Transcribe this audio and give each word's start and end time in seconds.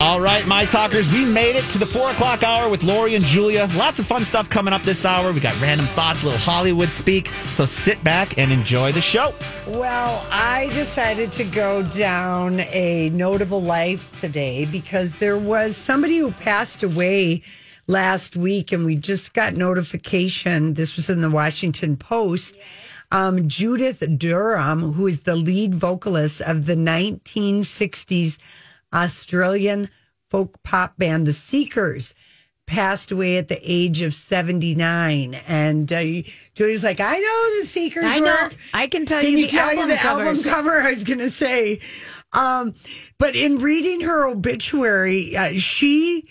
All 0.00 0.20
right, 0.20 0.46
my 0.46 0.64
talkers, 0.64 1.12
we 1.12 1.24
made 1.24 1.56
it 1.56 1.64
to 1.70 1.78
the 1.78 1.84
four 1.84 2.12
o'clock 2.12 2.44
hour 2.44 2.68
with 2.68 2.84
Lori 2.84 3.16
and 3.16 3.24
Julia. 3.24 3.68
Lots 3.74 3.98
of 3.98 4.06
fun 4.06 4.22
stuff 4.22 4.48
coming 4.48 4.72
up 4.72 4.84
this 4.84 5.04
hour. 5.04 5.32
We 5.32 5.40
got 5.40 5.60
random 5.60 5.88
thoughts, 5.88 6.22
a 6.22 6.26
little 6.26 6.40
Hollywood 6.40 6.90
speak. 6.90 7.26
So 7.46 7.66
sit 7.66 8.04
back 8.04 8.38
and 8.38 8.52
enjoy 8.52 8.92
the 8.92 9.00
show. 9.00 9.34
Well, 9.66 10.24
I 10.30 10.70
decided 10.72 11.32
to 11.32 11.42
go 11.42 11.82
down 11.82 12.60
a 12.60 13.10
notable 13.10 13.60
life 13.60 14.20
today 14.20 14.66
because 14.66 15.14
there 15.14 15.36
was 15.36 15.76
somebody 15.76 16.18
who 16.18 16.30
passed 16.30 16.84
away 16.84 17.42
last 17.88 18.36
week, 18.36 18.70
and 18.70 18.86
we 18.86 18.94
just 18.94 19.34
got 19.34 19.54
notification. 19.54 20.74
This 20.74 20.94
was 20.94 21.10
in 21.10 21.22
the 21.22 21.30
Washington 21.30 21.96
Post. 21.96 22.56
Um, 23.10 23.48
Judith 23.48 24.04
Durham, 24.16 24.92
who 24.92 25.08
is 25.08 25.20
the 25.20 25.34
lead 25.34 25.74
vocalist 25.74 26.40
of 26.42 26.66
the 26.66 26.76
1960s 26.76 28.38
Australian 28.92 29.88
folk 30.30 30.62
pop 30.62 30.96
band 30.98 31.26
The 31.26 31.32
Seekers, 31.32 32.14
passed 32.66 33.10
away 33.10 33.38
at 33.38 33.48
the 33.48 33.58
age 33.62 34.02
of 34.02 34.14
79. 34.14 35.34
And 35.46 35.90
uh, 35.92 36.02
Julie's 36.54 36.84
like, 36.84 37.00
I 37.00 37.18
know 37.18 37.60
The 37.60 37.66
Seekers. 37.66 38.04
I 38.04 38.20
were- 38.20 38.26
know. 38.26 38.50
I 38.74 38.86
can 38.88 39.06
tell 39.06 39.22
Can 39.22 39.32
you 39.32 39.38
you 39.38 39.44
the 39.46 39.50
tell 39.52 39.68
album 39.70 39.88
you 39.90 39.96
the 39.96 40.02
album 40.02 40.36
cover? 40.42 40.80
I 40.82 40.90
was 40.90 41.04
going 41.04 41.20
to 41.20 41.30
say. 41.30 41.80
Um, 42.34 42.74
but 43.18 43.34
in 43.34 43.56
reading 43.58 44.02
her 44.02 44.26
obituary, 44.26 45.34
uh, 45.34 45.52
she, 45.58 46.28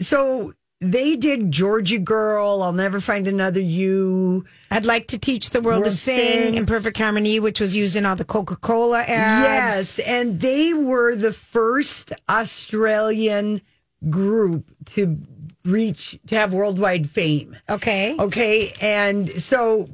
so 0.00 0.54
they 0.80 1.14
did 1.16 1.50
Georgia 1.52 1.98
Girl, 1.98 2.62
I'll 2.62 2.72
Never 2.72 3.00
Find 3.00 3.28
Another 3.28 3.60
You. 3.60 4.44
I'd 4.70 4.86
like 4.86 5.08
to 5.08 5.18
teach 5.18 5.50
the 5.50 5.60
world 5.60 5.84
to 5.84 5.90
sing, 5.90 6.42
Sing. 6.42 6.54
in 6.54 6.66
perfect 6.66 6.96
harmony, 6.96 7.38
which 7.38 7.60
was 7.60 7.76
used 7.76 7.96
in 7.96 8.06
all 8.06 8.16
the 8.16 8.24
Coca 8.24 8.56
Cola 8.56 9.00
ads. 9.00 9.08
Yes, 9.08 9.98
and 10.00 10.40
they 10.40 10.72
were 10.72 11.14
the 11.16 11.32
first 11.32 12.12
Australian 12.28 13.60
group 14.08 14.70
to 14.86 15.18
reach 15.64 16.18
to 16.28 16.34
have 16.34 16.54
worldwide 16.54 17.10
fame. 17.10 17.56
Okay. 17.68 18.16
Okay, 18.18 18.72
and 18.80 19.42
so 19.42 19.90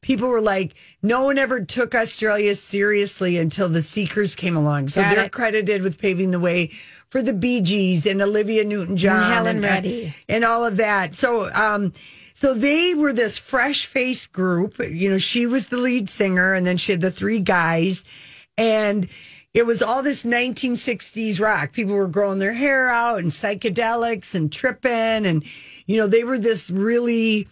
people 0.00 0.28
were 0.28 0.40
like, 0.40 0.72
no 1.02 1.24
one 1.24 1.36
ever 1.36 1.60
took 1.62 1.94
Australia 1.94 2.54
seriously 2.54 3.36
until 3.36 3.68
the 3.68 3.82
Seekers 3.82 4.34
came 4.34 4.56
along. 4.56 4.88
So 4.88 5.02
Got 5.02 5.14
they're 5.14 5.24
it. 5.26 5.32
credited 5.32 5.82
with 5.82 5.98
paving 5.98 6.30
the 6.30 6.40
way 6.40 6.70
for 7.12 7.20
the 7.20 7.34
Bee 7.34 7.60
Gees 7.60 8.06
and 8.06 8.22
Olivia 8.22 8.64
Newton-John 8.64 9.14
And 9.22 9.32
Helen 9.34 9.56
and, 9.56 9.64
Reddy. 9.64 10.14
and 10.30 10.46
all 10.46 10.64
of 10.64 10.78
that. 10.78 11.14
So, 11.14 11.52
um, 11.52 11.92
so 12.32 12.54
they 12.54 12.94
were 12.94 13.12
this 13.12 13.38
fresh 13.38 13.84
faced 13.84 14.32
group. 14.32 14.78
You 14.78 15.10
know, 15.10 15.18
she 15.18 15.46
was 15.46 15.66
the 15.66 15.76
lead 15.76 16.08
singer, 16.08 16.54
and 16.54 16.66
then 16.66 16.78
she 16.78 16.92
had 16.92 17.02
the 17.02 17.10
three 17.10 17.40
guys, 17.40 18.02
and 18.56 19.08
it 19.52 19.66
was 19.66 19.82
all 19.82 20.02
this 20.02 20.24
1960s 20.24 21.38
rock. 21.38 21.72
People 21.72 21.96
were 21.96 22.08
growing 22.08 22.38
their 22.38 22.54
hair 22.54 22.88
out 22.88 23.18
and 23.18 23.28
psychedelics 23.28 24.34
and 24.34 24.50
tripping, 24.50 25.26
and 25.26 25.44
you 25.84 25.98
know, 25.98 26.06
they 26.06 26.24
were 26.24 26.38
this 26.38 26.70
really 26.70 27.46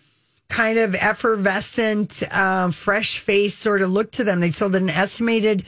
kind 0.49 0.78
of 0.78 0.94
effervescent, 0.94 2.22
uh, 2.31 2.70
fresh 2.70 3.19
face 3.19 3.54
sort 3.54 3.82
of 3.82 3.91
look 3.91 4.10
to 4.12 4.25
them. 4.25 4.41
They 4.41 4.50
sold 4.53 4.75
an 4.75 4.88
estimated 4.88 5.66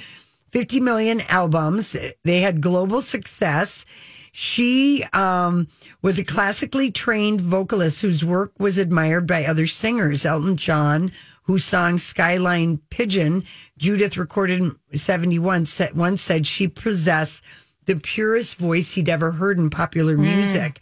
50 0.53 0.81
million 0.81 1.23
albums. 1.23 1.97
They 2.25 2.41
had 2.41 2.61
global 2.61 3.03
success. 3.03 3.85
She 4.33 5.05
um, 5.13 5.69
was 6.01 6.19
a 6.19 6.25
classically 6.25 6.91
trained 6.91 7.41
vocalist 7.41 8.01
whose 8.01 8.25
work 8.25 8.53
was 8.59 8.79
admired 8.79 9.27
by 9.27 9.45
other 9.45 9.67
singers. 9.67 10.25
Elton 10.25 10.57
John, 10.57 11.13
whose 11.45 11.65
song 11.65 11.99
Skyline 11.99 12.79
Pigeon, 12.91 13.45
Judith 13.79 14.17
recorded 14.17 14.61
in 14.61 14.77
71, 14.97 15.67
said, 15.67 15.97
once 15.97 16.23
said 16.23 16.47
she 16.47 16.69
possessed 16.69 17.43
the 17.87 17.97
purest 17.97 18.57
voice 18.57 18.95
he'd 18.95 19.09
ever 19.09 19.33
heard 19.33 19.59
in 19.59 19.69
popular 19.69 20.17
music. 20.17 20.81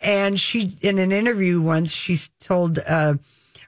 And 0.00 0.38
she, 0.40 0.72
in 0.80 0.98
an 0.98 1.12
interview 1.12 1.60
once, 1.60 1.92
she's 1.92 2.28
told 2.40 2.78
uh, 2.80 3.14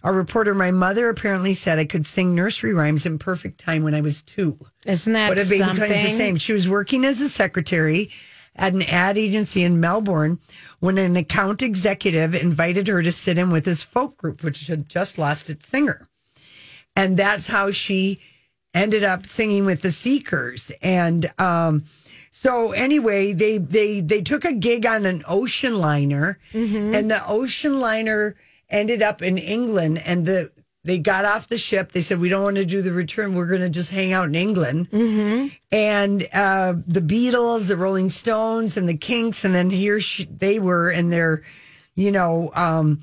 a 0.04 0.12
reporter, 0.12 0.54
My 0.54 0.70
mother 0.70 1.08
apparently 1.08 1.54
said 1.54 1.78
I 1.78 1.86
could 1.86 2.06
sing 2.06 2.34
nursery 2.34 2.74
rhymes 2.74 3.06
in 3.06 3.18
perfect 3.18 3.58
time 3.58 3.82
when 3.82 3.94
I 3.94 4.02
was 4.02 4.22
two. 4.22 4.58
Isn't 4.86 5.14
that 5.14 5.30
But 5.30 5.38
a 5.38 5.44
baby 5.44 5.58
something? 5.58 5.86
claims 5.88 6.02
the 6.10 6.16
same. 6.16 6.36
She 6.36 6.52
was 6.52 6.68
working 6.68 7.04
as 7.04 7.20
a 7.20 7.28
secretary 7.28 8.10
at 8.54 8.74
an 8.74 8.82
ad 8.82 9.16
agency 9.18 9.64
in 9.64 9.80
Melbourne 9.80 10.38
when 10.78 10.98
an 10.98 11.16
account 11.16 11.62
executive 11.62 12.34
invited 12.34 12.86
her 12.86 13.02
to 13.02 13.10
sit 13.10 13.38
in 13.38 13.50
with 13.50 13.64
his 13.66 13.82
folk 13.82 14.16
group, 14.18 14.44
which 14.44 14.66
had 14.66 14.88
just 14.88 15.18
lost 15.18 15.48
its 15.50 15.66
singer. 15.66 16.08
And 16.94 17.16
that's 17.16 17.46
how 17.48 17.70
she 17.70 18.20
ended 18.74 19.02
up 19.04 19.26
singing 19.26 19.64
with 19.64 19.80
the 19.82 19.90
Seekers. 19.90 20.70
And 20.82 21.32
um, 21.40 21.84
so 22.30 22.72
anyway, 22.72 23.32
they 23.32 23.58
they 23.58 24.00
they 24.00 24.20
took 24.20 24.44
a 24.44 24.52
gig 24.52 24.84
on 24.86 25.06
an 25.06 25.22
ocean 25.26 25.78
liner, 25.78 26.38
and 26.94 27.10
the 27.10 27.26
ocean 27.26 27.80
liner 27.80 28.36
ended 28.70 29.02
up 29.02 29.22
in 29.22 29.38
England, 29.38 29.98
and 30.04 30.26
the 30.26 30.50
they 30.86 30.98
got 30.98 31.24
off 31.24 31.46
the 31.46 31.56
ship. 31.56 31.92
They 31.92 32.02
said, 32.02 32.20
"We 32.20 32.28
don't 32.28 32.42
want 32.42 32.56
to 32.56 32.64
do 32.66 32.82
the 32.82 32.92
return. 32.92 33.34
We're 33.34 33.46
going 33.46 33.62
to 33.62 33.70
just 33.70 33.90
hang 33.90 34.12
out 34.12 34.26
in 34.28 34.34
England." 34.34 34.88
And 35.72 36.28
uh, 36.32 36.74
the 36.86 37.00
Beatles, 37.00 37.68
the 37.68 37.76
Rolling 37.76 38.10
Stones, 38.10 38.76
and 38.76 38.88
the 38.88 38.96
Kinks, 38.96 39.44
and 39.44 39.54
then 39.54 39.70
here 39.70 39.98
she, 40.00 40.24
they 40.24 40.58
were 40.58 40.90
in 40.90 41.08
their, 41.08 41.42
you 41.94 42.10
know, 42.10 42.50
um, 42.54 43.00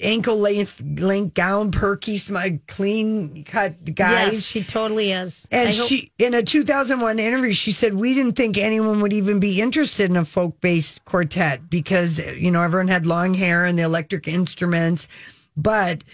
ankle 0.00 0.36
length 0.38 0.82
length 0.98 1.34
gown, 1.34 1.70
perky, 1.70 2.16
sm- 2.16 2.36
clean 2.66 3.44
cut 3.44 3.94
guys. 3.94 4.32
Yes, 4.34 4.44
she 4.46 4.62
totally 4.64 5.12
is. 5.12 5.46
And 5.50 5.68
I 5.68 5.72
hope- 5.72 5.88
she, 5.88 6.12
in 6.18 6.34
a 6.34 6.42
2001 6.42 7.18
interview, 7.18 7.52
she 7.52 7.72
said, 7.72 7.94
We 7.94 8.14
didn't 8.14 8.36
think 8.36 8.56
anyone 8.58 9.00
would 9.00 9.12
even 9.12 9.40
be 9.40 9.60
interested 9.60 10.10
in 10.10 10.16
a 10.16 10.24
folk 10.24 10.60
based 10.60 11.04
quartet 11.04 11.68
because, 11.70 12.18
you 12.18 12.50
know, 12.50 12.62
everyone 12.62 12.88
had 12.88 13.06
long 13.06 13.34
hair 13.34 13.64
and 13.64 13.78
the 13.78 13.82
electric 13.82 14.26
instruments. 14.28 15.08
But 15.56 16.04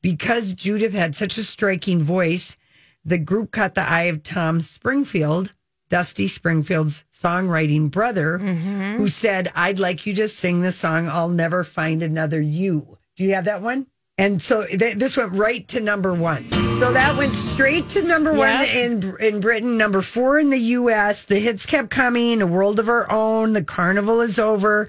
because 0.00 0.54
Judith 0.54 0.92
had 0.92 1.14
such 1.16 1.38
a 1.38 1.44
striking 1.44 2.00
voice, 2.02 2.56
the 3.04 3.18
group 3.18 3.50
caught 3.52 3.74
the 3.74 3.82
eye 3.88 4.04
of 4.04 4.22
Tom 4.22 4.60
Springfield, 4.62 5.52
Dusty 5.88 6.26
Springfield's 6.28 7.04
songwriting 7.12 7.90
brother, 7.90 8.38
Mm-hmm. 8.38 8.96
who 8.96 9.08
said, 9.08 9.50
I'd 9.54 9.78
like 9.78 10.06
you 10.06 10.14
to 10.14 10.28
sing 10.28 10.62
the 10.62 10.72
song, 10.72 11.08
I'll 11.08 11.28
Never 11.28 11.64
Find 11.64 12.02
Another 12.02 12.40
You. 12.40 12.98
Do 13.16 13.24
you 13.24 13.34
have 13.34 13.44
that 13.44 13.62
one? 13.62 13.86
And 14.18 14.42
so 14.42 14.64
th- 14.64 14.96
this 14.96 15.16
went 15.16 15.32
right 15.32 15.66
to 15.68 15.80
number 15.80 16.12
one. 16.12 16.50
So 16.50 16.92
that 16.92 17.16
went 17.16 17.34
straight 17.34 17.88
to 17.90 18.02
number 18.02 18.32
one 18.32 18.64
in 18.66 19.16
in 19.20 19.40
Britain, 19.40 19.76
number 19.76 20.02
four 20.02 20.38
in 20.38 20.50
the 20.50 20.58
U.S. 20.58 21.24
The 21.24 21.38
hits 21.38 21.66
kept 21.66 21.90
coming. 21.90 22.42
A 22.42 22.46
World 22.46 22.78
of 22.78 22.88
Our 22.88 23.10
Own. 23.10 23.52
The 23.52 23.64
Carnival 23.64 24.20
is 24.20 24.38
over. 24.38 24.88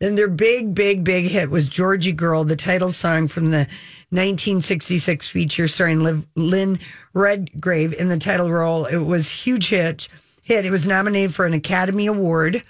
Then 0.00 0.16
their 0.16 0.28
big, 0.28 0.74
big, 0.74 1.04
big 1.04 1.26
hit 1.26 1.50
was 1.50 1.68
Georgy 1.68 2.12
Girl, 2.12 2.44
the 2.44 2.56
title 2.56 2.90
song 2.90 3.28
from 3.28 3.50
the 3.50 3.68
1966 4.10 5.26
feature 5.28 5.68
starring 5.68 6.00
Liv, 6.00 6.26
Lynn 6.34 6.78
Redgrave 7.14 7.92
in 7.92 8.08
the 8.08 8.18
title 8.18 8.50
role. 8.50 8.86
It 8.86 8.98
was 8.98 9.30
huge 9.30 9.68
hit. 9.68 10.08
Hit. 10.42 10.66
It 10.66 10.70
was 10.70 10.86
nominated 10.86 11.34
for 11.34 11.46
an 11.46 11.54
Academy 11.54 12.06
Award. 12.06 12.62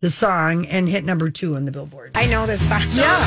The 0.00 0.08
song 0.08 0.66
and 0.66 0.88
hit 0.88 1.04
number 1.04 1.28
two 1.28 1.56
on 1.56 1.66
the 1.66 1.70
Billboard. 1.70 2.12
I 2.14 2.26
know 2.26 2.46
this 2.46 2.66
song. 2.66 2.80
Yeah, 2.92 3.22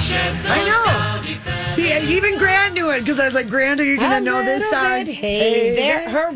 I 0.48 1.76
know. 1.78 1.84
Yeah, 1.84 2.02
even 2.04 2.40
Grant 2.40 2.74
knew 2.74 2.90
it 2.90 3.02
because 3.02 3.20
I 3.20 3.26
was 3.26 3.36
like, 3.36 3.48
Grant, 3.48 3.80
are 3.80 3.86
you 3.86 3.98
going 3.98 4.10
to 4.10 4.20
know 4.22 4.44
this 4.44 4.68
song? 4.72 5.06
bit. 5.06 5.14
Hey, 5.14 5.76
there, 5.76 6.10
her 6.10 6.32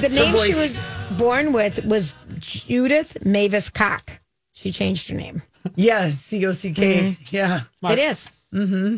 the 0.00 0.08
name 0.08 0.36
she 0.38 0.54
was 0.60 0.80
born 1.16 1.52
with 1.52 1.84
was 1.84 2.16
Judith 2.40 3.24
Mavis 3.24 3.70
Cock. 3.70 4.20
She 4.52 4.72
changed 4.72 5.08
her 5.08 5.16
name. 5.16 5.42
Yeah, 5.76 6.10
C 6.10 6.44
O 6.46 6.52
C 6.52 6.72
K. 6.72 7.16
Yeah. 7.30 7.60
It 7.84 7.98
is. 8.00 8.28
Mm-hmm. 8.52 8.96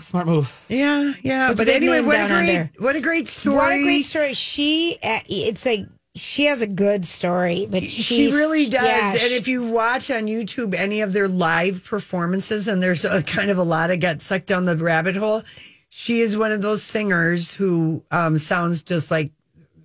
Smart 0.00 0.26
move. 0.26 0.52
Yeah, 0.68 1.12
yeah. 1.22 1.48
What's 1.48 1.60
but 1.60 1.68
anyway, 1.68 2.00
what 2.00 2.18
a 2.18 2.28
great 2.28 2.70
what 2.78 2.96
a 2.96 3.00
great 3.00 3.28
story. 3.28 3.56
What 3.56 3.72
a 3.72 3.82
great 3.82 4.02
story. 4.02 4.34
She, 4.34 4.98
uh, 5.02 5.20
it's 5.28 5.66
like, 5.66 5.86
she 6.16 6.46
has 6.46 6.62
a 6.62 6.66
good 6.66 7.06
story, 7.06 7.66
but 7.70 7.84
She 7.84 8.28
really 8.28 8.68
does. 8.68 8.84
yeah, 8.84 9.12
and 9.12 9.32
if 9.32 9.46
you 9.46 9.62
watch 9.66 10.10
on 10.10 10.26
YouTube 10.26 10.74
any 10.74 11.00
of 11.02 11.12
their 11.12 11.28
live 11.28 11.84
performances, 11.84 12.66
and 12.68 12.82
there's 12.82 13.04
a 13.04 13.22
kind 13.22 13.50
of 13.50 13.58
a 13.58 13.62
lot 13.62 13.90
of 13.90 14.00
got 14.00 14.20
sucked 14.22 14.46
down 14.46 14.64
the 14.64 14.76
rabbit 14.76 15.16
hole, 15.16 15.42
she 15.88 16.20
is 16.20 16.36
one 16.36 16.52
of 16.52 16.62
those 16.62 16.82
singers 16.82 17.52
who 17.54 18.02
um, 18.10 18.38
sounds 18.38 18.82
just 18.82 19.10
like 19.10 19.30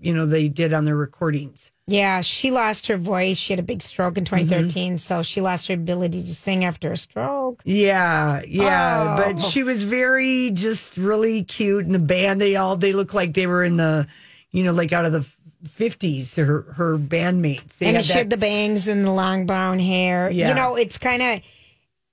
you 0.01 0.13
know 0.13 0.25
they 0.25 0.47
did 0.47 0.73
on 0.73 0.85
their 0.85 0.95
recordings. 0.95 1.71
Yeah, 1.87 2.21
she 2.21 2.51
lost 2.51 2.87
her 2.87 2.95
voice. 2.97 3.37
She 3.37 3.51
had 3.51 3.59
a 3.59 3.63
big 3.63 3.81
stroke 3.81 4.17
in 4.17 4.23
2013, 4.23 4.97
so 4.97 5.21
she 5.23 5.41
lost 5.41 5.67
her 5.67 5.73
ability 5.73 6.21
to 6.21 6.33
sing 6.33 6.63
after 6.63 6.93
a 6.93 6.97
stroke. 6.97 7.61
Yeah, 7.65 8.41
yeah. 8.47 9.17
Oh. 9.19 9.23
But 9.33 9.41
she 9.41 9.63
was 9.63 9.83
very 9.83 10.51
just 10.51 10.95
really 10.95 11.43
cute 11.43 11.85
in 11.85 11.91
the 11.91 11.99
band. 11.99 12.39
They 12.39 12.55
all 12.55 12.77
they 12.77 12.93
look 12.93 13.13
like 13.13 13.33
they 13.33 13.45
were 13.45 13.63
in 13.63 13.75
the, 13.75 14.07
you 14.51 14.63
know, 14.63 14.71
like 14.71 14.93
out 14.93 15.03
of 15.05 15.11
the 15.11 15.27
fifties. 15.67 16.35
Her 16.35 16.61
her 16.73 16.97
bandmates. 16.97 17.77
They 17.77 17.93
had 17.93 18.05
she 18.05 18.13
had 18.13 18.29
the 18.29 18.37
bangs 18.37 18.87
and 18.87 19.05
the 19.05 19.11
long 19.11 19.45
brown 19.45 19.79
hair. 19.79 20.31
Yeah. 20.31 20.49
You 20.49 20.55
know, 20.55 20.75
it's 20.75 20.97
kind 20.97 21.21
of, 21.21 21.41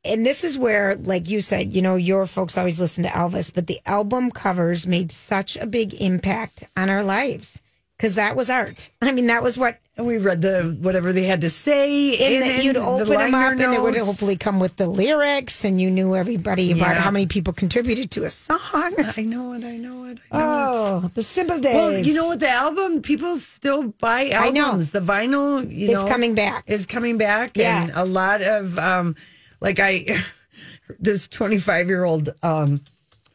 and 0.04 0.24
this 0.24 0.44
is 0.44 0.58
where, 0.58 0.96
like 0.96 1.28
you 1.28 1.40
said, 1.40 1.74
you 1.74 1.82
know, 1.82 1.96
your 1.96 2.26
folks 2.26 2.56
always 2.58 2.80
listen 2.80 3.04
to 3.04 3.10
Elvis, 3.10 3.52
but 3.52 3.66
the 3.66 3.80
album 3.86 4.30
covers 4.30 4.86
made 4.86 5.12
such 5.12 5.56
a 5.56 5.66
big 5.66 5.94
impact 5.94 6.64
on 6.76 6.90
our 6.90 7.02
lives 7.02 7.60
because 7.98 8.14
that 8.14 8.36
was 8.36 8.48
art. 8.48 8.88
I 9.02 9.10
mean, 9.10 9.26
that 9.26 9.42
was 9.42 9.58
what. 9.58 9.78
and 9.96 10.06
we 10.06 10.18
read 10.18 10.40
the 10.40 10.76
whatever 10.80 11.12
they 11.12 11.24
had 11.24 11.40
to 11.40 11.50
say. 11.50 12.12
And 12.16 12.34
in 12.34 12.40
that 12.42 12.60
it, 12.60 12.64
you'd 12.64 12.76
the 12.76 12.80
open 12.80 13.08
them 13.08 13.32
liner 13.32 13.54
up, 13.54 13.60
and 13.60 13.74
it 13.74 13.82
would 13.82 13.96
hopefully 13.96 14.36
come 14.36 14.60
with 14.60 14.76
the 14.76 14.86
lyrics, 14.86 15.64
and 15.64 15.80
you 15.80 15.90
knew 15.90 16.14
everybody 16.14 16.70
about 16.70 16.94
Yeah. 16.94 17.00
how 17.00 17.10
many 17.10 17.26
people 17.26 17.52
contributed 17.52 18.12
to 18.12 18.22
a 18.24 18.30
song. 18.30 18.58
I 18.72 19.22
know 19.22 19.52
it. 19.54 19.64
I 19.64 19.76
know 19.76 20.04
it. 20.04 20.20
I 20.30 20.38
know 20.38 20.70
it. 20.70 20.74
Oh, 21.02 21.10
the 21.14 21.22
simple 21.24 21.58
days. 21.58 21.74
Well, 21.74 21.98
you 21.98 22.14
know 22.14 22.28
what? 22.28 22.38
The 22.38 22.48
album, 22.48 23.02
people 23.02 23.36
still 23.38 23.88
buy 23.88 24.30
I 24.32 24.50
know. 24.50 24.66
albums. 24.66 24.92
The 24.92 25.00
vinyl, 25.00 25.68
you 25.68 25.90
It's 25.90 26.02
know, 26.04 26.08
coming 26.08 26.36
back. 26.36 26.64
Is 26.68 26.86
coming 26.86 27.18
back. 27.18 27.56
Yeah. 27.56 27.82
And 27.82 27.92
a 27.96 28.04
lot 28.04 28.42
of, 28.42 28.78
um, 28.78 29.16
like 29.60 29.80
I, 29.80 30.22
this 31.00 31.26
25 31.26 31.88
year 31.88 32.04
old 32.04 32.32
um, 32.44 32.80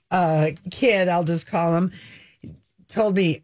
uh, 0.10 0.52
kid, 0.72 1.10
I'll 1.10 1.26
just 1.26 1.48
call 1.48 1.76
him, 1.76 1.92
told 2.88 3.16
me, 3.18 3.44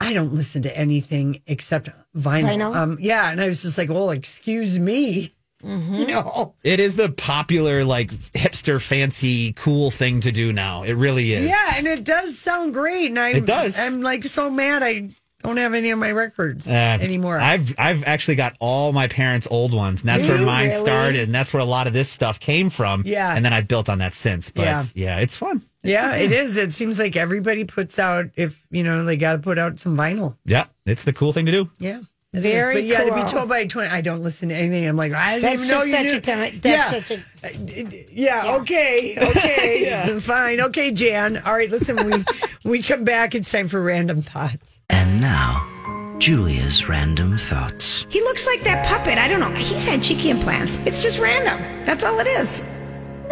I 0.00 0.12
don't 0.12 0.32
listen 0.34 0.62
to 0.62 0.76
anything 0.78 1.40
except 1.46 1.88
vinyl. 2.16 2.44
Vinyl? 2.44 2.74
Um, 2.76 2.98
yeah. 3.00 3.30
And 3.30 3.40
I 3.40 3.46
was 3.46 3.62
just 3.62 3.78
like, 3.78 3.88
well, 3.88 4.10
excuse 4.10 4.78
me. 4.78 5.32
Mm-hmm. 5.64 5.94
You 5.94 6.06
know, 6.06 6.54
It 6.62 6.80
is 6.80 6.96
the 6.96 7.08
popular, 7.10 7.82
like 7.84 8.10
hipster, 8.34 8.80
fancy, 8.80 9.52
cool 9.54 9.90
thing 9.90 10.20
to 10.20 10.30
do 10.30 10.52
now. 10.52 10.82
It 10.82 10.92
really 10.92 11.32
is. 11.32 11.46
yeah. 11.48 11.72
And 11.78 11.86
it 11.86 12.04
does 12.04 12.38
sound 12.38 12.74
great. 12.74 13.06
And 13.06 13.18
I, 13.18 13.30
It 13.30 13.46
does. 13.46 13.78
I'm 13.78 14.00
like 14.02 14.24
so 14.24 14.50
mad 14.50 14.82
I 14.82 15.08
don't 15.42 15.56
have 15.56 15.74
any 15.74 15.90
of 15.90 15.98
my 15.98 16.10
records 16.12 16.68
Uh, 16.68 16.72
anymore. 17.00 17.38
I've 17.38 17.74
I've 17.78 18.04
actually 18.04 18.34
got 18.34 18.54
all 18.60 18.92
my 18.92 19.06
parents' 19.08 19.46
old 19.50 19.72
ones, 19.72 20.02
and 20.02 20.08
that's 20.08 20.26
Do 20.26 20.34
where 20.34 20.44
mine 20.44 20.68
really? 20.68 20.78
started, 20.80 21.20
and 21.20 21.34
that's 21.34 21.52
where 21.52 21.60
a 21.62 21.66
lot 21.66 21.86
of 21.86 21.92
this 21.92 22.10
stuff 22.10 22.40
came 22.40 22.68
from. 22.68 23.02
Yeah. 23.06 23.34
and 23.34 23.44
then 23.44 23.52
I 23.52 23.60
built 23.60 23.88
on 23.88 23.98
that 23.98 24.14
since. 24.14 24.50
But 24.50 24.64
Yeah. 24.64 24.84
yeah, 24.94 25.18
it's 25.20 25.36
fun. 25.36 25.62
Yeah, 25.86 26.14
it 26.16 26.32
is. 26.32 26.56
It 26.56 26.72
seems 26.72 26.98
like 26.98 27.16
everybody 27.16 27.64
puts 27.64 27.98
out 27.98 28.26
if 28.36 28.60
you 28.70 28.82
know 28.82 29.04
they 29.04 29.16
got 29.16 29.32
to 29.32 29.38
put 29.38 29.58
out 29.58 29.78
some 29.78 29.96
vinyl. 29.96 30.36
Yeah, 30.44 30.66
it's 30.84 31.04
the 31.04 31.12
cool 31.12 31.32
thing 31.32 31.46
to 31.46 31.52
do. 31.52 31.70
Yeah, 31.78 32.00
it 32.32 32.38
is. 32.38 32.42
Very 32.42 32.74
But 32.74 32.84
yeah, 32.84 33.04
to 33.04 33.14
be 33.14 33.22
told 33.22 33.48
by 33.48 33.66
twenty, 33.66 33.90
I 33.90 34.00
don't 34.00 34.22
listen 34.22 34.48
to 34.50 34.54
anything. 34.54 34.86
I'm 34.86 34.96
like, 34.96 35.12
I 35.12 35.36
didn't 35.40 35.42
That's 35.42 35.64
even 35.64 35.76
know 35.76 35.84
just 35.84 35.86
you 35.86 35.92
such 35.94 36.12
knew. 36.12 36.18
a 36.18 36.36
time. 36.50 36.60
That's 36.60 36.92
yeah. 36.92 37.00
such 37.00 37.10
a. 37.10 37.96
Uh, 37.98 38.02
yeah, 38.12 38.56
okay, 38.60 39.16
okay, 39.18 40.20
fine, 40.20 40.60
okay, 40.60 40.90
Jan. 40.92 41.38
All 41.38 41.52
right, 41.52 41.70
listen, 41.70 41.96
we 41.96 42.24
we 42.70 42.82
come 42.82 43.04
back. 43.04 43.34
It's 43.34 43.50
time 43.50 43.68
for 43.68 43.82
random 43.82 44.22
thoughts. 44.22 44.80
And 44.90 45.20
now, 45.20 46.16
Julia's 46.18 46.88
random 46.88 47.38
thoughts. 47.38 48.06
He 48.08 48.20
looks 48.22 48.46
like 48.46 48.60
that 48.62 48.86
puppet. 48.86 49.18
I 49.18 49.28
don't 49.28 49.40
know. 49.40 49.50
He's 49.52 49.86
had 49.86 50.02
cheeky 50.02 50.30
implants. 50.30 50.76
It's 50.86 51.02
just 51.02 51.18
random. 51.18 51.58
That's 51.84 52.04
all 52.04 52.18
it 52.20 52.26
is. 52.26 52.62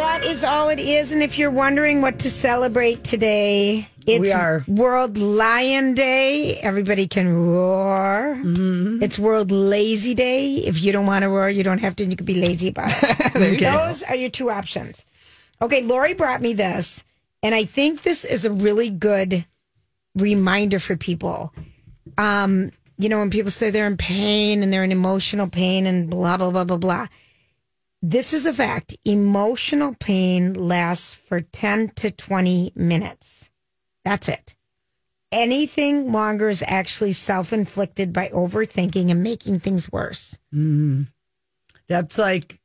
That 0.05 0.23
is 0.23 0.45
all 0.45 0.69
it 0.69 0.79
is. 0.79 1.13
And 1.13 1.23
if 1.23 1.39
you're 1.39 1.51
wondering 1.51 2.03
what 2.03 2.19
to 2.21 2.31
celebrate 2.31 3.05
today, 3.05 3.89
it's 4.07 4.21
We 4.21 4.33
are. 4.33 4.63
World 4.69 5.17
Lion 5.17 5.95
Day. 5.95 6.59
Everybody 6.59 7.07
can 7.07 7.35
roar. 7.35 8.37
Mm-hmm. 8.39 9.03
It's 9.03 9.19
World 9.19 9.51
Lazy 9.51 10.13
Day. 10.13 10.57
If 10.57 10.83
you 10.83 10.93
don't 10.93 11.07
want 11.07 11.23
to 11.23 11.31
roar, 11.31 11.49
you 11.49 11.65
don't 11.65 11.79
have 11.79 11.97
to. 11.97 12.05
You 12.05 12.17
can 12.17 12.27
be 12.27 12.35
lazy 12.35 12.69
about 12.69 12.91
it. 12.93 13.61
Those 13.61 14.03
are 14.03 14.15
your 14.15 14.29
two 14.29 14.51
options. 14.51 15.07
Okay, 15.63 15.81
Lori 15.81 16.13
brought 16.13 16.43
me 16.43 16.53
this, 16.53 17.03
and 17.43 17.55
I 17.55 17.65
think 17.65 18.03
this 18.03 18.27
is 18.27 18.45
a 18.45 18.53
really 18.53 18.91
good 18.91 19.47
reminder 20.15 20.79
for 20.79 20.99
people. 20.99 21.55
Um, 22.19 22.71
you 22.99 23.09
know, 23.09 23.21
when 23.21 23.31
people 23.31 23.51
say 23.51 23.71
they're 23.71 23.87
in 23.87 23.97
pain 23.97 24.63
and 24.63 24.71
they're 24.71 24.85
in 24.85 24.93
emotional 24.93 25.49
pain 25.49 25.87
and 25.87 26.11
blah, 26.11 26.37
blah, 26.37 26.51
blah, 26.51 26.65
blah, 26.65 26.77
blah. 26.77 27.07
This 28.07 28.35
is 28.35 28.45
a 28.45 28.53
fact. 28.53 28.95
Emotional 29.07 29.95
pain 29.99 30.53
lasts 30.53 31.15
for 31.15 31.41
10 31.41 31.89
to 31.97 32.11
20 32.11 32.73
minutes. 32.77 33.51
That's 34.05 34.29
it. 34.29 34.57
Anything 35.33 36.13
longer 36.13 36.51
is 36.51 36.63
actually 36.67 37.13
self 37.13 37.51
inflicted 37.51 38.13
by 38.13 38.29
overthinking 38.29 39.11
and 39.11 39.23
making 39.23 39.61
things 39.61 39.91
worse. 39.91 40.39
Mm-hmm. 40.55 41.05
That's 41.89 42.19
like 42.19 42.61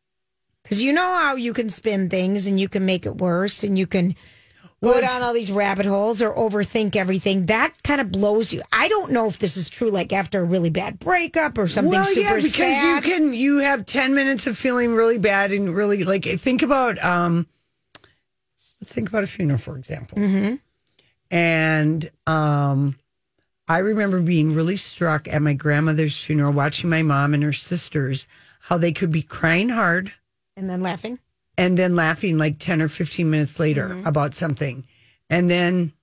Because 0.64 0.82
you 0.82 0.92
know 0.92 1.16
how 1.16 1.38
you 1.38 1.54
can 1.54 1.70
spin 1.70 2.10
things 2.10 2.46
and 2.46 2.60
you 2.60 2.68
can 2.68 2.86
make 2.86 3.06
it 3.06 3.16
worse 3.16 3.64
and 3.64 3.80
you 3.80 3.88
can 3.88 4.16
go 4.82 5.02
down 5.02 5.22
all 5.22 5.34
these 5.34 5.52
rabbit 5.52 5.86
holes 5.86 6.22
or 6.22 6.34
overthink 6.34 6.96
everything. 6.96 7.48
That 7.48 7.74
kind 7.84 8.00
of 8.00 8.12
blows 8.12 8.54
you. 8.54 8.62
I 8.72 8.88
don't 8.88 9.12
know 9.12 9.28
if 9.28 9.38
this 9.40 9.58
is 9.58 9.70
true, 9.70 9.90
like 9.90 10.14
after 10.14 10.40
a 10.40 10.44
really 10.44 10.70
bad 10.70 11.00
breakup 11.00 11.58
or 11.58 11.68
something 11.68 11.92
well, 11.92 12.06
super 12.06 12.20
yeah, 12.22 12.36
because 12.36 12.52
sad. 12.54 12.96
you 13.06 13.12
can 13.12 13.34
you 13.34 13.58
have 13.58 13.86
ten 13.86 14.16
minutes 14.16 14.48
of 14.48 14.58
feeling 14.58 14.94
really 14.94 15.18
bad 15.18 15.52
and 15.52 15.76
really 15.76 16.04
like 16.04 16.24
think 16.26 16.62
about 16.62 17.04
um, 17.04 17.46
let's 18.82 18.94
think 18.94 19.10
about 19.10 19.24
a 19.24 19.28
funeral 19.28 19.58
for 19.60 19.78
example, 19.78 20.18
Mm-hmm. 20.18 20.56
and 21.32 22.12
um, 22.28 22.96
I 23.68 23.80
remember 23.80 24.20
being 24.22 24.56
really 24.56 24.76
struck 24.78 25.28
at 25.28 25.42
my 25.42 25.54
grandmother's 25.54 26.18
funeral, 26.18 26.54
watching 26.54 26.90
my 26.90 27.02
mom 27.04 27.34
and 27.34 27.44
her 27.44 27.54
sisters 27.54 28.28
how 28.62 28.78
they 28.78 28.92
could 28.92 29.12
be 29.12 29.22
crying 29.22 29.70
hard 29.70 30.12
and 30.56 30.70
then 30.70 30.82
laughing. 30.82 31.20
And 31.60 31.78
then 31.78 31.96
laughing 31.96 32.38
like 32.38 32.58
10 32.58 32.82
or 32.82 32.88
15 32.88 33.30
minutes 33.30 33.60
later 33.60 33.90
Mm-hmm. 33.90 34.08
about 34.08 34.34
something. 34.34 34.86
And 35.30 35.50
then 35.52 35.94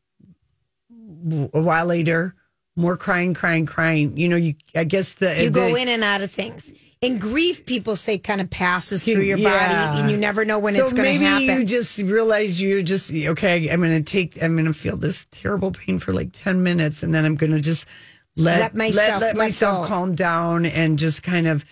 a 1.52 1.60
while 1.60 1.86
later, 1.86 2.34
more 2.76 2.96
crying, 2.96 3.34
crying, 3.34 3.66
crying. 3.66 4.16
You 4.16 4.28
know, 4.28 4.36
you, 4.36 4.54
I 4.74 4.84
guess 4.84 5.14
the, 5.14 5.42
You 5.42 5.50
go 5.50 5.74
in 5.74 5.88
and 5.88 6.04
out 6.04 6.20
of 6.20 6.30
things. 6.30 6.72
In 7.00 7.18
grief, 7.18 7.66
people 7.66 7.94
say 7.96 8.18
kind 8.18 8.40
of 8.40 8.48
passes 8.50 9.04
through 9.04 9.20
your 9.22 9.38
Yeah. 9.38 9.50
body 9.92 10.00
and 10.00 10.10
you 10.10 10.16
never 10.16 10.44
know 10.44 10.58
when 10.58 10.74
so 10.74 10.84
it's 10.84 10.92
going 10.92 11.18
to 11.20 11.24
happen. 11.26 11.44
you 11.46 11.64
just 11.64 11.98
realize 12.00 12.60
you're 12.60 12.82
just, 12.82 13.12
okay, 13.12 13.68
I'm 13.70 13.80
going 13.80 13.96
to 13.96 14.02
take, 14.02 14.42
I'm 14.42 14.54
going 14.54 14.64
to 14.66 14.72
feel 14.72 14.96
this 14.96 15.26
terrible 15.30 15.72
pain 15.72 15.98
for 15.98 16.12
like 16.12 16.30
10 16.32 16.62
minutes 16.62 17.02
and 17.02 17.14
then 17.14 17.24
I'm 17.24 17.34
going 17.36 17.52
to 17.52 17.60
just 17.60 17.86
let, 18.36 18.60
Let 18.60 18.74
myself- 18.74 19.20
let, 19.20 19.26
let 19.28 19.36
myself 19.36 19.84
go. 19.84 19.88
calm 19.88 20.14
down 20.14 20.66
and 20.66 20.98
just 20.98 21.22
kind 21.22 21.46
of, 21.46 21.64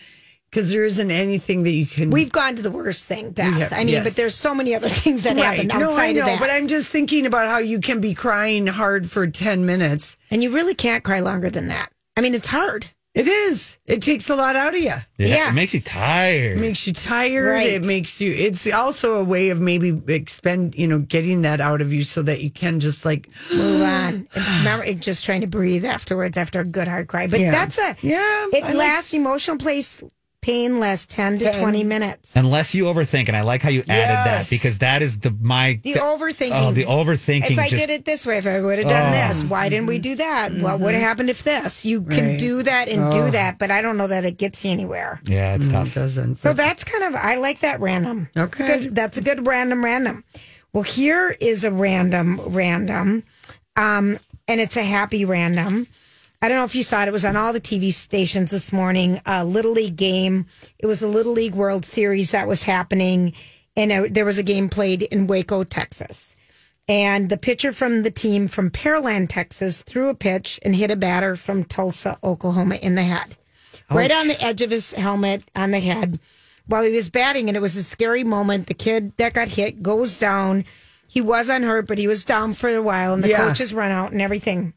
because 0.54 0.70
there 0.70 0.84
isn't 0.84 1.10
anything 1.10 1.64
that 1.64 1.72
you 1.72 1.84
can. 1.84 2.10
We've 2.10 2.30
gone 2.30 2.54
to 2.54 2.62
the 2.62 2.70
worst 2.70 3.06
thing, 3.06 3.32
death. 3.32 3.54
have- 3.54 3.72
I 3.72 3.78
mean, 3.78 3.88
yes. 3.88 4.04
but 4.04 4.14
there's 4.14 4.36
so 4.36 4.54
many 4.54 4.72
other 4.72 4.88
things 5.02 5.24
that 5.24 5.36
happen 5.36 5.68
outside 5.72 5.80
no, 5.80 5.96
I 5.96 6.12
know, 6.12 6.20
of 6.20 6.26
that. 6.26 6.38
but 6.40 6.50
I'm 6.50 6.68
just 6.68 6.88
thinking 6.90 7.26
about 7.26 7.48
how 7.48 7.58
you 7.58 7.80
can 7.80 8.00
be 8.00 8.14
crying 8.14 8.68
hard 8.68 9.10
for 9.10 9.26
10 9.26 9.66
minutes. 9.66 10.16
and 10.30 10.44
you 10.44 10.50
really 10.54 10.74
can't 10.74 11.02
cry 11.02 11.18
longer 11.18 11.50
than 11.50 11.66
that. 11.68 11.90
I 12.16 12.20
mean, 12.20 12.34
it's 12.36 12.46
hard. 12.46 12.86
It 13.14 13.28
is. 13.28 13.78
It 13.86 14.02
takes 14.02 14.28
a 14.30 14.34
lot 14.36 14.54
out 14.56 14.74
of 14.74 14.80
you. 14.80 14.92
Yeah. 15.18 15.50
It 15.50 15.54
makes 15.54 15.72
you 15.74 15.80
tired. 15.80 16.56
It 16.58 16.60
makes 16.60 16.84
you 16.86 16.92
tired. 16.92 17.46
Right. 17.48 17.68
It 17.74 17.84
makes 17.84 18.20
you. 18.20 18.32
It's 18.32 18.66
also 18.72 19.14
a 19.20 19.22
way 19.24 19.50
of 19.50 19.60
maybe 19.60 20.00
expend, 20.08 20.74
you 20.74 20.88
know, 20.88 20.98
getting 20.98 21.42
that 21.42 21.60
out 21.60 21.80
of 21.80 21.92
you 21.92 22.02
so 22.02 22.22
that 22.22 22.42
you 22.42 22.50
can 22.50 22.80
just 22.80 23.04
like. 23.04 23.28
Move 23.52 23.82
on. 23.82 24.28
And 24.34 24.58
remember, 24.58 24.92
just 24.94 25.24
trying 25.24 25.42
to 25.42 25.46
breathe 25.46 25.84
afterwards 25.84 26.36
after 26.36 26.58
a 26.60 26.64
good 26.64 26.88
hard 26.88 27.06
cry. 27.06 27.28
But 27.28 27.38
Yeah. 27.38 27.52
that's 27.52 27.78
a 27.78 27.96
Yeah, 28.02 28.46
It 28.52 28.64
I 28.64 28.68
like- 28.68 28.76
lasts 28.78 29.14
emotional 29.14 29.58
place 29.58 30.02
pain 30.44 30.78
lasts 30.78 31.06
ten 31.06 31.38
to 31.38 31.46
10. 31.46 31.54
twenty 31.60 31.82
minutes. 31.84 32.30
Unless 32.36 32.74
you 32.74 32.84
overthink, 32.84 33.28
and 33.28 33.36
I 33.36 33.40
like 33.40 33.62
how 33.62 33.70
you 33.70 33.80
added 33.88 34.12
Yes. 34.12 34.50
that 34.50 34.54
because 34.54 34.76
that 34.78 35.00
is 35.00 35.18
the 35.20 35.34
my 35.40 35.80
The 35.82 35.94
overthinking. 35.94 36.50
Oh, 36.52 36.70
the 36.72 36.84
overthinking. 36.84 37.50
If 37.52 37.58
I 37.58 37.68
just, 37.70 37.80
did 37.80 37.88
it 37.88 38.04
this 38.04 38.26
way, 38.26 38.36
if 38.36 38.46
I 38.46 38.60
would 38.60 38.78
have 38.78 38.86
done 38.88 39.08
Oh. 39.14 39.28
this, 39.28 39.42
why 39.42 39.70
didn't 39.70 39.86
we 39.86 39.98
do 39.98 40.16
that? 40.16 40.52
What 40.52 40.80
would 40.80 40.92
have 40.92 41.02
happened 41.02 41.30
if 41.30 41.42
this? 41.44 41.86
You 41.86 42.02
can 42.02 42.36
do 42.36 42.62
that 42.62 42.88
and 42.90 43.10
do 43.10 43.30
that, 43.30 43.58
but 43.58 43.70
I 43.70 43.80
don't 43.80 43.96
know 43.96 44.06
that 44.06 44.26
it 44.26 44.36
gets 44.36 44.62
you 44.66 44.70
anywhere. 44.72 45.18
Yeah, 45.24 45.54
it's 45.54 45.68
It 45.68 45.70
tough. 45.72 45.94
doesn't. 45.94 46.36
So 46.36 46.52
that's 46.52 46.84
kind 46.84 47.04
of 47.04 47.14
I 47.14 47.36
like 47.36 47.60
that 47.60 47.80
random. 47.80 48.28
That's 48.34 48.60
Okay. 48.60 48.80
good. 48.80 48.94
That's 48.94 49.16
a 49.16 49.22
good 49.22 49.46
random 49.46 49.82
random. 49.82 50.24
Well, 50.74 50.82
here 50.82 51.34
is 51.40 51.64
a 51.64 51.70
random 51.70 52.38
random, 52.48 53.22
um, 53.76 54.18
and 54.46 54.60
it's 54.60 54.76
a 54.76 54.84
happy 54.84 55.24
random. 55.24 55.86
I 56.42 56.48
don't 56.48 56.58
know 56.58 56.64
if 56.64 56.74
you 56.74 56.82
saw 56.82 57.02
it. 57.02 57.08
It 57.08 57.12
was 57.12 57.24
on 57.24 57.36
all 57.36 57.52
the 57.52 57.60
TV 57.60 57.92
stations 57.92 58.50
this 58.50 58.72
morning. 58.72 59.20
A 59.24 59.44
little 59.44 59.72
league 59.72 59.96
game. 59.96 60.46
It 60.78 60.86
was 60.86 61.00
a 61.02 61.08
little 61.08 61.32
league 61.32 61.54
World 61.54 61.84
Series 61.84 62.32
that 62.32 62.46
was 62.46 62.64
happening, 62.64 63.32
and 63.76 63.90
uh, 63.92 64.04
there 64.10 64.26
was 64.26 64.36
a 64.38 64.42
game 64.42 64.68
played 64.68 65.02
in 65.02 65.26
Waco, 65.26 65.64
Texas. 65.64 66.36
And 66.86 67.30
the 67.30 67.38
pitcher 67.38 67.72
from 67.72 68.02
the 68.02 68.10
team 68.10 68.46
from 68.46 68.70
Pearland, 68.70 69.28
Texas, 69.30 69.82
threw 69.82 70.10
a 70.10 70.14
pitch 70.14 70.60
and 70.62 70.76
hit 70.76 70.90
a 70.90 70.96
batter 70.96 71.34
from 71.34 71.64
Tulsa, 71.64 72.18
Oklahoma, 72.22 72.74
in 72.74 72.94
the 72.94 73.04
head, 73.04 73.36
right 73.90 74.12
on 74.12 74.28
the 74.28 74.42
edge 74.44 74.60
of 74.60 74.70
his 74.70 74.92
helmet 74.92 75.42
on 75.56 75.70
the 75.70 75.80
head, 75.80 76.18
while 76.66 76.82
he 76.82 76.92
was 76.94 77.08
batting. 77.08 77.48
And 77.48 77.56
it 77.56 77.60
was 77.60 77.74
a 77.76 77.82
scary 77.82 78.22
moment. 78.22 78.66
The 78.66 78.74
kid 78.74 79.16
that 79.16 79.32
got 79.32 79.48
hit 79.48 79.82
goes 79.82 80.18
down. 80.18 80.66
He 81.08 81.22
was 81.22 81.48
unhurt, 81.48 81.86
but 81.86 81.96
he 81.96 82.06
was 82.06 82.26
down 82.26 82.52
for 82.52 82.68
a 82.68 82.82
while, 82.82 83.14
and 83.14 83.24
the 83.24 83.28
Yeah. 83.30 83.48
coaches 83.48 83.72
run 83.72 83.90
out 83.90 84.12
and 84.12 84.20
everything. 84.20 84.74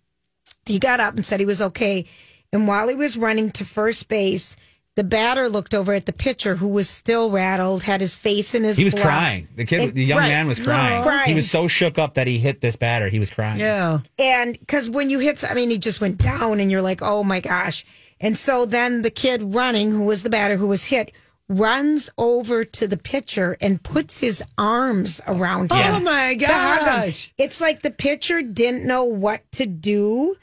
He 0.68 0.80
got 0.80 1.00
up 1.00 1.16
and 1.16 1.26
said 1.26 1.40
he 1.40 1.46
was 1.46 1.62
okay. 1.62 2.06
And 2.54 2.68
while 2.68 2.88
he 2.88 2.96
was 2.96 3.18
running 3.18 3.52
to 3.52 3.66
first 3.66 4.08
base, 4.08 4.56
the 4.96 5.04
batter 5.04 5.48
looked 5.50 5.74
over 5.76 5.94
at 5.94 6.06
the 6.08 6.14
pitcher 6.14 6.56
who 6.56 6.68
was 6.68 6.90
still 6.90 7.30
rattled, 7.30 7.84
had 7.84 8.02
his 8.02 8.16
face 8.16 8.56
in 8.56 8.64
his 8.64 8.78
He 8.78 8.84
was 8.84 8.94
glove. 8.94 9.06
crying. 9.06 9.48
The 9.56 9.66
kid, 9.66 9.82
It- 9.90 9.96
the 9.96 10.04
young 10.06 10.20
right. 10.20 10.30
man 10.30 10.48
was 10.48 10.60
crying. 10.60 11.04
Crying. 11.04 11.28
He 11.30 11.36
was 11.36 11.50
so 11.52 11.68
shook 11.68 12.00
up 12.00 12.16
that 12.16 12.26
he 12.26 12.40
hit 12.40 12.62
this 12.62 12.76
batter. 12.76 13.08
He 13.10 13.20
was 13.20 13.30
crying. 13.30 13.60
Yeah. 13.60 14.00
And 14.18 14.54
because 14.60 14.90
when 14.90 15.10
you 15.10 15.20
hit, 15.20 15.44
I 15.50 15.54
mean, 15.54 15.70
he 15.70 15.78
just 15.78 16.02
went 16.02 16.18
down 16.18 16.60
and 16.60 16.72
you're 16.72 16.82
like, 16.82 17.02
oh 17.04 17.24
my 17.24 17.40
gosh. 17.42 17.86
And 18.20 18.36
so 18.38 18.66
then 18.66 19.04
the 19.04 19.12
kid 19.12 19.54
running, 19.54 19.92
who 19.92 20.06
was 20.06 20.24
the 20.24 20.30
batter 20.32 20.56
who 20.58 20.68
was 20.68 20.86
hit, 20.86 21.12
runs 21.50 22.10
over 22.18 22.64
to 22.64 22.88
the 22.88 22.98
pitcher 22.98 23.56
and 23.62 23.82
puts 23.84 24.20
his 24.20 24.44
arms 24.58 25.22
around 25.28 25.72
oh 25.72 25.76
him. 25.76 25.96
Oh 25.96 26.00
my 26.00 26.36
to 26.36 26.46
hug 26.48 26.80
him. 26.80 26.86
gosh. 26.86 27.34
It's 27.38 27.62
like 27.62 27.84
the 27.84 27.92
pitcher 27.92 28.42
didn't 28.42 28.86
know 28.86 29.04
what 29.04 29.50
to 29.54 29.66
do. 29.68 30.36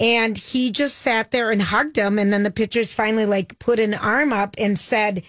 And 0.00 0.36
he 0.38 0.72
just 0.72 0.96
sat 0.98 1.30
there 1.30 1.50
and 1.50 1.60
hugged 1.60 1.96
him. 1.96 2.18
And 2.18 2.32
then 2.32 2.42
the 2.42 2.50
pitcher's 2.50 2.92
finally 2.92 3.26
like 3.26 3.58
put 3.58 3.78
an 3.78 3.94
arm 3.94 4.32
up 4.32 4.54
and 4.58 4.78
said, 4.78 5.22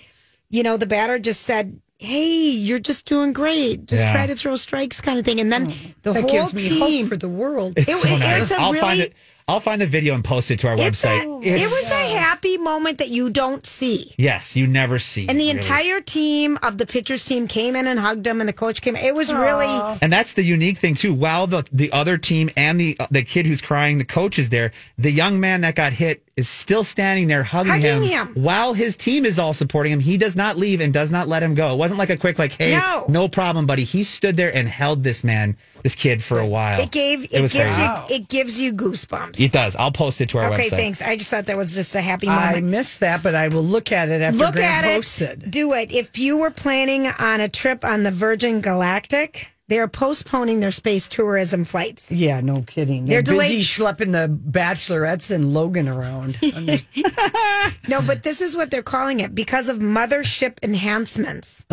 you 0.50 0.64
know, 0.64 0.78
the 0.78 0.86
batter 0.88 1.20
just 1.20 1.42
said, 1.42 1.80
Hey, 1.98 2.50
you're 2.50 2.80
just 2.80 3.06
doing 3.06 3.32
great. 3.32 3.86
Just 3.86 4.02
Yeah. 4.04 4.12
try 4.14 4.26
to 4.26 4.36
throw 4.36 4.56
strikes 4.56 5.02
kind 5.02 5.20
of 5.20 5.26
thing. 5.26 5.40
And 5.40 5.52
then 5.52 5.66
the 5.68 5.74
Mm. 5.74 6.14
That 6.14 6.22
whole 6.22 6.32
gives 6.32 6.54
me 6.56 6.70
team 6.70 7.06
hope 7.06 7.10
for 7.10 7.18
the 7.18 7.30
world. 7.30 7.74
It's 7.78 7.90
It- 7.92 7.96
so 7.98 8.08
it- 8.16 8.20
nice. 8.20 8.42
it's 8.44 8.52
a 8.52 8.56
I'll 8.56 8.74
find 8.74 8.82
really- 8.82 9.00
it. 9.02 9.14
I'll 9.52 9.60
find 9.60 9.82
the 9.82 9.86
video 9.88 10.16
and 10.16 10.24
post 10.24 10.50
it 10.52 10.60
to 10.60 10.68
our 10.70 10.76
It's 10.80 11.04
a, 11.04 11.08
website. 11.08 11.46
it 11.46 11.60
was 11.60 11.92
a 11.92 12.16
happy 12.18 12.58
moment 12.58 12.98
that 13.00 13.10
you 13.10 13.30
don't 13.30 13.66
see. 13.66 14.14
yes, 14.18 14.56
you 14.56 14.66
never 14.68 14.98
see. 14.98 15.28
And 15.28 15.38
the 15.38 15.46
really. 15.48 15.58
entire 15.58 16.00
team 16.02 16.58
of 16.64 16.78
the 16.78 16.86
pitchers 16.86 17.24
team 17.26 17.48
came 17.48 17.76
in 17.76 17.86
and 17.88 18.00
hugged 18.00 18.26
him, 18.26 18.40
and 18.40 18.48
the 18.48 18.54
coach 18.54 18.82
came. 18.82 18.96
It 18.96 19.14
was 19.14 19.34
really 19.34 19.98
And 20.02 20.12
that's 20.12 20.34
the 20.34 20.44
unique 20.44 20.78
thing 20.78 20.96
too. 20.96 21.14
While 21.14 21.48
the 21.48 21.66
the 21.72 21.92
other 21.92 22.18
team 22.18 22.50
and 22.56 22.80
the 22.80 22.96
uh, 23.00 23.08
the 23.12 23.24
kid 23.24 23.46
who's 23.46 23.62
crying, 23.62 23.98
the 23.98 24.06
coach 24.06 24.40
is 24.40 24.50
there. 24.50 24.72
The 24.98 25.12
young 25.12 25.40
man 25.40 25.62
that 25.62 25.76
got 25.76 25.94
hit 25.94 26.24
is 26.38 26.48
still 26.48 26.84
standing 26.86 27.28
there 27.28 27.44
hugging, 27.44 27.74
Hugging 27.74 28.04
him, 28.04 28.28
him. 28.34 28.44
while 28.44 28.74
his 28.74 28.96
team 28.96 29.26
is 29.26 29.38
all 29.38 29.54
supporting 29.54 29.92
him. 29.92 30.00
He 30.00 30.18
does 30.18 30.36
not 30.36 30.56
leave 30.58 30.80
and 30.80 30.94
does 30.94 31.12
not 31.12 31.28
let 31.28 31.44
him 31.44 31.56
go. 31.56 31.74
It 31.74 31.78
wasn't 31.78 32.00
like 32.00 32.10
a 32.10 32.16
quick 32.18 32.40
like, 32.40 32.54
"Hey, 32.54 32.72
No. 32.72 33.06
no, 33.10 33.28
problem, 33.28 33.66
buddy." 33.66 33.84
He 33.84 34.04
stood 34.04 34.38
there 34.38 34.56
and 34.56 34.68
held 34.68 35.04
this 35.04 35.24
man, 35.24 35.58
this 35.84 35.96
kid, 35.96 36.24
for 36.24 36.40
a 36.40 36.46
while. 36.46 36.80
it 36.82 36.92
gave 36.92 37.24
it, 37.34 37.42
was 37.42 37.54
gives 37.54 37.76
crazy. 37.76 37.82
you 38.10 38.16
it 38.16 38.28
gives 38.28 38.60
you 38.62 38.74
goosebumps. 38.74 39.40
It 39.40 39.52
does. 39.52 39.76
I'll 39.76 39.92
post 39.92 40.22
it 40.22 40.30
to 40.30 40.38
our 40.40 40.54
okay, 40.54 40.64
website. 40.66 40.70
thanks. 40.70 41.02
I 41.02 41.16
just 41.18 41.30
thought 41.32 41.46
that 41.48 41.58
was 41.58 41.74
just 41.74 41.96
a 41.96 42.02
happy 42.02 42.28
moment. 42.28 42.58
I 42.58 42.62
missed 42.62 43.00
that, 43.02 43.24
but 43.24 43.36
I 43.36 43.48
will 43.48 43.64
look 43.64 43.92
at 43.92 44.10
it 44.10 44.22
after 44.22 44.40
Look 44.40 44.54
Grant 44.56 44.86
at 44.86 44.96
posts 44.96 45.22
it. 45.22 45.44
it. 45.44 45.52
Do 45.52 45.74
it. 45.74 45.92
If 45.92 46.18
you 46.18 46.38
were 46.38 46.52
planning 46.52 47.08
on 47.08 47.40
a 47.42 47.50
trip 47.50 47.84
on 47.86 48.04
the 48.04 48.12
Virgin 48.12 48.62
Galactic, 48.62 49.48
they 49.68 49.80
are 49.80 49.88
postponing 49.88 50.60
their 50.60 50.72
space 50.72 51.08
tourism 51.08 51.64
flights. 51.64 52.12
Yeah, 52.12 52.42
no 52.42 52.62
kidding. 52.68 53.06
They're, 53.06 53.22
They're 53.22 53.38
busy 53.38 53.62
delayed- 53.62 53.62
schlepping 53.64 54.12
the 54.12 54.28
bachelorettes 54.28 55.32
and 55.32 55.54
Logan 55.54 55.88
around. 55.88 56.38
I'm 56.42 56.80
No, 57.88 58.02
but 58.02 58.24
this 58.24 58.42
is 58.42 58.56
what 58.58 58.70
they're 58.70 58.84
calling 58.84 59.22
it 59.22 59.34
because 59.34 59.70
of 59.70 59.78
mothership 59.80 60.58
enhancements. 60.62 61.66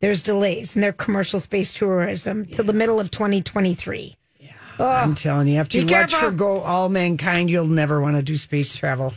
There's 0.00 0.22
delays 0.22 0.74
in 0.74 0.80
their 0.82 0.92
commercial 0.92 1.40
space 1.40 1.72
tourism 1.74 2.46
till 2.46 2.64
the 2.64 2.72
middle 2.72 2.98
of 2.98 3.10
2023. 3.10 4.16
Yeah, 4.38 4.52
I'm 4.78 5.14
telling 5.14 5.46
you, 5.48 5.58
after 5.58 5.76
you 5.76 5.84
watch 5.84 6.10
careful. 6.10 6.36
For 6.38 6.64
All 6.66 6.88
Mankind, 6.88 7.50
you'll 7.50 7.66
never 7.66 8.00
want 8.00 8.16
to 8.16 8.22
do 8.22 8.36
space 8.38 8.74
travel. 8.74 9.12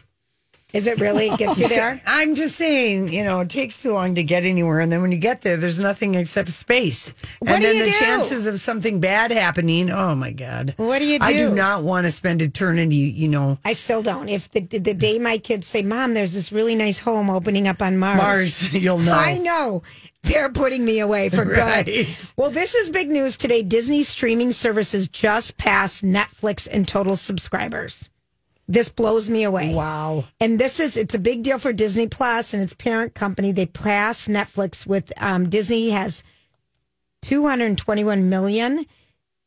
Is 0.74 0.88
it 0.88 1.00
really? 1.00 1.30
It 1.30 1.38
gets 1.38 1.60
you 1.60 1.68
there? 1.70 2.02
I'm 2.06 2.34
just 2.34 2.56
saying, 2.56 3.14
you 3.14 3.24
know, 3.24 3.42
it 3.42 3.50
takes 3.50 3.82
too 3.82 3.94
long 3.94 4.16
to 4.16 4.24
get 4.24 4.44
anywhere, 4.44 4.80
and 4.80 4.92
then 4.92 5.02
when 5.04 5.12
you 5.12 5.20
get 5.20 5.44
there, 5.44 5.56
there's 5.56 5.80
nothing 5.80 6.16
except 6.16 6.52
space. 6.52 7.14
What 7.40 7.52
and 7.52 7.62
do 7.62 7.68
then 7.68 7.76
you 7.78 7.86
the 7.86 7.92
do? 7.92 7.98
chances 8.00 8.46
of 8.48 8.60
something 8.60 9.00
bad 9.00 9.30
happening. 9.32 9.92
Oh 9.92 10.16
my 10.16 10.32
God! 10.32 10.74
What 10.78 10.98
do 11.00 11.06
you 11.06 11.20
do? 11.20 11.26
I 11.26 11.32
do 11.34 11.50
do? 11.50 11.56
not 11.56 11.84
want 11.84 12.08
to 12.08 12.12
spend 12.12 12.42
eternity. 12.42 12.96
You 12.96 13.28
know, 13.30 13.60
I 13.64 13.74
still 13.74 14.02
don't. 14.02 14.28
If 14.28 14.50
the, 14.52 14.62
the 14.62 14.96
day 14.96 15.20
my 15.20 15.38
kids 15.38 15.68
say, 15.68 15.84
Mom, 15.84 16.16
there's 16.16 16.34
this 16.34 16.52
really 16.52 16.76
nice 16.76 16.98
home 17.00 17.30
opening 17.30 17.68
up 17.68 17.82
on 17.82 17.98
Mars. 17.98 18.18
Mars. 18.18 18.74
You'll 18.74 18.98
know. 18.98 19.14
I 19.14 19.38
know. 19.38 19.84
They're 20.24 20.50
putting 20.50 20.86
me 20.86 21.00
away 21.00 21.30
for 21.30 21.46
good. 21.46 21.58
Right. 21.58 22.34
Well, 22.38 22.50
this 22.50 22.76
is 22.76 22.90
big 22.90 23.10
news 23.10 23.38
today. 23.38 23.62
Disney 23.62 24.04
streaming 24.04 24.52
services 24.54 25.08
just 25.08 25.58
passed 25.58 26.04
Netflix 26.04 26.68
in 26.68 26.86
total 26.86 27.16
subscribers. 27.18 28.10
This 28.68 28.88
blows 28.88 29.30
me 29.30 29.44
away. 29.44 29.74
Wow. 29.76 30.24
And 30.40 30.58
this 30.58 30.80
is 30.80 30.96
it's 30.96 31.14
a 31.14 31.20
big 31.20 31.44
deal 31.44 31.60
for 31.60 31.74
Disney 31.74 32.08
Plus 32.08 32.54
and 32.54 32.64
its 32.64 32.74
parent 32.74 33.14
company. 33.14 33.52
They 33.52 33.66
passed 33.66 34.30
Netflix 34.30 34.88
with 34.88 35.12
um, 35.22 35.50
Disney 35.50 35.90
has 35.90 36.24
221 37.24 38.30
million, 38.30 38.86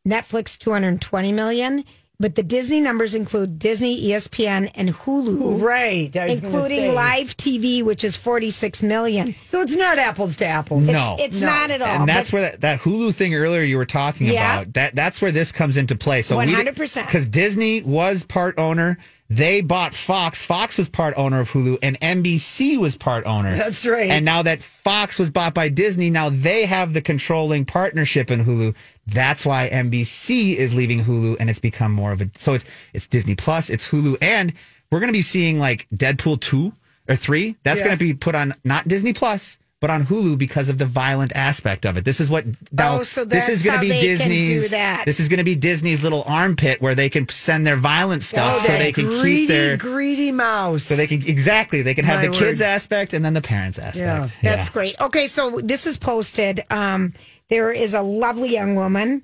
Netflix 0.07 0.59
220 0.59 1.33
million, 1.33 1.85
but 2.19 2.35
the 2.35 2.43
Disney 2.43 2.81
numbers 2.81 3.15
include 3.15 3.59
Disney, 3.59 4.09
ESPN, 4.11 4.71
and 4.75 4.91
Hulu, 4.95 5.61
Right. 5.63 6.17
I 6.17 6.27
was 6.27 6.41
gonna 6.41 6.55
including 6.55 6.95
live 6.95 7.37
TV, 7.37 7.83
which 7.83 8.05
is 8.05 8.17
46 8.17 8.83
million. 8.83 9.35
So 9.45 9.61
it's 9.61 9.77
not 9.77 9.99
apples 9.99 10.37
to 10.37 10.47
apples. 10.47 10.89
No. 10.89 11.17
It's 11.19 11.41
No. 11.41 11.47
not 11.49 11.71
at 11.71 11.83
all. 11.83 11.89
and 12.01 12.09
that's 12.09 12.31
but- 12.31 12.37
where 12.41 12.51
that, 12.51 12.61
that 12.63 12.81
Hulu 12.81 13.15
thing 13.15 13.35
earlier 13.35 13.63
you 13.63 13.77
were 13.77 13.85
talking 13.85 14.29
Yeah. 14.29 14.61
about 14.61 14.73
that 14.75 14.95
that's 14.95 15.21
where 15.21 15.31
this 15.33 15.53
comes 15.53 15.77
into 15.77 15.95
play. 15.95 16.23
So 16.23 16.37
100%. 16.39 17.07
because 17.07 17.27
Disney 17.27 17.83
was 17.83 18.25
part 18.25 18.59
owner, 18.59 18.99
they 19.29 19.61
bought 19.61 19.93
Fox. 19.95 20.45
Fox 20.45 20.79
was 20.79 20.89
part 20.89 21.15
owner 21.17 21.41
of 21.41 21.51
Hulu, 21.51 21.79
and 21.83 21.99
NBC 22.01 22.79
was 22.79 22.97
part 22.97 23.25
owner. 23.27 23.57
That's 23.57 23.85
right. 23.87 24.11
And 24.11 24.25
now 24.25 24.43
that 24.43 24.61
Fox 24.61 25.19
was 25.19 25.31
bought 25.31 25.53
by 25.55 25.69
Disney, 25.69 26.11
now 26.11 26.29
they 26.31 26.65
have 26.67 26.93
the 26.93 27.01
controlling 27.01 27.65
partnership 27.65 28.31
in 28.31 28.45
Hulu. 28.45 28.77
That's 29.07 29.45
why 29.45 29.69
NBC 29.73 30.55
is 30.57 30.75
leaving 30.75 31.05
Hulu, 31.05 31.37
and 31.41 31.51
it's 31.51 31.59
become 31.59 31.93
more 31.93 32.13
of 32.13 32.21
a 32.21 32.31
so 32.35 32.55
it's 32.55 32.65
it's 32.95 33.07
Disney 33.07 33.35
Plus, 33.35 33.69
it's 33.71 33.89
Hulu, 33.89 34.17
and 34.23 34.53
we're 34.91 35.01
going 35.01 35.09
to 35.13 35.19
be 35.19 35.23
seeing 35.23 35.59
like 35.59 35.87
Deadpool 35.95 36.41
two 36.41 36.73
or 37.09 37.17
three. 37.17 37.57
That's 37.65 37.81
Yeah. 37.81 37.87
going 37.87 37.99
to 37.99 38.05
be 38.05 38.15
put 38.15 38.35
on 38.37 38.55
not 38.65 38.87
Disney 38.87 39.13
Plus. 39.13 39.59
But 39.79 39.91
on 39.91 40.07
Hulu 40.07 40.39
because 40.39 40.71
of 40.71 40.79
the 40.79 40.87
violent 40.87 41.33
aspect 41.37 41.85
of 41.85 41.99
it. 41.99 42.05
This 42.07 42.19
is 42.19 42.31
what 42.31 42.47
now, 42.73 43.01
Oh, 43.01 43.03
so 43.03 43.27
this 43.27 43.51
is 43.51 43.63
going 43.63 43.77
to 43.77 43.81
be 43.83 43.89
they 43.91 44.17
can 44.17 44.29
do 44.29 44.35
Disney's. 44.35 44.71
This 45.05 45.21
is 45.21 45.29
going 45.29 45.37
to 45.37 45.45
be 45.45 45.55
Disney's 45.55 46.03
little 46.03 46.23
armpit 46.27 46.81
where 46.81 46.95
they 46.95 47.11
can 47.11 47.29
send 47.29 47.67
their 47.67 47.77
violent 47.77 48.23
stuff 48.23 48.63
so 48.63 48.73
they 48.79 48.91
can 48.91 49.05
greedy, 49.05 49.37
keep 49.41 49.49
their 49.49 49.77
greedy 49.77 50.33
mouse. 50.33 50.85
so 50.85 50.97
they 50.97 51.07
can 51.07 51.21
exactly 51.29 51.83
they 51.83 51.93
can 51.93 52.07
have 52.07 52.21
My 52.23 52.29
the 52.29 52.33
kids 52.35 52.63
aspect 52.63 53.13
and 53.13 53.23
then 53.23 53.35
the 53.35 53.43
parents 53.43 53.79
aspect. 53.79 54.33
Yeah. 54.43 54.51
That's 54.51 54.71
great. 54.71 54.99
Okay, 54.99 55.27
so 55.27 55.61
this 55.63 55.87
is 55.87 55.99
posted. 55.99 56.65
Um, 56.71 57.13
there 57.49 57.71
is 57.71 57.93
a 57.93 58.03
lovely 58.03 58.49
young 58.51 58.77
woman. 58.77 59.23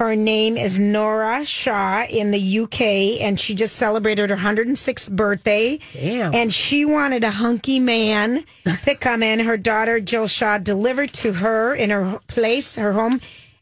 Her 0.00 0.16
name 0.16 0.56
is 0.56 0.78
Nora 0.78 1.44
Shaw 1.44 2.06
in 2.08 2.30
the 2.30 2.60
UK, 2.60 3.20
and 3.20 3.38
she 3.38 3.54
just 3.54 3.76
celebrated 3.76 4.30
her 4.30 4.36
106th 4.36 5.14
birthday. 5.14 5.78
Damn. 5.92 6.34
And 6.34 6.50
she 6.50 6.86
wanted 6.86 7.22
a 7.22 7.30
hunky 7.30 7.78
man 7.78 8.46
to 8.84 8.94
come 8.94 9.22
in. 9.22 9.40
Her 9.40 9.58
daughter, 9.58 10.00
Jill 10.00 10.26
Shaw, 10.26 10.56
delivered 10.56 11.12
to 11.12 11.34
her 11.34 11.74
in 11.74 11.90
her 11.90 12.18
place, 12.28 12.76
her 12.76 12.94
home. 12.94 13.20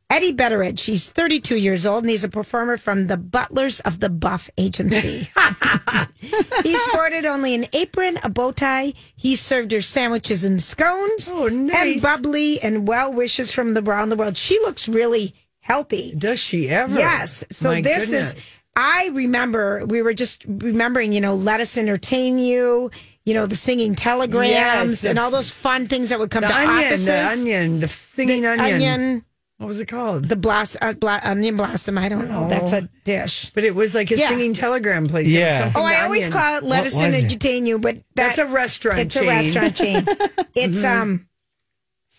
Eddie 0.09 0.33
Betteridge, 0.33 0.85
he's 0.85 1.11
32 1.11 1.57
years 1.57 1.85
old, 1.85 2.05
and 2.05 2.11
he's 2.11 2.23
a 2.23 2.29
performer 2.29 2.77
from 2.77 3.09
the 3.09 3.17
Butlers 3.17 3.81
of 3.81 3.99
the 3.99 4.09
Buff 4.09 4.49
Agency. 4.57 5.29
he 6.63 6.77
sported 6.77 7.27
only 7.27 7.57
an 7.57 7.67
apron, 7.73 8.17
a 8.23 8.29
bow 8.29 8.53
tie. 8.53 8.95
He 9.17 9.35
served 9.35 9.73
her 9.73 9.81
sandwiches 9.81 10.45
and 10.45 10.63
scones. 10.63 11.29
Oh, 11.33 11.49
nice. 11.49 11.75
And 11.75 12.01
bubbly 12.01 12.61
and 12.63 12.87
well 12.87 13.13
wishes 13.13 13.51
from 13.51 13.77
around 13.77 14.11
the 14.11 14.17
world. 14.17 14.37
She 14.37 14.57
looks 14.61 14.89
really 14.89 15.35
healthy. 15.69 16.15
Does 16.17 16.41
she 16.41 16.69
ever? 16.71 16.95
Yes. 16.99 17.45
So 17.51 17.69
My 17.71 17.81
this 17.83 18.07
goodness. 18.07 18.35
is, 18.35 18.59
I 18.75 19.11
remember, 19.13 19.85
we 19.87 20.03
were 20.03 20.15
just 20.15 20.45
remembering, 20.49 21.13
you 21.13 21.21
know, 21.21 21.35
let 21.35 21.61
us 21.61 21.77
entertain 21.77 22.39
you, 22.39 22.91
you 23.27 23.35
know, 23.35 23.45
the 23.47 23.55
singing 23.55 23.95
telegrams 23.95 24.51
Yes, 24.51 25.01
the- 25.03 25.11
and 25.11 25.19
all 25.19 25.31
those 25.31 25.51
fun 25.51 25.87
things 25.87 26.09
that 26.09 26.19
would 26.19 26.31
come 26.31 26.41
the 26.43 26.49
to 26.49 26.55
onion, 26.57 26.87
offices. 26.87 27.07
the 27.07 27.27
onion, 27.27 27.81
the 27.81 27.89
singing 27.89 28.43
The 28.43 28.53
onion. 28.53 28.75
onion, 28.75 29.25
What 29.59 29.67
was 29.67 29.81
it 29.81 29.87
called? 29.89 30.25
the 30.27 30.37
blas- 30.37 30.77
uh, 30.81 30.95
bla- 30.95 31.21
onion 31.25 31.57
blossom. 31.57 31.99
I 31.99 32.09
don't 32.09 32.31
know. 32.31 32.49
That's 32.49 32.73
a 32.73 32.89
dish. 33.05 33.51
but 33.55 33.65
it 33.65 33.75
was 33.75 33.95
like 33.95 34.11
a 34.11 34.17
Yeah. 34.17 34.29
singing 34.31 34.55
telegram 34.55 35.07
place. 35.07 35.27
Yeah. 35.29 35.71
Oh, 35.75 35.83
I 35.85 36.03
always 36.05 36.25
onion. 36.25 36.33
call 36.41 36.57
it 36.59 36.63
let 36.65 36.85
What 36.85 36.95
us 36.95 37.03
entertain 37.03 37.67
you, 37.67 37.79
but 37.79 37.97
that, 37.97 38.03
That's 38.15 38.39
a 38.39 38.47
restaurant 38.47 39.01
It's 39.01 39.15
chain. 39.15 39.25
a 39.25 39.27
restaurant 39.27 39.75
chain. 39.77 40.07
It's 40.55 40.83
um 40.85 41.27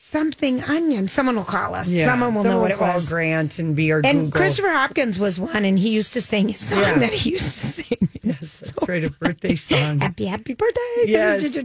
something 0.09 0.63
onion. 0.63 1.07
Someone 1.07 1.35
will 1.35 1.43
call 1.43 1.75
us. 1.75 1.87
Yeah, 1.89 2.07
Someone 2.07 2.33
will 2.33 2.43
know 2.43 2.49
someone 2.51 2.61
what 2.63 2.71
it 2.71 2.77
call 2.77 2.93
was. 2.93 3.09
Grant 3.09 3.59
and 3.59 3.75
be 3.75 3.91
our 3.91 4.01
And 4.03 4.25
Google. 4.25 4.31
Christopher 4.31 4.69
Hopkins 4.71 5.19
was 5.19 5.39
one, 5.39 5.65
and 5.65 5.77
he 5.77 5.89
used 5.89 6.13
to 6.13 6.21
sing 6.21 6.47
his 6.49 6.59
song 6.67 6.79
Yeah. 6.81 6.99
that 6.99 7.13
he 7.13 7.31
used 7.31 7.59
to 7.59 7.67
sing. 7.67 7.85
Yes, 8.21 8.59
that's 8.59 8.87
right, 8.87 9.03
a 9.03 9.09
birthday 9.09 9.55
song. 9.55 9.99
Happy, 10.01 10.25
happy 10.25 10.53
birthday. 10.53 11.05
Yes. 11.05 11.57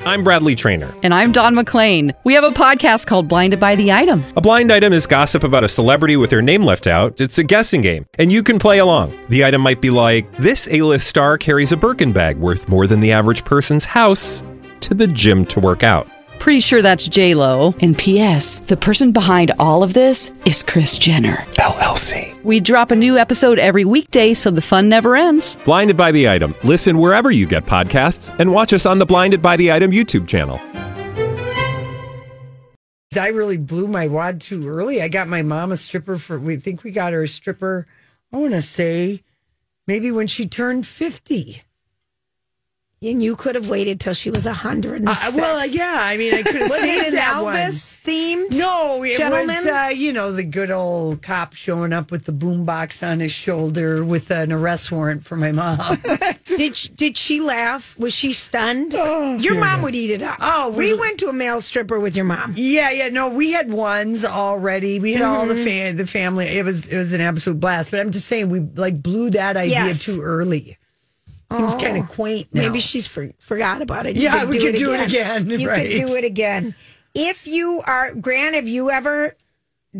I'm 0.00 0.24
Bradley 0.24 0.54
Trainer. 0.54 0.94
And 1.02 1.12
I'm 1.12 1.30
Don 1.30 1.54
McClain. 1.54 2.14
We 2.24 2.32
have 2.34 2.44
a 2.44 2.50
podcast 2.50 3.06
called 3.06 3.28
Blinded 3.28 3.60
by 3.60 3.76
the 3.76 3.92
Item. 3.92 4.24
A 4.34 4.40
blind 4.40 4.72
item 4.72 4.94
is 4.94 5.06
gossip 5.06 5.44
about 5.44 5.62
a 5.64 5.68
celebrity 5.68 6.16
with 6.16 6.30
their 6.30 6.40
name 6.40 6.62
left 6.64 6.86
out. 6.86 7.20
It's 7.20 7.36
a 7.38 7.44
guessing 7.44 7.82
game, 7.82 8.06
and 8.18 8.32
you 8.32 8.42
can 8.42 8.58
play 8.58 8.78
along. 8.78 9.18
The 9.28 9.44
item 9.44 9.60
might 9.60 9.82
be 9.82 9.90
like 9.90 10.34
this: 10.38 10.68
A-list 10.70 11.06
star 11.06 11.36
carries 11.36 11.72
a 11.72 11.76
Birkin 11.76 12.12
bag 12.12 12.38
worth 12.38 12.66
more 12.68 12.86
than 12.86 13.00
the 13.00 13.12
average 13.12 13.44
person's 13.44 13.84
house 13.84 14.42
to 14.80 14.94
the 14.94 15.06
gym 15.08 15.44
to 15.46 15.60
work 15.60 15.82
out. 15.82 16.08
Pretty 16.42 16.58
sure 16.58 16.82
that's 16.82 17.06
J 17.06 17.36
Lo. 17.36 17.72
And 17.82 17.96
P.S. 17.96 18.58
The 18.66 18.76
person 18.76 19.12
behind 19.12 19.52
all 19.60 19.84
of 19.84 19.94
this 19.94 20.32
is 20.44 20.64
Kris 20.64 20.98
Jenner 20.98 21.36
LLC. 21.52 22.42
We 22.42 22.58
drop 22.58 22.90
a 22.90 22.96
new 22.96 23.16
episode 23.16 23.60
every 23.60 23.84
weekday, 23.84 24.34
so 24.34 24.50
the 24.50 24.60
fun 24.60 24.88
never 24.88 25.14
ends. 25.14 25.56
Blinded 25.64 25.96
by 25.96 26.10
the 26.10 26.28
item. 26.28 26.56
Listen 26.64 26.98
wherever 26.98 27.30
you 27.30 27.46
get 27.46 27.64
podcasts, 27.64 28.36
and 28.40 28.50
watch 28.50 28.72
us 28.72 28.86
on 28.86 28.98
the 28.98 29.06
Blinded 29.06 29.40
by 29.40 29.56
the 29.56 29.70
Item 29.70 29.92
YouTube 29.92 30.26
channel. 30.26 30.60
Did 33.10 33.22
I 33.22 33.28
really 33.28 33.56
blew 33.56 33.86
my 33.86 34.08
wad 34.08 34.40
too 34.40 34.66
early. 34.66 35.00
I 35.00 35.06
got 35.06 35.28
my 35.28 35.42
mom 35.42 35.70
a 35.70 35.76
stripper 35.76 36.18
for, 36.18 36.40
we 36.40 36.56
think 36.56 36.82
we 36.82 36.90
got 36.90 37.12
her 37.12 37.22
a 37.22 37.28
stripper, 37.28 37.86
I 38.32 38.38
want 38.38 38.54
to 38.54 38.62
say 38.62 39.22
maybe 39.86 40.10
when 40.10 40.26
she 40.26 40.48
turned 40.48 40.88
50. 40.88 41.62
And 43.02 43.20
you 43.22 43.34
could 43.34 43.56
have 43.56 43.68
waited 43.68 43.98
till 43.98 44.14
she 44.14 44.30
was 44.30 44.46
a 44.46 44.52
hundred. 44.52 45.04
Uh, 45.06 45.14
well, 45.34 45.66
yeah, 45.66 45.96
I 45.98 46.16
mean, 46.16 46.34
I 46.34 46.42
could 46.42 46.54
have 46.62 46.70
Was 46.70 46.82
it 46.82 47.08
an 47.08 47.14
that 47.14 47.40
one. 47.42 47.54
Elvis 47.56 47.98
themed? 48.04 48.56
No, 48.56 49.02
it 49.02 49.18
Gentleman? 49.18 49.46
was 49.48 49.66
uh, 49.66 49.90
you 49.94 50.12
know 50.12 50.30
the 50.32 50.44
good 50.44 50.70
old 50.70 51.20
cop 51.22 51.54
showing 51.54 51.92
up 51.92 52.10
with 52.12 52.26
the 52.26 52.32
boombox 52.32 53.06
on 53.06 53.18
his 53.20 53.32
shoulder 53.32 54.04
with 54.04 54.30
an 54.30 54.52
arrest 54.52 54.92
warrant 54.92 55.24
for 55.24 55.36
my 55.36 55.50
mom. 55.52 55.98
Did 56.44 56.76
she, 56.76 56.88
did 56.90 57.16
she 57.16 57.40
laugh? 57.40 57.98
Was 57.98 58.14
she 58.14 58.32
stunned? 58.32 58.92
your 58.92 59.54
mom 59.58 59.82
would 59.82 59.94
eat 59.94 60.10
it 60.10 60.22
up. 60.22 60.36
Oh, 60.40 60.70
we 60.70 60.92
we- 60.92 61.00
went 61.00 61.18
to 61.20 61.26
a 61.28 61.32
male 61.32 61.60
stripper 61.60 61.98
with 61.98 62.14
your 62.14 62.24
mom. 62.24 62.54
yeah, 62.56 62.90
yeah, 62.90 63.08
no, 63.08 63.28
we 63.30 63.52
had 63.52 63.72
ones 63.72 64.24
already. 64.24 65.00
We 65.00 65.14
had 65.14 65.22
all 65.22 65.46
the 65.46 65.56
fa- 65.56 65.92
the 65.96 66.06
family. 66.06 66.46
It 66.46 66.64
was 66.64 66.86
it 66.88 66.96
was 66.96 67.12
an 67.14 67.20
absolute 67.20 67.58
blast. 67.58 67.90
But 67.90 68.00
I'm 68.00 68.10
just 68.10 68.28
saying 68.28 68.50
we 68.50 68.60
like 68.60 69.02
blew 69.02 69.30
that 69.30 69.56
idea 69.56 69.86
Yes. 69.86 70.04
too 70.04 70.20
early. 70.20 70.76
Seems 71.56 71.74
kind 71.74 71.96
of 71.98 72.08
quaint. 72.08 72.48
Now. 72.52 72.62
Maybe 72.62 72.80
she's 72.80 73.06
for, 73.06 73.30
forgot 73.38 73.82
about 73.82 74.06
it. 74.06 74.16
You 74.16 74.22
Yeah, 74.22 74.44
we 74.44 74.58
could 74.58 74.74
do 74.76 74.92
it 74.94 75.06
again, 75.06 75.48
You 75.60 75.68
right. 75.68 75.96
could 75.96 76.06
do 76.06 76.14
it 76.16 76.24
again. 76.24 76.74
If 77.14 77.46
you 77.46 77.82
are, 77.86 78.14
Grant, 78.14 78.54
have 78.54 78.66
you 78.68 78.90
ever? 78.90 79.36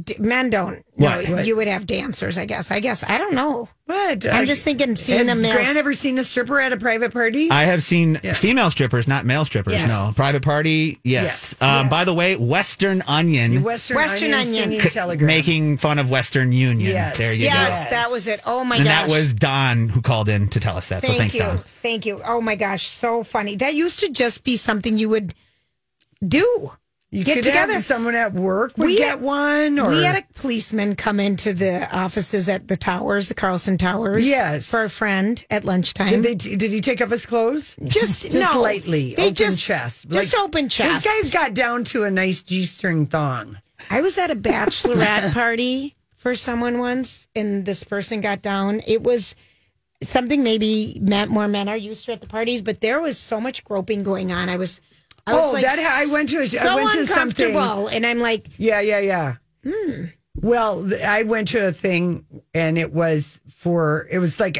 D- 0.00 0.16
Men 0.18 0.50
don't. 0.50 0.84
No, 0.96 1.06
What? 1.06 1.28
What? 1.28 1.46
you 1.46 1.56
would 1.56 1.66
have 1.68 1.86
dancers. 1.86 2.38
I 2.38 2.44
guess. 2.44 2.70
I 2.70 2.80
guess. 2.80 3.02
I 3.04 3.18
don't 3.18 3.34
know. 3.34 3.68
What? 3.86 4.26
I'm 4.26 4.44
Uh, 4.44 4.46
just 4.46 4.62
thinking, 4.64 4.96
seeing 4.96 5.26
Has 5.26 5.36
a 5.36 5.40
male. 5.40 5.52
Grant 5.52 5.76
ever 5.76 5.92
seen 5.92 6.18
a 6.18 6.24
stripper 6.24 6.60
at 6.60 6.72
a 6.72 6.76
private 6.78 7.12
party? 7.12 7.50
I 7.50 7.64
have 7.64 7.82
seen 7.82 8.16
female 8.34 8.70
strippers, 8.70 9.06
not 9.06 9.26
male 9.26 9.44
strippers. 9.44 9.74
Yes. 9.74 9.88
No, 9.88 10.12
private 10.16 10.42
party. 10.42 10.98
Yes. 11.04 11.22
Yes, 11.24 11.62
Um, 11.62 11.86
yes. 11.86 11.90
By 11.90 12.04
the 12.04 12.14
way, 12.14 12.36
Western 12.36 13.02
Onion 13.06 13.62
Western, 13.62 13.96
Western 13.96 14.32
Onion, 14.32 14.64
Onion. 14.64 14.80
c- 14.80 14.88
telegram. 14.88 15.26
making 15.26 15.76
fun 15.78 15.98
of 15.98 16.08
Western 16.08 16.52
Union. 16.52 16.90
Yes. 16.92 17.18
There 17.18 17.32
you 17.34 17.40
go. 17.40 17.44
yes, 17.54 17.84
go. 17.84 17.90
that 17.90 18.10
was 18.10 18.28
it. 18.28 18.40
Oh 18.46 18.64
my 18.64 18.76
and 18.76 18.84
gosh. 18.86 19.08
that 19.08 19.14
was 19.14 19.34
Don 19.34 19.88
who 19.90 20.00
called 20.00 20.28
in 20.30 20.48
to 20.48 20.60
tell 20.60 20.76
us 20.78 20.88
that. 20.88 21.02
Thank 21.02 21.12
so 21.14 21.18
thanks, 21.18 21.34
you. 21.34 21.42
Don. 21.42 21.64
Thank 21.82 22.06
you. 22.06 22.20
Oh 22.24 22.40
my 22.40 22.56
gosh, 22.56 22.86
so 22.86 23.22
funny. 23.24 23.56
That 23.56 23.74
used 23.74 24.00
to 24.00 24.08
just 24.08 24.42
be 24.44 24.56
something 24.56 24.96
you 24.96 25.08
would 25.10 25.34
do. 26.26 26.72
You 27.14 27.24
Get 27.24 27.42
together. 27.44 27.78
someone 27.82 28.14
at 28.14 28.32
work 28.32 28.72
would 28.78 28.86
We- 28.86 28.96
get 28.96 29.20
one. 29.20 29.78
Or 29.78 29.90
We 29.90 30.02
had 30.02 30.16
a 30.16 30.24
policeman 30.40 30.96
come 30.96 31.20
into 31.20 31.52
the 31.52 31.86
offices 31.94 32.48
at 32.48 32.68
the 32.68 32.76
towers, 32.76 33.28
the 33.28 33.34
Carlson 33.34 33.76
Towers. 33.76 34.26
Yes. 34.26 34.70
For 34.70 34.82
a 34.84 34.88
friend 34.88 35.44
at 35.50 35.62
lunchtime. 35.66 36.08
did, 36.08 36.22
they, 36.22 36.34
did 36.34 36.70
he 36.70 36.80
take 36.80 37.02
off 37.02 37.10
his 37.10 37.26
clothes? 37.26 37.76
just 37.84 38.22
Just 38.32 38.32
no, 38.54 38.62
lightly, 38.62 39.14
They 39.14 39.24
open 39.26 39.34
just, 39.34 39.60
chest, 39.60 40.08
Just 40.08 40.34
open 40.34 40.70
chest. 40.70 41.04
This 41.04 41.22
guy's 41.22 41.30
got 41.30 41.52
down 41.52 41.84
to 41.84 42.04
a 42.04 42.10
nice 42.10 42.42
g-string 42.42 43.04
thong. 43.06 43.58
I 43.90 44.00
was 44.00 44.16
at 44.16 44.30
a 44.30 44.36
bachelorette 44.36 45.32
party 45.34 45.94
for 46.16 46.34
someone 46.34 46.78
once, 46.78 47.28
and 47.36 47.66
this 47.66 47.84
person 47.84 48.22
got 48.22 48.40
down. 48.40 48.80
It 48.86 49.02
was 49.02 49.36
something 50.02 50.42
maybe 50.42 50.98
more 51.28 51.46
men 51.46 51.68
are 51.68 51.76
used 51.76 52.06
to 52.06 52.12
at 52.12 52.22
the 52.22 52.26
parties, 52.26 52.62
but 52.62 52.80
there 52.80 53.00
was 53.02 53.18
so 53.18 53.38
much 53.38 53.64
groping 53.64 54.02
going 54.02 54.32
on. 54.32 54.48
I 54.48 54.56
was, 54.56 54.80
I 55.26 55.32
Oh, 55.40 55.52
like, 55.52 55.62
that 55.64 55.78
I 55.78 56.12
went 56.12 56.28
to. 56.30 56.40
a- 56.40 56.46
so 56.46 56.58
I 56.58 56.74
went 56.76 56.92
to 56.92 57.06
something. 57.06 57.54
and 57.56 58.04
I'm 58.06 58.18
like, 58.18 58.48
Yeah, 58.58 58.80
yeah, 58.80 58.98
yeah. 58.98 59.34
Hmm. 59.64 60.04
Well, 60.34 60.90
I 61.04 61.22
went 61.24 61.48
to 61.48 61.66
a 61.68 61.72
thing 61.72 62.24
and 62.54 62.78
it 62.78 62.92
was 62.92 63.40
for, 63.50 64.08
it 64.10 64.18
was 64.18 64.40
like, 64.40 64.58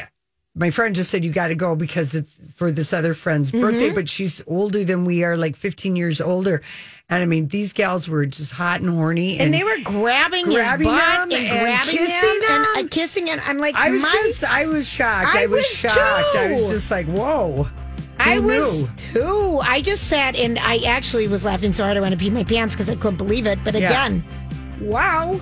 my 0.55 0.69
friend 0.69 0.93
just 0.93 1.09
said, 1.09 1.25
you 1.25 1.31
got 1.31 1.47
to 1.47 1.55
go 1.55 1.75
because 1.75 2.13
it's 2.13 2.51
for 2.53 2.71
this 2.71 2.93
other 2.93 3.13
friend's 3.15 3.51
Mm-hmm. 3.51 3.61
birthday, 3.61 3.89
but 3.89 4.07
she's 4.07 4.41
older 4.47 4.83
than 4.83 5.03
we 5.03 5.23
are, 5.23 5.35
like 5.35 5.55
15 5.55 5.95
years 5.95 6.21
older. 6.21 6.61
And 7.09 7.21
I 7.21 7.25
mean, 7.25 7.47
these 7.47 7.73
gals 7.73 8.07
were 8.07 8.25
just 8.25 8.51
hot 8.53 8.79
and 8.81 8.89
horny. 8.91 9.39
and 9.39 9.51
they 9.53 9.63
were 9.63 9.77
grabbing, 9.83 10.45
grabbing 10.45 10.87
his 10.87 10.95
butt 11.01 11.31
him 11.31 11.31
and, 11.31 11.33
and 11.33 11.59
grabbing 11.59 11.97
kissing 11.97 12.41
him, 12.41 12.43
and 12.77 12.85
uh, 12.85 12.87
kissing 12.89 13.29
and 13.31 13.41
I'm 13.41 13.57
like, 13.57 13.75
I 13.75 13.89
was 13.89 14.03
my, 14.03 14.09
just, 14.23 14.43
I 14.45 14.65
was 14.67 14.87
shocked. 14.87 15.35
I, 15.35 15.43
I 15.43 15.45
was, 15.47 15.57
was 15.61 15.65
shocked. 15.67 16.35
I 16.37 16.51
was 16.51 16.69
just 16.69 16.89
like, 16.91 17.07
whoa. 17.07 17.67
I 18.25 18.35
Who 18.35 18.43
was 18.47 18.87
too. 18.97 19.59
I 19.63 19.81
just 19.81 20.05
sat 20.07 20.35
and 20.37 20.57
I 20.59 20.77
actually 20.85 21.27
was 21.27 21.45
laughing 21.45 21.73
so 21.73 21.83
hard 21.83 21.97
I 21.97 22.01
wanted 22.01 22.19
to 22.19 22.23
pee 22.23 22.29
my 22.31 22.43
pants 22.43 22.75
because 22.75 22.89
I 22.89 22.95
couldn't 22.95 23.17
believe 23.17 23.45
it. 23.47 23.59
But 23.63 23.75
Yeah. 23.75 23.89
again, 23.89 24.23
wow. 24.81 25.39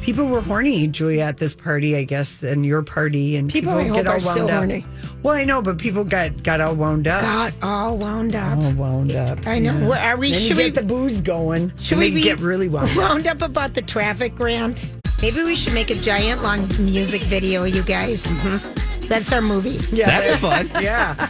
People 0.00 0.26
were 0.26 0.40
horny, 0.40 0.88
Julia, 0.88 1.22
at 1.22 1.36
this 1.36 1.54
party, 1.54 1.96
I 1.96 2.02
guess, 2.02 2.42
and 2.42 2.66
your 2.66 2.82
party, 2.82 3.36
and 3.36 3.48
People, 3.48 3.72
I 3.74 3.86
hope, 3.86 4.04
are 4.04 4.18
still 4.18 4.46
up. 4.46 4.50
horny. 4.50 4.84
Well, 5.22 5.34
I 5.34 5.44
know, 5.44 5.62
but 5.62 5.78
people 5.78 6.02
got 6.02 6.42
got 6.42 6.60
all 6.60 6.74
wound 6.74 7.06
up. 7.06 7.22
Got 7.22 7.52
all 7.62 7.98
wound 7.98 8.34
up. 8.34 8.58
All 8.58 8.72
wound 8.72 9.12
up. 9.14 9.46
I 9.46 9.60
know. 9.60 9.78
Well, 9.88 9.92
Are 9.92 10.16
we? 10.16 10.32
Then 10.32 10.40
you 10.40 10.48
should 10.48 10.56
we 10.56 10.64
get 10.64 10.74
the 10.74 10.82
booze 10.82 11.20
going. 11.20 11.72
Should 11.80 11.98
we 11.98 12.10
get 12.20 12.40
really 12.40 12.68
wound 12.68 12.90
up. 12.90 12.96
wound 12.96 13.26
up 13.28 13.42
about 13.42 13.74
the 13.74 13.82
traffic 13.82 14.34
grant? 14.34 14.90
Maybe 15.22 15.44
we 15.44 15.54
should 15.54 15.72
make 15.74 15.90
a 15.90 15.94
giant 15.94 16.42
long 16.42 16.66
music 16.80 17.22
video, 17.22 17.62
you 17.62 17.84
guys. 17.84 18.26
Mm-hmm. 18.26 19.06
That's 19.06 19.30
our 19.32 19.40
movie. 19.40 19.78
Yeah, 19.96 20.06
That'd 20.06 20.32
be 20.32 20.38
fun. 20.40 20.68
yeah. 20.82 21.28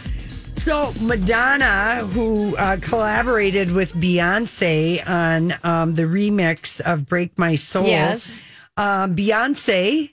So 0.63 0.93
Madonna, 1.01 2.07
who 2.13 2.55
uh, 2.55 2.77
collaborated 2.79 3.73
with 3.73 3.93
Beyonce 3.95 5.05
on 5.05 5.53
um, 5.65 5.95
the 5.95 6.03
remix 6.03 6.79
of 6.79 7.05
"Break 7.05 7.37
My 7.37 7.55
Soul," 7.55 7.85
Yes. 7.85 8.47
uh, 8.77 9.07
Beyonce 9.07 10.12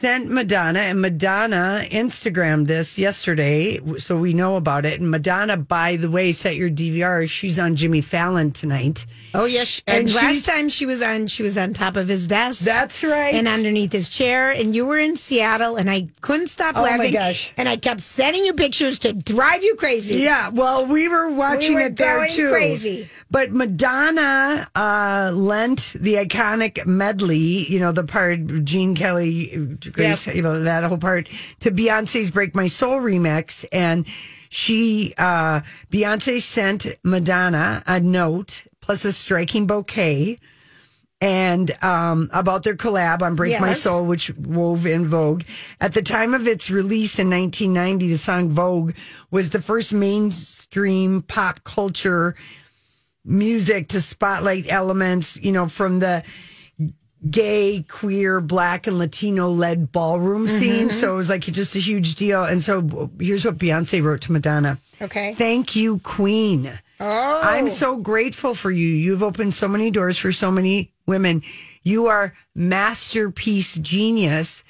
sent 0.00 0.30
Madonna, 0.30 0.78
and 0.80 0.98
Madonna 1.02 1.84
Instagrammed 1.90 2.66
this 2.66 2.98
yesterday, 2.98 3.78
so 3.98 4.16
we 4.16 4.32
know 4.32 4.56
about 4.56 4.86
it. 4.86 4.98
And 4.98 5.10
Madonna, 5.10 5.58
by 5.58 5.96
the 5.96 6.10
way, 6.10 6.32
set 6.32 6.56
your 6.56 6.70
DVR. 6.70 7.28
She's 7.28 7.58
on 7.58 7.76
Jimmy 7.76 8.00
Fallon 8.00 8.50
tonight. 8.50 9.04
Oh 9.34 9.44
yes. 9.44 9.82
And 9.86 10.06
And, 10.08 10.14
last 10.14 10.46
time 10.46 10.70
she 10.70 10.86
was 10.86 11.02
on, 11.02 11.26
she 11.26 11.42
was 11.42 11.58
on 11.58 11.74
top 11.74 11.96
of 11.96 12.08
his 12.08 12.26
desk. 12.26 12.64
That's 12.64 13.04
right. 13.04 13.34
and 13.34 13.46
underneath 13.46 13.92
his 13.92 14.08
chair. 14.08 14.50
And 14.50 14.74
you 14.74 14.86
were 14.86 14.98
in 14.98 15.16
Seattle, 15.16 15.76
and 15.76 15.90
I 15.90 16.08
couldn't 16.22 16.46
stop 16.48 16.76
Oh, 16.76 16.82
my 16.82 16.96
laughing. 16.96 17.12
gosh. 17.12 17.52
And 17.58 17.68
I 17.68 17.76
kept 17.76 18.02
sending 18.02 18.44
you 18.46 18.54
pictures 18.54 18.98
to 19.00 19.12
drive 19.12 19.62
you 19.62 19.74
crazy. 19.74 20.20
Yeah, 20.20 20.48
well, 20.48 20.86
we 20.86 21.08
were 21.08 21.28
watching 21.30 21.74
were 21.74 21.80
it 21.82 21.96
there 21.96 22.26
too. 22.26 22.48
crazy. 22.50 23.10
But 23.30 23.52
Madonna 23.52 24.68
uh, 24.74 25.30
lent 25.32 25.94
the 26.00 26.14
iconic 26.14 26.84
medley, 26.84 27.64
you 27.70 27.78
know, 27.78 27.92
the 27.92 28.02
part 28.04 28.64
Gene 28.64 28.96
Kelly, 28.96 29.76
Grace, 29.92 30.26
Yes. 30.26 30.34
you 30.34 30.42
know, 30.42 30.62
that 30.62 30.82
whole 30.84 30.98
part 30.98 31.28
to 31.60 31.70
Beyonce's 31.70 32.30
"Break 32.32 32.54
My 32.56 32.66
Soul" 32.66 33.00
remix, 33.00 33.64
and 33.70 34.04
she, 34.48 35.14
uh, 35.16 35.60
Beyonce 35.92 36.40
sent 36.42 36.88
Madonna 37.04 37.84
a 37.86 38.00
note 38.00 38.64
plus 38.80 39.04
a 39.04 39.12
striking 39.12 39.66
bouquet. 39.66 40.38
And 41.22 41.70
um, 41.84 42.30
about 42.32 42.62
their 42.62 42.74
collab 42.74 43.20
on 43.20 43.34
Break 43.36 43.60
My 43.60 43.74
Soul, 43.74 44.06
which 44.06 44.34
wove 44.38 44.86
in 44.86 45.06
Vogue. 45.06 45.42
At 45.78 45.92
the 45.92 46.00
time 46.00 46.32
of 46.32 46.48
its 46.48 46.70
release 46.70 47.18
in 47.18 47.28
1990, 47.28 48.08
the 48.08 48.16
song 48.16 48.48
Vogue 48.48 48.94
was 49.30 49.50
the 49.50 49.60
first 49.60 49.92
mainstream 49.92 51.20
pop 51.20 51.62
culture 51.62 52.34
music 53.24 53.88
to 53.88 54.00
spotlight 54.00 54.66
elements, 54.68 55.40
you 55.40 55.52
know, 55.52 55.68
from 55.68 55.98
the 55.98 56.22
gay, 57.28 57.84
queer, 57.86 58.40
black, 58.40 58.86
and 58.86 58.98
Latino 58.98 59.48
led 59.48 59.92
ballroom 59.92 60.46
mm-hmm. 60.46 60.58
scene. 60.58 60.90
So 60.90 61.14
it 61.14 61.16
was 61.16 61.28
like 61.28 61.42
just 61.42 61.76
a 61.76 61.78
huge 61.78 62.14
deal. 62.14 62.44
And 62.44 62.62
so 62.62 63.10
here's 63.18 63.44
what 63.44 63.58
Beyonce 63.58 64.02
wrote 64.02 64.22
to 64.22 64.32
Madonna. 64.32 64.78
Okay. 65.02 65.34
Thank 65.34 65.76
you, 65.76 65.98
Queen. 65.98 66.72
Oh. 66.98 67.40
I'm 67.42 67.68
so 67.68 67.96
grateful 67.96 68.54
for 68.54 68.70
you. 68.70 68.86
You've 68.88 69.22
opened 69.22 69.54
so 69.54 69.68
many 69.68 69.90
doors 69.90 70.18
for 70.18 70.32
so 70.32 70.50
many 70.50 70.92
women. 71.06 71.42
You 71.82 72.06
are 72.06 72.34
masterpiece 72.54 73.78
genius, 73.78 74.64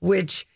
which 0.00 0.46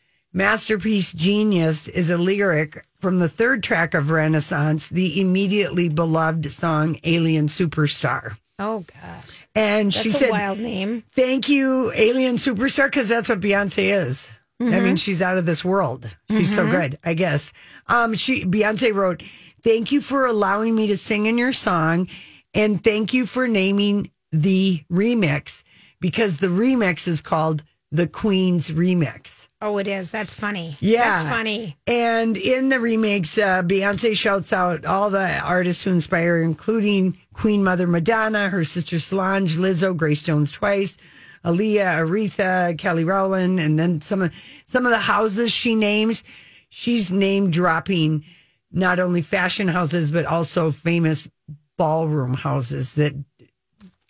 Masterpiece 0.42 1.12
Genius 1.14 1.88
is 1.88 2.10
a 2.10 2.16
lyric 2.16 2.86
from 3.00 3.18
the 3.18 3.28
third 3.28 3.60
track 3.60 3.92
of 3.94 4.10
Renaissance, 4.12 4.88
the 4.88 5.20
immediately 5.20 5.88
beloved 5.88 6.48
song 6.52 6.96
Alien 7.02 7.48
Superstar. 7.48 8.38
Oh 8.56 8.84
God, 9.02 9.24
And 9.56 9.86
that's 9.90 10.00
she 10.00 10.10
a 10.10 10.12
said, 10.12 10.30
wild 10.30 10.60
name. 10.60 11.02
Thank 11.10 11.48
you, 11.48 11.90
Alien 11.92 12.36
Superstar, 12.36 12.84
because 12.86 13.08
that's 13.08 13.28
what 13.28 13.40
Beyonce 13.40 13.92
is. 13.92 14.30
I 14.60 14.64
Mm-hmm. 14.64 14.84
mean, 14.84 14.96
she's 14.96 15.20
out 15.22 15.38
of 15.38 15.44
this 15.46 15.64
world. 15.64 16.08
She's 16.30 16.54
so 16.54 16.68
good, 16.70 16.98
I 17.04 17.14
guess. 17.14 17.52
Um, 17.88 18.14
she 18.14 18.44
Beyonce 18.44 18.94
wrote, 18.94 19.24
Thank 19.64 19.90
you 19.90 20.00
for 20.00 20.24
allowing 20.24 20.72
me 20.76 20.86
to 20.86 20.96
sing 20.96 21.26
in 21.26 21.36
your 21.36 21.52
song, 21.52 22.06
and 22.54 22.82
thank 22.84 23.12
you 23.12 23.26
for 23.26 23.48
naming 23.48 24.12
the 24.30 24.84
remix 24.88 25.64
because 25.98 26.36
the 26.36 26.46
remix 26.46 27.08
is 27.08 27.20
called 27.20 27.64
the 27.90 28.06
Queen's 28.06 28.70
Remix. 28.70 29.47
Oh, 29.60 29.78
it 29.78 29.88
is. 29.88 30.12
That's 30.12 30.34
funny. 30.34 30.76
Yeah. 30.80 31.16
that's 31.16 31.28
funny. 31.28 31.76
And 31.86 32.36
in 32.36 32.68
the 32.68 32.76
remix, 32.76 33.42
uh, 33.42 33.62
Beyonce 33.64 34.16
shouts 34.16 34.52
out 34.52 34.84
all 34.86 35.10
the 35.10 35.38
artists 35.40 35.82
who 35.82 35.90
inspire, 35.90 36.36
her, 36.36 36.42
including 36.42 37.18
Queen 37.32 37.64
Mother 37.64 37.88
Madonna, 37.88 38.50
her 38.50 38.64
sister 38.64 39.00
Solange, 39.00 39.56
Lizzo, 39.56 39.96
Grace 39.96 40.22
Jones 40.22 40.52
twice, 40.52 40.96
Aaliyah, 41.44 42.06
Aretha, 42.06 42.78
Kelly 42.78 43.02
Rowland, 43.04 43.58
and 43.58 43.76
then 43.78 44.00
some 44.00 44.22
of 44.22 44.32
some 44.66 44.86
of 44.86 44.92
the 44.92 44.98
houses 44.98 45.50
she 45.50 45.74
names. 45.74 46.22
She's 46.68 47.10
name 47.10 47.50
dropping 47.50 48.24
not 48.70 49.00
only 49.00 49.22
fashion 49.22 49.66
houses 49.66 50.10
but 50.10 50.24
also 50.26 50.70
famous 50.70 51.28
ballroom 51.76 52.34
houses 52.34 52.94
that 52.96 53.12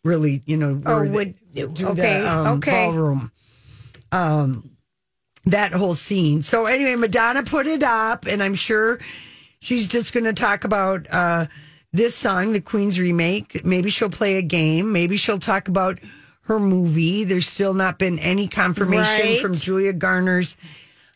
really, 0.04 0.42
you 0.46 0.56
know, 0.58 0.80
Oh, 0.84 1.04
the- 1.04 1.10
would 1.10 1.34
do 1.54 1.68
the, 1.68 1.88
okay, 1.90 2.26
um, 2.26 2.46
okay. 2.58 2.70
ballroom. 2.86 3.30
Um, 4.12 4.70
that 5.50 5.72
whole 5.72 5.94
scene. 5.94 6.42
So 6.42 6.66
anyway, 6.66 6.94
Madonna 6.96 7.42
put 7.42 7.66
it 7.66 7.82
up, 7.82 8.26
and 8.26 8.42
I'm 8.42 8.54
sure 8.54 8.98
she's 9.60 9.86
just 9.88 10.12
going 10.12 10.24
to 10.24 10.32
talk 10.32 10.64
about 10.64 11.06
uh, 11.12 11.46
this 11.92 12.14
song, 12.14 12.52
the 12.52 12.60
Queen's 12.60 12.98
remake. 13.00 13.64
Maybe 13.64 13.90
she'll 13.90 14.10
play 14.10 14.36
a 14.36 14.42
game. 14.42 14.92
Maybe 14.92 15.16
she'll 15.16 15.38
talk 15.38 15.68
about 15.68 15.98
her 16.42 16.58
movie. 16.58 17.24
There's 17.24 17.48
still 17.48 17.74
not 17.74 17.98
been 17.98 18.18
any 18.18 18.48
confirmation 18.48 19.26
Right. 19.26 19.40
from 19.40 19.54
Julia 19.54 19.92
Garner's 19.92 20.56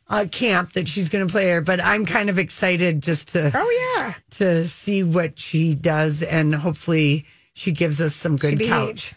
uh, 0.09 0.27
camp 0.31 0.75
that 0.75 0.87
she's 0.89 1.09
going 1.09 1.27
to 1.27 1.33
play 1.33 1.49
her, 1.51 1.61
but 1.63 1.83
I'm 1.83 2.05
kind 2.05 2.29
of 2.29 2.39
excited 2.39 3.03
just 3.03 3.29
to 3.29 3.51
Oh 3.55 3.95
yeah, 3.97 4.15
to 4.39 4.67
see 4.67 5.03
what 5.03 5.39
she 5.39 5.75
does, 5.75 6.23
and 6.23 6.55
hopefully 6.55 7.25
she 7.55 7.73
gives 7.73 7.99
us 8.01 8.15
some 8.15 8.37
good 8.37 8.59
couch. 8.61 9.15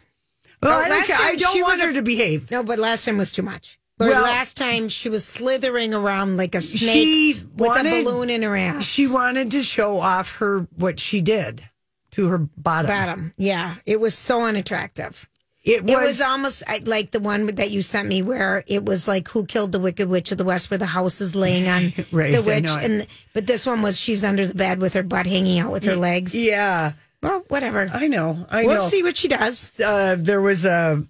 Well, 0.63 0.71
Oh, 0.80 0.82
I 0.84 0.88
don't, 0.88 1.10
I 1.19 1.36
don't 1.36 1.62
want 1.62 1.82
her 1.82 1.91
to 1.93 2.01
behave. 2.01 2.49
no, 2.49 2.63
but 2.63 2.80
last 2.80 3.04
time 3.04 3.17
was 3.17 3.32
too 3.32 3.41
much. 3.43 3.78
Or 3.99 4.08
Well- 4.08 4.23
last 4.23 4.58
time 4.58 4.89
she 4.89 5.08
was 5.10 5.23
slithering 5.25 5.93
around 5.93 6.36
like 6.38 6.53
a 6.55 6.62
snake 6.62 7.38
with 7.55 7.69
wanted- 7.69 7.93
a 7.93 8.03
balloon 8.03 8.29
in 8.29 8.41
her 8.41 8.55
ass. 8.58 8.84
She 8.86 9.08
wanted 9.08 9.51
to 9.51 9.63
show 9.63 9.99
off 9.99 10.36
her 10.38 10.67
what 10.75 10.99
she 10.99 11.21
did 11.21 11.63
to 12.12 12.27
her 12.27 12.38
bottom. 12.38 12.88
bottom. 12.89 13.34
Yeah, 13.38 13.75
it 13.86 13.99
was 14.01 14.13
so 14.13 14.43
unattractive. 14.43 15.27
It 15.63 15.84
was, 15.84 15.91
It 15.91 15.97
was 15.99 16.21
almost 16.21 16.63
like 16.84 17.10
the 17.12 17.19
one 17.19 17.47
that 17.55 17.71
you 17.71 17.81
sent 17.81 18.08
me, 18.08 18.21
where 18.21 18.63
it 18.67 18.86
was 18.86 19.08
like 19.08 19.29
"Who 19.29 19.45
killed 19.45 19.71
the 19.71 19.79
Wicked 19.79 20.08
Witch 20.10 20.31
of 20.31 20.38
the 20.38 20.43
West?" 20.43 20.69
where 20.69 20.77
the 20.77 20.86
house 20.86 21.19
is 21.21 21.34
laying 21.34 21.67
on 21.67 21.91
Right, 22.12 22.36
the 22.36 22.41
witch, 22.43 22.69
and 22.69 23.08
but 23.34 23.47
this 23.47 23.65
one 23.65 23.81
was 23.81 23.99
she's 23.99 24.23
under 24.23 24.45
the 24.45 24.53
bed 24.53 24.79
with 24.79 24.93
her 24.93 25.01
butt 25.03 25.25
hanging 25.25 25.58
out 25.58 25.71
with 25.71 25.84
her 25.86 25.95
legs. 25.95 26.36
yeah. 26.36 26.91
Well, 27.23 27.43
whatever. 27.47 27.88
I 27.91 28.05
know. 28.08 28.45
I 28.51 28.65
we'll 28.65 28.75
know. 28.75 28.88
see 28.88 29.01
what 29.01 29.17
she 29.17 29.27
does. 29.27 29.79
Uh, 29.79 30.15
there 30.19 30.41
was 30.41 30.63
a 30.65 31.01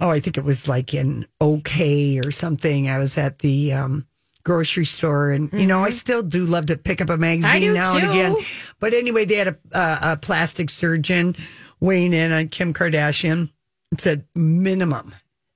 oh, 0.00 0.10
I 0.10 0.20
think 0.20 0.38
it 0.38 0.44
was 0.44 0.68
like 0.68 0.94
in 0.94 1.26
OK 1.40 2.18
or 2.24 2.30
something. 2.30 2.88
I 2.88 2.98
was 2.98 3.18
at 3.18 3.40
the 3.40 3.72
um, 3.72 4.06
grocery 4.44 4.84
store, 4.86 5.30
and 5.30 5.52
you 5.52 5.66
know, 5.66 5.84
I 5.84 5.90
still 5.90 6.22
do 6.22 6.44
love 6.44 6.66
to 6.66 6.76
pick 6.76 7.00
up 7.00 7.10
a 7.10 7.16
magazine 7.16 7.50
Mm-hmm. 7.50 7.60
Do 7.60 7.74
now 7.74 7.96
and 7.96 8.04
too. 8.04 8.10
again. 8.10 8.36
But 8.78 8.94
anyway, 8.94 9.24
they 9.24 9.36
had 9.36 9.48
a, 9.48 9.58
a, 9.72 9.98
a 10.12 10.16
plastic 10.16 10.70
surgeon 10.70 11.36
weighing 11.80 12.12
in 12.12 12.32
on 12.32 12.48
Kim 12.48 12.72
Kardashian. 12.72 13.50
It 13.92 14.00
said 14.00 14.24
minimum, 14.34 15.14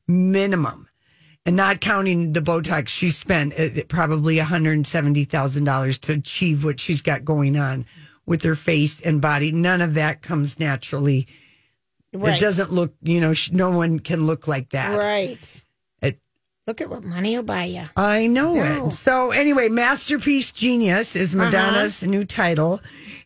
minimum. 0.08 0.88
And 1.46 1.56
not 1.56 1.82
counting 1.82 2.32
the 2.32 2.40
Botox, 2.40 2.88
she 2.88 3.10
spent 3.10 3.52
uh, 3.58 3.82
probably 3.88 4.38
$170,000 4.38 6.00
to 6.00 6.12
achieve 6.12 6.64
what 6.64 6.80
she's 6.80 7.02
got 7.02 7.24
going 7.24 7.58
on 7.58 7.84
with 8.24 8.42
her 8.44 8.54
face 8.54 9.02
and 9.02 9.20
body. 9.20 9.52
None 9.52 9.82
of 9.82 9.92
that 9.94 10.22
comes 10.22 10.58
naturally. 10.58 11.26
Right. 12.14 12.36
It 12.36 12.40
doesn't 12.40 12.72
look, 12.72 12.94
you 13.02 13.20
know, 13.20 13.32
sh- 13.32 13.50
no 13.52 13.70
one 13.70 13.98
can 13.98 14.26
look 14.26 14.46
like 14.46 14.70
that. 14.70 14.96
Right. 14.96 15.64
It- 16.00 16.20
Look 16.66 16.80
at 16.80 16.88
what 16.88 17.04
money 17.04 17.36
will 17.36 17.42
buy 17.42 17.64
you. 17.64 17.84
I 17.96 18.26
know 18.26 18.54
No. 18.54 18.86
it. 18.86 18.92
So 18.92 19.32
anyway, 19.32 19.68
Masterpiece 19.68 20.52
Genius 20.52 21.14
is 21.16 21.34
uh-huh. 21.34 21.44
Madonna's 21.46 22.06
new 22.06 22.24
title. 22.24 22.80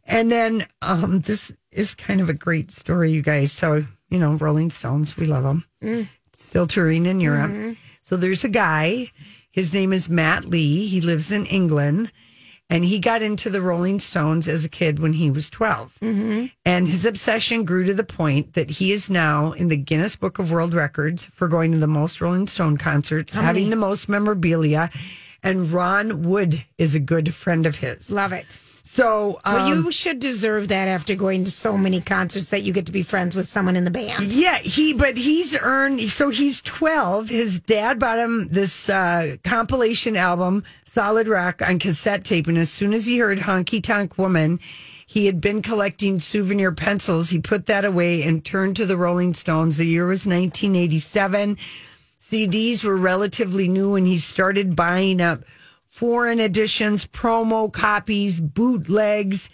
And 0.04 0.32
then 0.32 0.66
um, 0.82 1.20
this 1.20 1.52
is 1.70 1.94
kind 1.94 2.20
of 2.20 2.28
a 2.28 2.34
great 2.34 2.70
story, 2.70 3.12
you 3.12 3.22
guys. 3.22 3.52
So, 3.52 3.84
you 4.08 4.18
know, 4.18 4.34
Rolling 4.34 4.70
Stones, 4.70 5.16
we 5.16 5.26
love 5.26 5.44
them. 5.44 5.64
Mm. 5.84 6.08
Still 6.32 6.66
touring 6.66 7.04
in 7.06 7.20
Europe. 7.20 7.50
Mm-hmm. 7.50 7.72
So 8.00 8.16
there's 8.16 8.42
a 8.42 8.48
guy, 8.48 9.12
his 9.50 9.74
name 9.74 9.92
is 9.92 10.08
Matt 10.08 10.46
Lee. 10.46 10.86
He 10.86 11.00
lives 11.02 11.30
in 11.30 11.44
England. 11.46 12.10
And 12.70 12.84
he 12.84 12.98
got 12.98 13.22
into 13.22 13.48
the 13.48 13.62
Rolling 13.62 13.98
Stones 13.98 14.46
as 14.46 14.64
a 14.64 14.68
kid 14.68 14.98
when 14.98 15.14
he 15.14 15.30
was 15.30 15.48
12. 15.48 15.98
Mm-hmm. 16.02 16.46
And 16.66 16.86
his 16.86 17.06
obsession 17.06 17.64
grew 17.64 17.84
to 17.84 17.94
the 17.94 18.04
point 18.04 18.52
that 18.54 18.68
he 18.68 18.92
is 18.92 19.08
now 19.08 19.52
in 19.52 19.68
the 19.68 19.76
Guinness 19.76 20.16
Book 20.16 20.38
of 20.38 20.52
World 20.52 20.74
Records 20.74 21.24
for 21.26 21.48
going 21.48 21.72
to 21.72 21.78
the 21.78 21.86
most 21.86 22.20
Rolling 22.20 22.46
Stone 22.46 22.76
concerts, 22.76 23.32
having 23.32 23.70
the 23.70 23.76
most 23.76 24.08
memorabilia. 24.08 24.90
And 25.42 25.72
Ron 25.72 26.24
Wood 26.24 26.64
is 26.76 26.94
a 26.94 27.00
good 27.00 27.34
friend 27.34 27.64
of 27.64 27.76
his. 27.76 28.10
Love 28.10 28.32
it. 28.32 28.60
So, 28.90 29.38
um, 29.44 29.54
Well, 29.54 29.68
you 29.68 29.92
should 29.92 30.18
deserve 30.18 30.68
that 30.68 30.88
after 30.88 31.14
going 31.14 31.44
to 31.44 31.50
so 31.50 31.76
many 31.76 32.00
concerts 32.00 32.50
that 32.50 32.62
you 32.62 32.72
get 32.72 32.86
to 32.86 32.92
be 32.92 33.02
friends 33.02 33.36
with 33.36 33.46
someone 33.46 33.76
in 33.76 33.84
the 33.84 33.90
band. 33.90 34.32
Yeah, 34.32 34.56
he 34.58 34.94
but 34.94 35.16
he's 35.16 35.56
earned 35.60 36.00
so 36.10 36.30
he's 36.30 36.62
12. 36.62 37.28
His 37.28 37.60
dad 37.60 37.98
bought 37.98 38.18
him 38.18 38.48
this 38.48 38.88
uh, 38.88 39.36
compilation 39.44 40.16
album, 40.16 40.64
Solid 40.84 41.28
Rock, 41.28 41.60
on 41.60 41.78
cassette 41.78 42.24
tape, 42.24 42.48
and 42.48 42.56
as 42.56 42.70
soon 42.70 42.94
as 42.94 43.06
he 43.06 43.18
heard 43.18 43.38
Honky 43.38 43.82
Tonk 43.82 44.16
Woman, 44.16 44.58
he 45.06 45.26
had 45.26 45.40
been 45.40 45.60
collecting 45.60 46.18
souvenir 46.18 46.72
pencils. 46.72 47.28
He 47.28 47.38
put 47.38 47.66
that 47.66 47.84
away 47.84 48.22
and 48.22 48.44
turned 48.44 48.76
to 48.76 48.86
the 48.86 48.96
Rolling 48.96 49.34
Stones. 49.34 49.76
The 49.76 49.86
year 49.86 50.06
was 50.06 50.26
1987. 50.26 51.58
CDs 52.18 52.82
were 52.82 52.96
relatively 52.96 53.68
new, 53.68 53.94
and 53.96 54.06
he 54.06 54.16
started 54.16 54.74
buying 54.74 55.20
up 55.20 55.44
foreign 55.98 56.38
editions, 56.38 57.04
promo 57.06 57.72
copies, 57.72 58.40
bootlegs. 58.40 59.50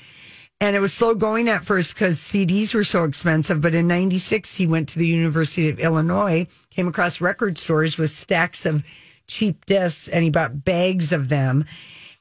And 0.61 0.77
it 0.77 0.81
was 0.81 0.93
slow 0.93 1.15
going 1.15 1.49
at 1.49 1.65
first 1.65 1.95
because 1.95 2.19
CDs 2.19 2.75
were 2.75 2.85
so 2.85 3.05
expensive. 3.05 3.63
But 3.63 3.75
in 3.75 3.89
96, 3.89 4.55
he 4.55 4.67
went 4.67 4.91
to 4.91 4.99
the 4.99 5.07
University 5.07 5.71
of 5.71 5.81
Illinois, 5.81 6.47
came 6.69 6.87
across 6.87 7.23
record 7.23 7.57
stores 7.57 7.97
with 7.97 8.11
stacks 8.11 8.67
of 8.67 8.85
cheap 9.27 9.65
discs, 9.65 10.07
and 10.09 10.23
he 10.23 10.29
bought 10.29 10.67
bags 10.67 11.13
of 11.13 11.31
them. 11.31 11.65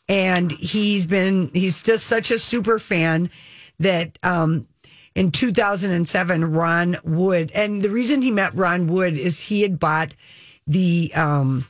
And 0.07 0.53
he's 0.53 1.05
been, 1.05 1.51
he's 1.53 1.83
just 1.83 2.07
such 2.07 2.31
a 2.31 2.39
super 2.39 2.79
fan 2.79 3.29
that 3.79 4.17
um, 4.23 4.69
in 5.15 5.31
2007, 5.31 6.49
Ron 6.49 6.95
Wood, 7.03 7.51
and 7.53 7.81
the 7.81 7.89
reason 7.89 8.21
he 8.21 8.31
met 8.31 8.55
Ron 8.55 8.88
Wood 8.88 9.17
is 9.17 9.41
he 9.41 9.63
had 9.63 9.79
bought 9.79 10.15
the, 10.65 11.12
um, 11.13 11.65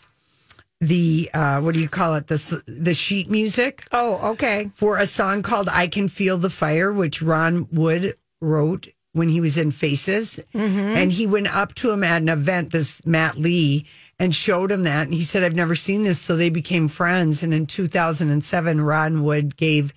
the 0.87 1.29
uh, 1.33 1.61
what 1.61 1.73
do 1.73 1.79
you 1.79 1.89
call 1.89 2.15
it 2.15 2.27
the 2.27 2.63
the 2.67 2.93
sheet 2.93 3.29
music 3.29 3.85
Oh, 3.91 4.31
okay. 4.31 4.69
for 4.75 4.97
a 4.97 5.07
song 5.07 5.41
called 5.41 5.69
I 5.69 5.87
Can 5.87 6.07
Feel 6.07 6.37
the 6.37 6.49
Fire, 6.49 6.91
which 6.91 7.21
Ron 7.21 7.67
Wood 7.71 8.17
wrote 8.41 8.87
when 9.13 9.29
he 9.29 9.39
was 9.39 9.57
in 9.57 9.71
Faces. 9.71 10.39
And 10.53 11.11
he 11.11 11.27
went 11.27 11.53
up 11.55 11.73
to 11.75 11.91
him 11.91 12.03
at 12.03 12.21
an 12.21 12.29
event, 12.29 12.71
this 12.71 13.05
Matt 13.05 13.37
Lee, 13.37 13.85
and 14.19 14.33
showed 14.33 14.71
him 14.71 14.83
that. 14.83 15.03
And 15.05 15.13
he 15.13 15.21
said, 15.21 15.43
I've 15.43 15.55
never 15.55 15.75
seen 15.75 16.03
this. 16.03 16.19
So 16.19 16.35
they 16.35 16.49
became 16.49 16.87
friends. 16.87 17.43
And 17.43 17.53
in 17.53 17.65
2007, 17.67 18.81
Ron 18.81 19.23
Wood 19.23 19.55
gave 19.55 19.93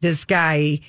this 0.00 0.24
guy 0.24 0.80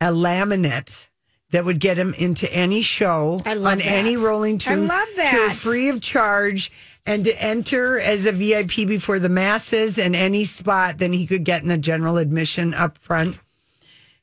a 0.00 0.06
laminate 0.08 1.06
that 1.52 1.64
would 1.64 1.80
get 1.80 1.96
him 1.98 2.12
into 2.14 2.52
any 2.52 2.82
show 2.82 3.40
I 3.46 3.54
love 3.54 3.72
on 3.72 3.78
that. 3.78 3.86
any 3.86 4.16
Rolling 4.16 4.56
I 4.56 4.58
Tune 4.58 4.86
love 4.86 5.06
tour 5.14 5.16
that. 5.24 5.54
free 5.56 5.88
of 5.88 6.02
charge 6.02 6.70
and 7.06 7.24
to 7.24 7.42
enter 7.42 7.98
as 8.00 8.26
a 8.26 8.32
VIP 8.32 8.86
before 8.86 9.18
the 9.18 9.28
masses 9.28 9.98
and 9.98 10.14
any 10.16 10.44
spot 10.44 10.98
then 10.98 11.12
he 11.12 11.26
could 11.26 11.44
get 11.44 11.62
in 11.62 11.68
the 11.68 11.78
general 11.78 12.18
admission 12.18 12.74
up 12.74 12.98
front. 12.98 13.38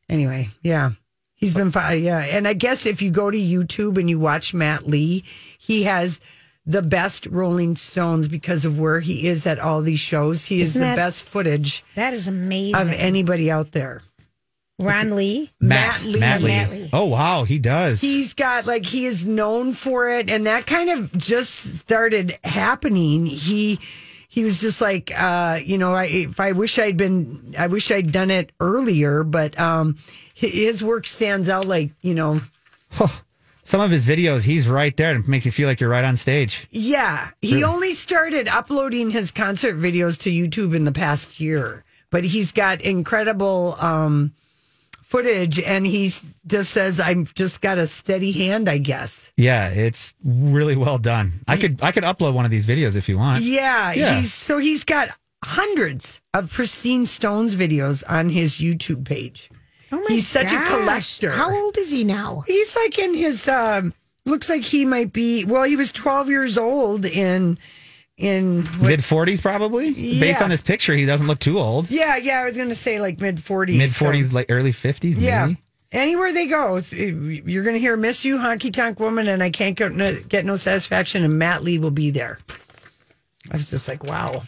Anyway, 0.10 0.50
yeah. 0.62 0.92
He's 1.36 1.56
been 1.56 1.72
fi- 1.72 1.94
yeah, 1.94 2.20
and 2.20 2.48
I 2.48 2.54
guess 2.54 2.86
if 2.86 3.02
you 3.02 3.12
go 3.12 3.30
to 3.30 3.38
YouTube 3.38 3.98
and 3.98 4.10
you 4.10 4.18
watch 4.20 4.54
Matt 4.54 4.88
Lee, 4.88 5.24
he 5.58 5.84
has 5.84 6.22
the 6.66 6.82
best 6.82 7.26
Rolling 7.26 7.76
Stones 7.76 8.30
because 8.30 8.64
of 8.64 8.80
where 8.80 9.02
he 9.02 9.28
is 9.28 9.46
at 9.46 9.60
all 9.60 9.82
these 9.82 10.00
shows. 10.00 10.46
He 10.46 10.62
is 10.62 10.70
Isn't 10.70 10.82
the 10.82 10.86
that- 10.88 10.96
best 10.96 11.24
footage 11.24 11.84
That 11.96 12.14
is 12.14 12.30
amazing. 12.30 12.76
of 12.76 12.90
anybody 12.90 13.52
out 13.52 13.74
there. 13.74 14.04
Ron 14.84 15.16
Lee. 15.16 15.52
Matt 15.60 16.04
Lee. 16.04 16.20
Matt 16.20 16.42
Lee. 16.42 16.48
Matt 16.50 16.72
Lee. 16.72 16.90
Oh 16.94 17.06
wow, 17.06 17.44
he 17.44 17.60
does. 17.60 18.02
He's 18.02 18.34
got 18.34 18.66
like 18.66 18.86
he 18.86 19.06
is 19.06 19.26
known 19.26 19.74
for 19.74 20.10
it, 20.10 20.30
and 20.30 20.46
that 20.46 20.66
kind 20.66 20.90
of 20.90 21.12
just 21.18 21.78
started 21.78 22.38
happening. 22.44 23.26
He 23.26 23.80
he 24.30 24.44
was 24.44 24.60
just 24.62 24.82
like, 24.82 25.12
uh, 25.16 25.60
you 25.64 25.78
know, 25.78 25.94
I, 25.94 26.06
if 26.06 26.40
I 26.40 26.54
wish 26.54 26.80
I'd 26.80 26.98
been, 26.98 27.54
I 27.58 27.68
wish 27.68 27.92
I'd 27.92 28.12
done 28.12 28.32
it 28.32 28.52
earlier, 28.60 29.24
but 29.24 29.60
um, 29.60 29.98
his 30.34 30.84
work 30.84 31.06
stands 31.06 31.50
out 31.50 31.66
like, 31.66 31.92
you 32.02 32.16
know, 32.16 32.42
Some 33.66 33.80
of 33.80 33.92
his 33.92 34.04
videos, 34.06 34.42
he's 34.44 34.68
right 34.68 34.96
there, 34.98 35.12
and 35.12 35.24
it 35.24 35.28
makes 35.30 35.46
you 35.46 35.52
feel 35.54 35.70
like 35.70 35.80
you're 35.80 35.90
right 35.90 36.04
on 36.04 36.18
stage. 36.18 36.68
yeah. 36.72 37.30
He 37.42 37.64
only 37.64 37.94
started 37.94 38.48
uploading 38.50 39.10
his 39.10 39.32
concert 39.32 39.78
videos 39.78 40.20
to 40.22 40.32
YouTube 40.32 40.76
in 40.76 40.84
the 40.84 40.92
past 40.92 41.40
year, 41.40 41.84
but 42.10 42.26
he's 42.26 42.52
got 42.52 42.82
incredible 42.82 43.78
um, 43.80 44.34
footage, 45.14 45.60
and 45.60 45.86
he 45.86 46.10
just 46.48 46.72
says, 46.72 47.00
"I've 47.00 47.34
just 47.36 47.62
got 47.62 47.78
a 47.78 47.86
steady 47.88 48.32
hand, 48.32 48.68
I 48.68 48.80
guess." 48.80 49.32
Yeah, 49.38 49.70
it's 49.70 50.16
really 50.24 50.76
well 50.76 50.98
done. 50.98 51.28
I 51.48 51.58
could 51.58 51.82
I 51.84 51.92
could 51.92 52.04
upload 52.04 52.34
one 52.34 52.46
of 52.46 52.52
these 52.52 52.66
videos 52.66 52.96
if 52.96 53.08
you 53.10 53.18
want. 53.18 53.44
Yeah, 53.44 53.94
Yeah. 53.94 54.16
he's 54.20 54.34
so 54.34 54.58
he's 54.58 54.84
got 54.84 55.10
hundreds 55.44 56.22
of 56.34 56.52
pristine 56.52 57.06
Stones 57.06 57.54
videos 57.56 58.04
on 58.08 58.30
his 58.30 58.58
YouTube 58.58 59.06
page. 59.06 59.50
Oh 59.92 59.98
my 60.02 60.06
He's 60.10 60.28
such 60.28 60.52
a 60.52 60.56
gosh. 60.56 60.70
collector. 60.70 61.32
How 61.32 61.54
old 61.54 61.78
is 61.78 61.92
he 61.92 62.04
now? 62.04 62.44
He's 62.48 62.76
like 62.76 62.98
in 62.98 63.14
his 63.14 63.48
um 63.48 63.94
looks 64.26 64.50
like 64.50 64.64
he 64.64 64.86
might 64.86 65.12
be 65.14 65.46
well, 65.46 65.64
he 65.64 65.76
was 65.76 65.92
12 65.92 66.30
years 66.30 66.58
old 66.58 67.06
in 67.06 67.58
in 68.24 68.64
Mid 68.82 69.02
40s, 69.02 69.42
probably. 69.42 69.94
Based 70.20 70.42
on 70.42 70.50
this 70.50 70.62
picture, 70.62 70.94
he 70.96 71.06
doesn't 71.06 71.28
look 71.28 71.40
too 71.40 71.60
old. 71.60 71.90
Yeah, 71.92 72.16
yeah, 72.16 72.40
I 72.42 72.46
was 72.46 72.56
going 72.58 72.70
to 72.70 72.76
say 72.76 73.00
like 73.00 73.20
mid 73.20 73.38
40s. 73.38 73.78
Mid 73.78 73.90
40s, 73.90 74.32
like 74.34 74.46
early 74.50 74.72
50s, 74.72 75.16
Yeah. 75.18 75.46
maybe. 75.48 75.60
Anywhere 75.92 76.34
they 76.34 76.48
go, 76.48 76.78
you're 76.92 77.64
going 77.64 77.76
to 77.76 77.80
hear 77.80 77.96
"Miss 77.96 78.26
You, 78.26 78.38
Honky 78.38 78.74
Tonk 78.74 79.00
Woman," 79.00 79.28
and 79.28 79.44
I 79.44 79.52
can't 79.52 79.76
get 79.76 79.94
no, 79.94 80.18
get 80.28 80.44
no 80.44 80.56
satisfaction. 80.56 81.24
And 81.24 81.38
Matt 81.38 81.64
Lee 81.64 81.78
will 81.78 81.92
be 81.92 82.10
there. 82.10 82.40
I 83.52 83.56
was 83.58 83.70
just 83.70 83.88
like, 83.88 84.04
wow. 84.04 84.42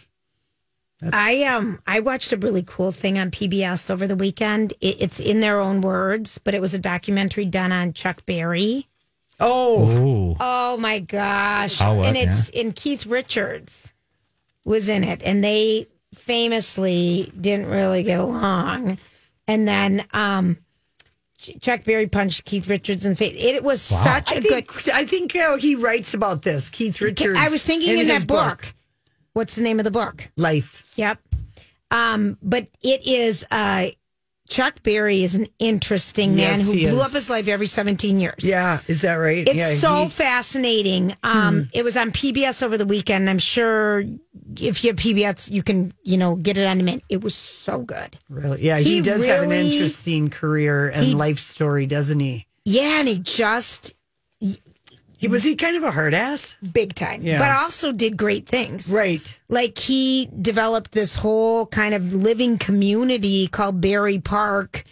I 1.14 1.44
um 1.44 1.80
I 1.86 2.00
watched 2.00 2.32
a 2.32 2.38
really 2.38 2.64
cool 2.66 2.92
thing 2.92 3.20
on 3.20 3.30
PBS 3.30 3.92
over 3.92 4.08
the 4.08 4.16
weekend. 4.16 4.72
It, 4.82 4.96
it's 5.02 5.20
in 5.20 5.40
their 5.42 5.60
own 5.60 5.82
words, 5.82 6.40
but 6.44 6.56
it 6.56 6.62
was 6.62 6.74
a 6.74 6.80
documentary 6.80 7.46
done 7.46 7.72
on 7.72 7.94
Chuck 7.94 8.26
Berry. 8.26 8.88
Oh, 9.39 9.89
Ooh. 9.89 10.36
Oh 10.39 10.78
my 10.78 11.00
gosh! 11.00 11.82
Oh, 11.82 11.95
what? 11.95 12.08
and 12.08 12.17
it's 12.17 12.50
in 12.50 12.71
Keith 12.71 13.06
Richards 13.06 13.93
was 14.63 14.89
in 14.89 15.04
it, 15.04 15.21
and 15.24 15.43
they 15.43 15.88
famously 16.13 17.32
didn't 17.39 17.69
really 17.69 18.04
get 18.04 18.19
along. 18.19 18.98
And 19.48 19.67
then 19.67 20.06
um 20.13 20.58
Chuck 21.62 21.84
Berry 21.84 22.08
punched 22.08 22.45
Keith 22.45 22.67
Richards 22.67 23.06
in 23.06 23.12
the 23.12 23.15
face. 23.15 23.36
It 23.38 23.63
was 23.63 23.82
such 23.82 24.32
a 24.32 24.38
I 24.38 24.39
good. 24.39 24.65
I 24.91 25.06
think 25.06 25.36
uh, 25.36 25.58
he 25.58 25.76
writes 25.76 26.13
about 26.13 26.41
this. 26.41 26.69
Keith 26.69 27.00
Richards. 27.02 27.38
I 27.38 27.50
was 27.50 27.63
thinking 27.63 27.98
in, 27.98 28.08
his 28.08 28.26
that 28.26 28.28
book. 28.28 28.74
What's 29.34 29.56
the 29.56 29.62
name 29.62 29.80
of 29.80 29.86
the 29.86 29.91
book? 29.91 30.32
Life. 30.38 30.93
Yep. 30.95 31.19
Um, 31.91 32.38
but 32.41 32.67
it 32.82 33.08
is 33.08 33.45
uh 33.52 33.88
Chuck 34.47 34.84
Berry 34.84 35.23
is 35.23 35.34
an 35.36 35.47
interesting 35.60 36.36
man 36.36 36.60
Yes, 36.60 36.65
who 36.67 36.73
blew 36.73 36.88
is. 36.88 36.99
up 36.99 37.12
his 37.12 37.29
life 37.29 37.47
every 37.47 37.65
17 37.67 38.19
years. 38.19 38.36
Yeah, 38.43 38.79
is 38.88 39.01
that 39.01 39.15
right? 39.15 39.47
It's 39.47 39.55
yeah, 39.55 39.73
so 39.73 40.03
he- 40.03 40.10
fascinating. 40.10 41.15
Um, 41.23 41.55
Hmm. 41.55 41.62
It 41.73 41.84
was 41.84 41.97
on 41.97 42.12
PBS 42.12 42.62
over 42.62 42.77
the 42.77 42.86
weekend. 42.86 43.29
I'm 43.29 43.39
sure 43.39 44.03
if 44.60 44.84
you 44.84 44.89
have 44.91 44.97
PBS, 44.97 45.49
you 45.51 45.63
can, 45.63 45.93
you 46.03 46.17
know, 46.17 46.36
get 46.36 46.58
it 46.58 46.65
on 46.67 46.77
demand. 46.77 47.01
It 47.10 47.23
was 47.23 47.34
so 47.36 47.79
good. 47.81 48.17
really, 48.29 48.62
yeah, 48.63 48.77
he, 48.77 48.95
he 48.95 49.01
does 49.01 49.25
have 49.25 49.43
an 49.43 49.51
interesting 49.51 50.29
career 50.29 50.89
and 50.89 51.03
he- 51.03 51.15
life 51.15 51.39
story, 51.39 51.86
doesn't 51.88 52.19
he? 52.19 52.45
Yeah, 52.65 52.99
and 52.99 53.08
he 53.08 53.19
just 53.19 53.93
He 55.17 55.28
was 55.28 55.43
he 55.43 55.56
kind 55.56 55.78
of 55.78 55.84
a 55.84 55.91
hard 55.91 56.13
ass, 56.13 56.56
big 56.73 56.93
time, 56.95 57.21
Yeah. 57.23 57.39
but 57.39 57.51
also 57.51 57.91
did 57.91 58.17
great 58.17 58.47
things. 58.47 58.89
right? 58.89 59.39
Like 59.49 59.78
he 59.78 60.30
developed 60.41 60.91
this 60.91 61.15
whole 61.15 61.65
kind 61.67 61.93
of 61.93 62.13
living 62.13 62.58
community 62.58 63.47
called 63.47 63.80
Berry 63.82 64.19
Park 64.19 64.84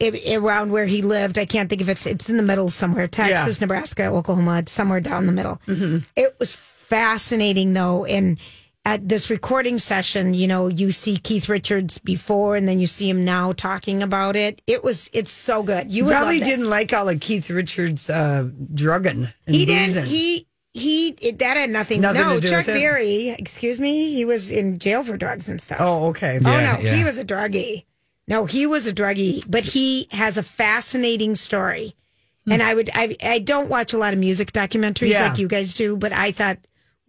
i- 0.00 0.34
around 0.36 0.72
where 0.72 0.86
he 0.86 1.00
lived. 1.02 1.38
I 1.38 1.46
can't 1.46 1.68
think 1.70 1.80
if 1.80 1.88
it's 1.88 2.06
it's 2.06 2.28
in 2.28 2.36
the 2.36 2.42
middle 2.42 2.68
somewhere, 2.70 3.08
Texas, 3.08 3.60
Nebraska, 3.60 4.06
Oklahoma, 4.06 4.64
somewhere 4.66 5.00
down 5.00 5.26
the 5.26 5.32
middle. 5.32 5.60
Mm-hmm. 5.66 5.98
It 6.16 6.36
was 6.38 6.54
fascinating 6.54 7.72
though, 7.72 8.04
and 8.04 8.38
at 8.84 9.08
this 9.08 9.30
recording 9.30 9.78
session, 9.78 10.34
you 10.34 10.46
know, 10.48 10.66
you 10.68 10.90
see 10.90 11.16
Keith 11.16 11.48
Richards 11.48 11.98
before, 11.98 12.56
and 12.56 12.68
then 12.68 12.80
you 12.80 12.86
see 12.88 13.08
him 13.08 13.24
now 13.24 13.52
talking 13.52 14.02
about 14.02 14.34
it. 14.34 14.60
It 14.66 14.82
was 14.82 15.08
it's 15.12 15.30
so 15.30 15.62
good. 15.62 15.92
You 15.92 16.04
would 16.06 16.12
Probably 16.12 16.40
didn't 16.40 16.68
like 16.68 16.92
all 16.92 17.08
of 17.08 17.20
Keith 17.20 17.48
Richards' 17.48 18.10
uh, 18.10 18.48
drugging 18.74 19.28
and 19.46 19.54
He 19.54 19.66
boozing. 19.66 19.94
didn't. 20.04 20.06
He 20.08 20.46
he. 20.74 21.08
It, 21.20 21.38
that 21.38 21.56
had 21.56 21.70
nothing. 21.70 22.00
Nothing 22.00 22.22
no, 22.22 22.34
to 22.34 22.40
do 22.40 22.48
Chuck 22.48 22.66
with 22.66 22.76
it? 22.76 22.80
Berry. 22.80 23.28
Excuse 23.28 23.78
me. 23.78 24.12
He 24.14 24.24
was 24.24 24.50
in 24.50 24.78
jail 24.78 25.02
for 25.04 25.16
drugs 25.16 25.48
and 25.48 25.60
stuff. 25.60 25.78
oh, 25.80 26.06
okay. 26.06 26.40
oh 26.44 26.50
Yeah, 26.50 26.72
no, 26.82 26.90
he 26.90 27.04
was 27.04 27.18
a 27.18 27.24
druggie. 27.24 27.84
No, 28.26 28.46
he 28.46 28.66
was 28.66 28.86
a 28.86 28.92
druggie, 28.92 29.44
but 29.48 29.62
he 29.64 30.06
has 30.12 30.38
a 30.38 30.42
fascinating 30.42 31.34
story. 31.34 31.94
And 32.50 32.60
I 32.62 32.74
would. 32.74 32.90
I 32.94 33.16
I 33.22 33.38
don't 33.38 33.68
watch 33.70 33.92
a 33.92 33.98
lot 33.98 34.12
of 34.12 34.18
music 34.18 34.50
documentaries 34.50 35.10
Yeah. 35.10 35.28
like 35.28 35.38
you 35.38 35.46
guys 35.46 35.74
do, 35.74 35.96
but 35.96 36.12
I 36.12 36.32
thought, 36.32 36.58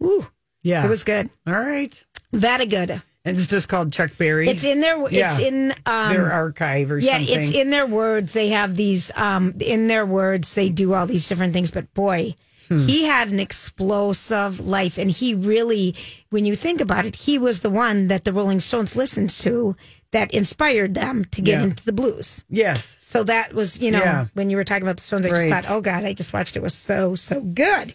ooh, 0.00 0.28
yeah, 0.64 0.84
it 0.84 0.88
was 0.88 1.04
good. 1.04 1.30
all 1.46 1.54
right. 1.54 2.04
Very 2.32 2.66
good. 2.66 2.90
And 3.26 3.36
it's 3.38 3.46
just 3.46 3.68
called 3.68 3.90
Chuck 3.92 4.10
Berry. 4.18 4.48
It's 4.48 4.64
in 4.64 4.80
their. 4.80 4.98
Yeah. 5.10 5.30
It's 5.32 5.40
in 5.40 5.72
um, 5.86 6.12
their 6.12 6.30
archive 6.32 6.90
or 6.90 6.98
yeah, 6.98 7.18
something. 7.18 7.40
it's 7.40 7.54
in 7.54 7.70
their 7.70 7.86
words. 7.86 8.32
They 8.34 8.48
have 8.48 8.74
these 8.74 9.10
um 9.16 9.54
in 9.60 9.86
their 9.88 10.04
words. 10.04 10.52
They 10.54 10.68
do 10.68 10.92
all 10.92 11.06
these 11.06 11.26
different 11.28 11.52
things. 11.54 11.70
But 11.70 11.94
boy, 11.94 12.34
Hmm. 12.68 12.86
he 12.86 13.04
had 13.04 13.28
an 13.28 13.38
explosive 13.40 14.60
life, 14.60 14.96
and 14.98 15.10
he 15.10 15.34
really, 15.34 15.94
when 16.30 16.44
you 16.46 16.56
think 16.56 16.80
about 16.80 17.04
it, 17.06 17.14
he 17.16 17.38
was 17.38 17.60
the 17.60 17.70
one 17.70 18.08
that 18.08 18.24
the 18.24 18.32
Rolling 18.32 18.60
Stones 18.60 18.96
listened 18.96 19.30
to 19.30 19.76
that 20.12 20.32
inspired 20.32 20.94
them 20.94 21.24
to 21.32 21.42
get 21.42 21.58
Yeah. 21.58 21.64
into 21.64 21.84
the 21.84 21.92
blues. 21.92 22.44
yes. 22.48 22.96
So 23.00 23.22
that 23.24 23.52
was, 23.52 23.80
you 23.80 23.90
know, 23.90 23.98
Yeah. 24.02 24.26
when 24.34 24.48
you 24.50 24.56
were 24.56 24.64
talking 24.64 24.82
about 24.84 24.96
the 24.96 25.02
Stones, 25.02 25.26
I 25.26 25.30
Right. 25.30 25.50
just 25.50 25.68
thought, 25.68 25.74
oh 25.76 25.80
God, 25.80 26.04
I 26.04 26.12
just 26.14 26.32
watched 26.32 26.56
it. 26.56 26.60
it 26.60 26.62
was 26.62 26.74
so 26.74 27.14
so 27.16 27.40
good. 27.40 27.94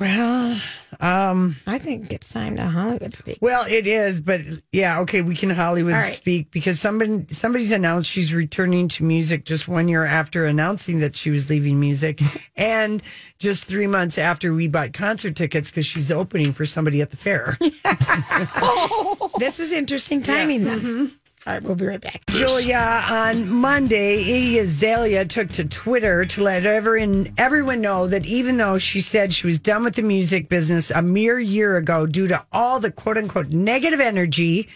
Well, 0.00 0.58
um, 0.98 1.56
I 1.66 1.78
think 1.78 2.10
it's 2.10 2.28
time 2.28 2.56
to 2.56 2.64
Hollywood 2.64 3.14
speak. 3.14 3.38
well, 3.42 3.66
it 3.68 3.86
is, 3.86 4.20
but 4.20 4.40
yeah, 4.72 5.00
okay, 5.00 5.20
we 5.20 5.36
can 5.36 5.50
Hollywood 5.50 5.92
All 5.92 6.00
right. 6.00 6.14
speak 6.14 6.50
because 6.50 6.80
somebody 6.80 7.26
somebody's 7.28 7.70
announced 7.70 8.10
she's 8.10 8.32
returning 8.32 8.88
to 8.88 9.04
music 9.04 9.44
just 9.44 9.68
one 9.68 9.88
year 9.88 10.06
after 10.06 10.46
announcing 10.46 11.00
that 11.00 11.14
she 11.14 11.30
was 11.30 11.50
leaving 11.50 11.78
music, 11.78 12.20
and 12.56 13.02
just 13.38 13.66
three 13.66 13.86
months 13.86 14.16
after 14.16 14.54
we 14.54 14.68
bought 14.68 14.94
concert 14.94 15.36
tickets 15.36 15.70
because 15.70 15.84
she's 15.84 16.10
opening 16.10 16.52
for 16.54 16.64
somebody 16.64 17.02
at 17.02 17.10
the 17.10 17.16
fair. 17.16 17.58
This 19.38 19.58
is 19.58 19.72
interesting 19.72 20.20
timing 20.22 20.64
then. 20.64 20.80
Mm-hmm. 20.80 21.04
All 21.46 21.54
right, 21.54 21.62
we'll 21.62 21.74
be 21.74 21.86
right 21.86 22.00
back. 22.00 22.26
Julia, 22.26 23.02
on 23.08 23.48
Monday, 23.48 24.22
Iggy 24.24 24.60
Azalea 24.60 25.24
took 25.24 25.48
to 25.50 25.64
Twitter 25.64 26.26
to 26.26 26.42
let 26.42 26.66
everyone, 26.66 27.32
everyone 27.38 27.80
know 27.80 28.06
that 28.06 28.26
even 28.26 28.58
though 28.58 28.76
she 28.76 29.00
said 29.00 29.32
she 29.32 29.46
was 29.46 29.58
done 29.58 29.82
with 29.82 29.94
the 29.94 30.02
music 30.02 30.50
business 30.50 30.90
a 30.90 31.00
mere 31.00 31.38
year 31.38 31.78
ago 31.78 32.04
due 32.04 32.28
to 32.28 32.44
all 32.52 32.78
the 32.78 32.90
quote 32.90 33.16
unquote 33.16 33.48
negative 33.48 34.00
energy, 34.00 34.68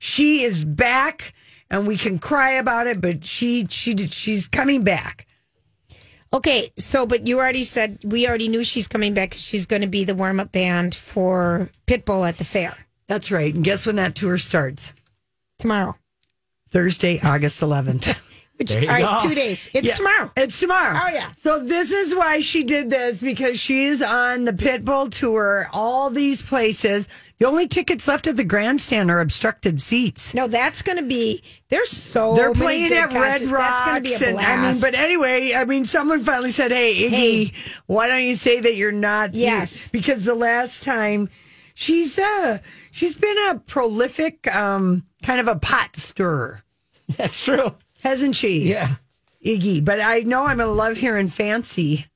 she 0.00 0.42
is 0.42 0.66
back 0.66 1.32
and 1.70 1.86
we 1.86 1.96
can 1.96 2.18
cry 2.18 2.52
about 2.52 2.86
it, 2.86 3.00
but 3.00 3.24
she, 3.24 3.66
she, 3.70 3.96
she's 4.08 4.46
coming 4.46 4.84
back. 4.84 5.26
Okay, 6.34 6.70
so 6.76 7.06
but 7.06 7.26
you 7.26 7.38
already 7.38 7.62
said 7.62 7.98
we 8.04 8.28
already 8.28 8.48
knew 8.48 8.64
she's 8.64 8.88
coming 8.88 9.14
back. 9.14 9.32
She's 9.32 9.64
going 9.64 9.82
to 9.82 9.88
be 9.88 10.04
the 10.04 10.14
warm 10.14 10.40
up 10.40 10.52
band 10.52 10.94
for 10.94 11.70
Pitbull 11.86 12.28
at 12.28 12.36
the 12.36 12.44
fair 12.44 12.76
That's 13.06 13.30
right. 13.30 13.54
And 13.54 13.64
guess 13.64 13.86
when 13.86 13.96
that 13.96 14.14
tour 14.14 14.36
starts? 14.36 14.92
tomorrow. 15.62 15.96
Thursday, 16.72 17.20
August 17.22 17.60
11th. 17.60 18.18
Which, 18.56 18.72
all 18.74 18.86
right, 18.86 19.20
two 19.22 19.34
days. 19.34 19.68
It's 19.74 19.88
Yeah, 19.88 19.94
tomorrow. 19.94 20.30
It's 20.36 20.60
tomorrow. 20.60 21.00
Oh, 21.02 21.08
yeah. 21.08 21.32
So 21.36 21.58
this 21.64 21.90
is 21.90 22.14
why 22.14 22.40
she 22.40 22.62
did 22.62 22.90
this 22.90 23.20
because 23.20 23.58
she 23.58 23.86
is 23.86 24.02
on 24.02 24.44
the 24.44 24.52
Pitbull 24.52 25.10
tour, 25.12 25.68
all 25.72 26.10
these 26.10 26.42
places. 26.42 27.08
The 27.38 27.46
only 27.48 27.66
tickets 27.66 28.06
left 28.06 28.28
at 28.28 28.36
the 28.36 28.44
grandstand 28.44 29.10
are 29.10 29.20
obstructed 29.20 29.80
seats. 29.80 30.32
No, 30.32 30.46
that's 30.46 30.80
going 30.82 30.98
to 30.98 31.02
be. 31.02 31.42
There's 31.70 31.88
so 31.88 32.34
They're 32.36 32.48
many 32.48 32.60
playing 32.60 32.88
good 32.90 32.98
at 32.98 33.12
Red 33.12 33.40
concerts. 33.40 33.50
Rocks. 33.50 33.80
That's 33.80 33.90
going 33.90 34.02
to 34.02 34.08
be 34.08 34.14
a 34.24 34.28
and, 34.28 34.36
blast. 34.36 34.50
I 34.50 34.72
mean, 34.72 34.80
but 34.80 34.94
anyway, 34.94 35.54
I 35.54 35.64
mean, 35.64 35.84
someone 35.84 36.20
finally 36.20 36.50
said, 36.52 36.70
"Hey, 36.70 36.94
Iggy, 36.94 37.08
Hey. 37.08 37.52
why 37.86 38.06
don't 38.06 38.22
you 38.22 38.34
say 38.36 38.60
that 38.60 38.76
you're 38.76 38.92
not?" 38.92 39.34
Yes. 39.34 39.88
because 39.88 40.24
the 40.24 40.36
last 40.36 40.84
time 40.84 41.28
she's 41.74 42.16
uh 42.18 42.58
she's 42.92 43.16
been 43.16 43.36
a 43.50 43.58
prolific 43.58 44.46
um 44.54 45.04
kind 45.22 45.40
of 45.40 45.48
a 45.48 45.56
pot 45.58 45.96
stirrer, 45.96 46.62
That's 47.16 47.44
true. 47.44 47.74
hasn't 48.00 48.36
she? 48.36 48.70
Yeah. 48.70 48.96
Iggy. 49.44 49.84
But 49.84 50.00
I 50.00 50.20
know 50.20 50.46
I'm 50.46 50.58
gonna 50.58 50.70
love 50.70 50.96
hearing 50.96 51.28
"Fancy." 51.28 52.06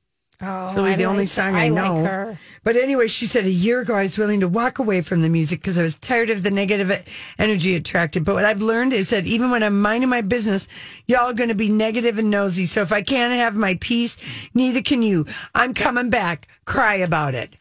oh, 0.43 0.75
really 0.75 0.93
I 0.93 0.97
the 0.97 1.05
only 1.07 1.21
like- 1.21 1.29
song 1.29 1.55
I, 1.55 1.69
know. 1.71 2.01
like 2.03 2.11
her. 2.11 2.39
But 2.63 2.77
anyway, 2.77 3.07
she 3.09 3.27
said 3.27 3.47
a 3.47 3.51
year 3.51 3.81
ago 3.81 3.95
I 3.95 4.03
was 4.03 4.19
willing 4.19 4.41
to 4.41 4.49
walk 4.49 4.79
away 4.79 5.01
from 5.01 5.23
the 5.23 5.29
music 5.29 5.61
because 5.61 5.79
I 5.79 5.83
was 5.83 5.97
tired 5.97 6.31
of 6.31 6.43
the 6.43 6.51
negative 6.51 7.05
energy 7.39 7.75
it 7.75 7.79
attracted. 7.79 8.25
But 8.25 8.35
what 8.35 8.45
I've 8.45 8.61
learned 8.63 8.93
is 8.93 9.11
that 9.11 9.25
even 9.27 9.51
when 9.51 9.63
I'm 9.63 9.81
minding 9.81 10.11
my 10.11 10.21
business, 10.21 10.69
y'all 11.07 11.31
are 11.31 11.33
going 11.33 11.49
to 11.49 11.55
be 11.55 11.69
negative 11.71 12.19
and 12.19 12.31
nosy. 12.31 12.65
So 12.67 12.83
if 12.83 12.93
I 12.93 13.03
can't 13.03 13.33
have 13.33 13.55
my 13.57 13.75
peace, 13.81 14.17
neither 14.55 14.83
can 14.83 15.03
you. 15.03 15.25
I'm 15.55 15.73
coming 15.75 16.11
back. 16.11 16.49
Cry 16.65 16.97
about 16.97 17.35
it. 17.35 17.55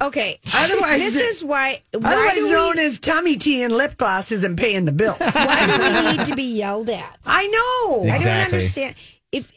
Okay. 0.00 0.38
Otherwise- 0.54 1.00
this 1.00 1.16
is 1.16 1.44
why. 1.44 1.80
Why 1.92 2.14
Otherwise 2.14 2.34
do 2.36 2.50
known 2.50 2.76
we, 2.76 2.84
as 2.84 2.98
tummy 2.98 3.36
tea 3.36 3.62
and 3.62 3.72
lip 3.74 3.96
gloss 3.96 4.32
isn't 4.32 4.56
paying 4.56 4.84
the 4.84 4.92
bills. 4.92 5.18
why 5.20 5.66
do 5.66 5.82
we 5.82 6.16
need 6.16 6.26
to 6.26 6.36
be 6.36 6.56
yelled 6.56 6.90
at? 6.90 7.18
I 7.26 7.46
know. 7.46 8.10
I 8.12 8.18
don't 8.18 8.44
understand. 8.52 8.94
If 9.32 9.52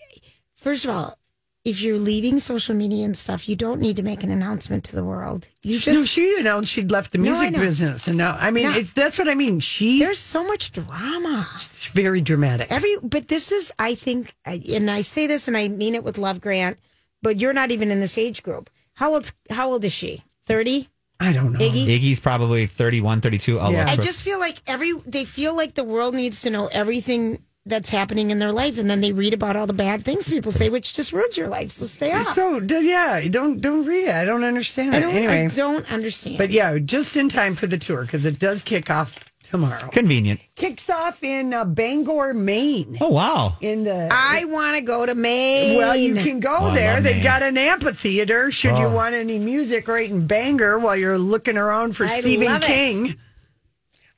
first 0.55 0.83
of 0.85 0.91
all, 0.91 1.17
if 1.65 1.81
you're 1.81 1.97
leaving 1.99 2.39
social 2.39 2.73
media 2.73 3.03
and 3.05 3.15
stuff, 3.15 3.49
you 3.49 3.55
don't 3.55 3.81
need 3.81 3.97
to 3.97 4.03
make 4.03 4.23
an 4.23 4.31
announcement 4.31 4.85
to 4.85 4.95
the 4.95 5.03
world. 5.03 5.49
You 5.61 5.75
no, 5.75 5.79
just 5.79 6.09
she 6.09 6.39
announced 6.39 6.71
she'd 6.71 6.89
left 6.89 7.11
the 7.11 7.17
music 7.17 7.51
know. 7.51 7.59
business, 7.59 8.07
and 8.07 8.17
now 8.17 8.37
I 8.39 8.49
mean, 8.49 8.63
No. 8.71 8.77
it's, 8.77 8.93
that's 8.93 9.19
what 9.19 9.27
I 9.27 9.35
mean. 9.35 9.59
She 9.59 9.99
there's 9.99 10.19
so 10.19 10.43
much 10.43 10.71
drama. 10.71 11.49
very 11.91 12.21
dramatic. 12.21 12.71
Every 12.71 12.95
but 13.03 13.27
this 13.27 13.51
is 13.51 13.73
I 13.77 13.95
think 13.95 14.33
and 14.45 14.89
I 14.89 15.01
say 15.01 15.27
this 15.27 15.47
and 15.47 15.57
I 15.57 15.67
mean 15.67 15.95
it 15.95 16.03
with 16.03 16.17
love 16.17 16.39
Grant, 16.39 16.77
but 17.21 17.39
you're 17.39 17.53
not 17.53 17.71
even 17.71 17.91
in 17.91 17.99
this 17.99 18.17
age 18.17 18.41
group. 18.41 18.69
How 18.99 19.13
old 19.13 19.31
how 19.49 19.71
old 19.71 19.85
is 19.85 19.93
she? 19.93 20.23
30? 20.45 20.89
I 21.21 21.31
don't 21.31 21.53
know. 21.53 21.59
Iggy? 21.59 21.85
Iggy's 21.87 22.19
probably 22.19 22.65
31, 22.67 23.21
32. 23.21 23.57
I'll 23.57 23.71
Yeah. 23.71 23.87
I 23.89 23.95
just 23.95 24.21
feel 24.23 24.39
like 24.39 24.61
every 24.67 24.91
they 25.05 25.23
feel 25.23 25.55
like 25.55 25.75
the 25.75 25.85
world 25.85 26.13
needs 26.13 26.41
to 26.41 26.49
know 26.49 26.67
everything 26.67 27.41
that's 27.65 27.89
happening 27.89 28.29
in 28.31 28.39
their 28.39 28.51
life 28.51 28.77
and 28.77 28.89
then 28.89 28.99
they 28.99 29.11
read 29.13 29.33
about 29.33 29.55
all 29.55 29.67
the 29.67 29.73
bad 29.73 30.03
things 30.03 30.27
people 30.27 30.51
say 30.51 30.69
which 30.69 30.93
just 30.93 31.13
ruins 31.13 31.37
your 31.37 31.47
life. 31.47 31.71
So 31.71 31.85
stay 31.85 32.11
off. 32.11 32.25
So 32.35 32.59
d- 32.59 32.89
yeah, 32.89 33.25
don't 33.29 33.61
don't 33.61 33.85
read 33.85 34.07
it. 34.09 34.15
I 34.15 34.25
don't 34.25 34.43
understand 34.43 34.93
I 34.93 34.97
it. 34.97 35.01
don't 35.01 35.15
Anyway, 35.15 35.45
I 35.45 35.47
don't 35.47 35.89
understand. 35.89 36.37
but 36.37 36.49
yeah, 36.49 36.77
just 36.79 37.15
in 37.15 37.29
time 37.29 37.55
for 37.55 37.67
the 37.67 37.77
tour 37.77 38.01
because 38.01 38.25
it 38.25 38.37
does 38.37 38.61
kick 38.61 38.89
off 38.89 39.15
tomorrow. 39.49 39.87
Convenient. 39.89 40.39
Kicks 40.55 40.89
off 40.89 41.23
in 41.23 41.53
uh, 41.53 41.65
Bangor, 41.65 42.33
Maine. 42.33 42.97
Oh, 43.01 43.09
wow. 43.09 43.57
In 43.61 43.83
the 43.83 44.07
I 44.11 44.45
want 44.45 44.75
to 44.77 44.81
go 44.81 45.05
to 45.05 45.15
Maine. 45.15 45.77
Well, 45.77 45.95
you 45.95 46.15
can 46.15 46.39
go 46.39 46.55
Oh, 46.59 46.73
there. 46.73 47.01
They 47.01 47.15
Maine. 47.15 47.23
got 47.23 47.41
an 47.43 47.57
amphitheater. 47.57 48.51
Should 48.51 48.77
you 48.77 48.85
Oh. 48.85 48.93
want 48.95 49.15
any 49.15 49.39
music 49.39 49.87
right 49.87 50.09
in 50.09 50.27
Bangor 50.27 50.79
while 50.79 50.95
you're 50.95 51.17
looking 51.17 51.57
around 51.57 51.95
for 51.97 52.05
I 52.05 52.09
Stephen 52.09 52.47
love 52.47 52.63
it. 52.63 52.67
King? 52.67 53.15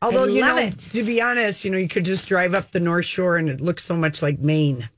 Although 0.02 0.26
you 0.26 0.42
love 0.42 0.56
know, 0.56 0.62
it. 0.64 0.80
to 0.80 1.04
be 1.04 1.22
honest, 1.22 1.64
you 1.64 1.70
know, 1.72 1.78
you 1.78 1.88
could 1.88 2.06
just 2.06 2.28
drive 2.28 2.54
up 2.56 2.72
the 2.72 2.80
North 2.80 3.06
Shore 3.06 3.38
and 3.38 3.48
it 3.50 3.62
looks 3.62 3.86
so 3.86 3.96
much 3.96 4.22
like 4.22 4.40
Maine. 4.40 4.90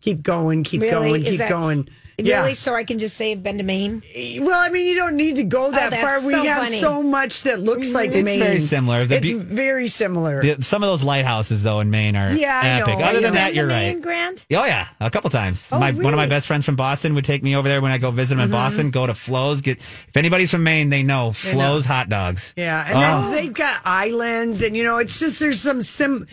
Keep 0.00 0.22
going, 0.22 0.64
keep 0.64 0.80
Really? 0.80 0.92
going, 1.10 1.22
Is 1.24 1.28
keep 1.30 1.38
that- 1.40 1.50
going. 1.50 1.88
Really? 2.26 2.54
So 2.54 2.74
I 2.74 2.84
can 2.84 2.98
just 2.98 3.16
say 3.16 3.32
I've 3.32 3.42
been 3.42 3.58
to 3.58 3.64
Maine? 3.64 4.02
Well, 4.40 4.60
I 4.60 4.68
mean, 4.68 4.86
you 4.86 4.94
don't 4.94 5.16
need 5.16 5.36
to 5.36 5.44
go 5.44 5.70
that 5.70 5.92
Oh, 5.92 5.96
far. 5.96 6.26
We 6.26 6.32
so 6.32 6.42
have 6.44 6.64
funny. 6.64 6.78
so 6.78 7.02
much 7.02 7.42
that 7.44 7.60
looks 7.60 7.92
like 7.92 8.10
It's 8.12 8.24
Maine. 8.24 8.38
very 8.40 8.60
similar. 8.60 9.06
The 9.06 9.16
it's 9.16 9.26
be- 9.30 9.34
very 9.34 9.88
similar. 9.88 10.42
The- 10.42 10.62
some 10.62 10.82
of 10.82 10.88
those 10.88 11.02
lighthouses, 11.02 11.62
though, 11.62 11.80
in 11.80 11.90
Maine 11.90 12.16
are 12.16 12.32
Yeah, 12.32 12.60
epic. 12.82 12.98
know, 12.98 13.04
Other 13.04 13.18
I 13.18 13.22
than 13.22 13.22
know. 13.22 13.30
that, 13.40 13.54
you're 13.54 13.66
to 13.68 13.72
right. 13.72 13.82
Maine, 13.94 14.00
Grant? 14.00 14.46
Oh 14.52 14.64
yeah, 14.64 14.88
a 15.00 15.10
couple 15.10 15.30
times. 15.30 15.68
Oh, 15.72 15.78
my 15.78 15.92
one 15.92 16.12
of 16.12 16.16
my 16.18 16.26
best 16.26 16.46
friends 16.46 16.64
from 16.64 16.76
Boston 16.76 17.14
would 17.14 17.24
take 17.24 17.42
me 17.42 17.56
over 17.56 17.68
there 17.68 17.80
when 17.80 17.92
I 17.92 17.98
go 17.98 18.10
visit 18.10 18.34
him 18.34 18.40
in 18.40 18.44
Mm-hmm. 18.46 18.52
Boston. 18.52 18.90
Go 18.90 19.06
to 19.06 19.14
Flo's. 19.14 19.60
Get 19.60 19.78
if 19.78 20.16
anybody's 20.16 20.50
from 20.50 20.62
Maine, 20.64 20.88
they 20.90 21.02
know 21.02 21.32
Flo's 21.32 21.84
hot 21.86 22.08
dogs. 22.08 22.52
Yeah, 22.56 22.84
and 22.86 22.96
Oh. 22.96 23.30
then 23.30 23.32
they've 23.32 23.52
got 23.54 23.80
islands, 23.84 24.62
and 24.62 24.76
you 24.76 24.84
know, 24.84 24.98
it's 24.98 25.18
just 25.20 25.38
there's 25.40 25.60
some 25.60 25.82
sim. 25.82 26.26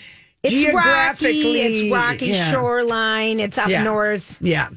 It's 0.44 0.74
rocky. 0.74 1.28
It's 1.62 1.92
rocky 1.92 2.28
yeah. 2.28 2.52
shoreline. 2.52 3.40
It's 3.40 3.58
up 3.58 3.70
Yeah. 3.70 3.84
north. 3.84 4.38
Yeah. 4.42 4.70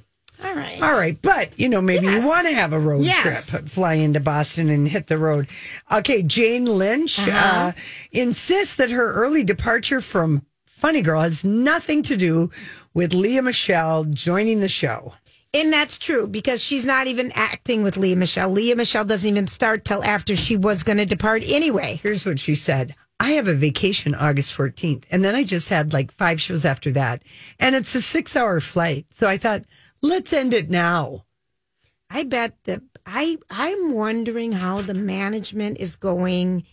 All 0.45 0.55
right. 0.55 0.81
All 0.83 0.97
right, 0.97 1.21
but 1.21 1.59
you 1.59 1.69
know, 1.69 1.81
maybe 1.83 2.07
Yes. 2.07 2.23
you 2.23 2.29
want 2.29 2.47
to 2.49 2.55
have 2.55 2.73
a 2.73 2.79
road 2.79 3.03
Yes. 3.05 3.49
trip, 3.51 3.69
fly 3.69 3.95
into 3.95 4.21
Boston 4.21 4.71
and 4.71 4.89
hit 4.89 5.07
the 5.09 5.19
road. 5.19 5.49
Okay, 5.91 6.23
Jane 6.23 6.65
Lynch 6.65 7.19
uh 7.19 7.31
Uh-huh. 7.31 7.73
insists 8.13 8.75
that 8.77 8.91
her 8.91 9.13
early 9.13 9.45
departure 9.45 10.01
from 10.01 10.43
Funny 10.67 11.03
Girl 11.03 11.21
has 11.21 11.45
nothing 11.45 12.03
to 12.05 12.17
do 12.17 12.51
with 12.95 13.13
Lea 13.13 13.41
Michele 13.41 14.05
joining 14.05 14.61
the 14.61 14.69
show. 14.69 15.15
And 15.53 15.73
that's 15.73 15.99
true 15.99 16.27
because 16.29 16.63
she's 16.63 16.87
not 16.87 17.07
even 17.09 17.33
acting 17.35 17.83
with 17.83 17.97
Lea 17.97 18.15
Michele. 18.15 18.51
Lea 18.51 18.75
Michele 18.75 19.05
doesn't 19.05 19.29
even 19.29 19.47
start 19.49 19.85
till 19.85 20.03
after 20.05 20.37
she 20.37 20.57
was 20.57 20.83
going 20.85 20.99
to 20.99 21.05
depart 21.05 21.43
anyway. 21.45 21.99
Here's 22.03 22.25
what 22.25 22.39
she 22.39 22.55
said. 22.55 22.95
I 23.19 23.33
have 23.33 23.49
a 23.49 23.55
vacation 23.55 24.15
August 24.15 24.57
14th, 24.57 25.05
and 25.11 25.23
then 25.25 25.35
I 25.35 25.45
just 25.45 25.69
had 25.69 25.93
like 25.93 26.11
five 26.13 26.41
shows 26.41 26.65
after 26.65 26.91
that. 26.93 27.23
And 27.59 27.75
it's 27.75 27.95
a 27.95 28.01
six 28.01 28.35
hour 28.37 28.61
flight. 28.61 29.07
So 29.13 29.29
I 29.29 29.37
thought, 29.37 29.65
let's 30.03 30.33
end 30.33 30.53
it 30.55 30.71
now. 30.71 31.25
I 32.09 32.25
bet 32.25 32.57
that 32.65 32.83
I 33.07 33.39
I'm 33.49 33.93
wondering 33.93 34.53
how 34.53 34.83
the 34.83 34.95
management 34.95 35.79
is 35.79 35.97
going 35.97 36.65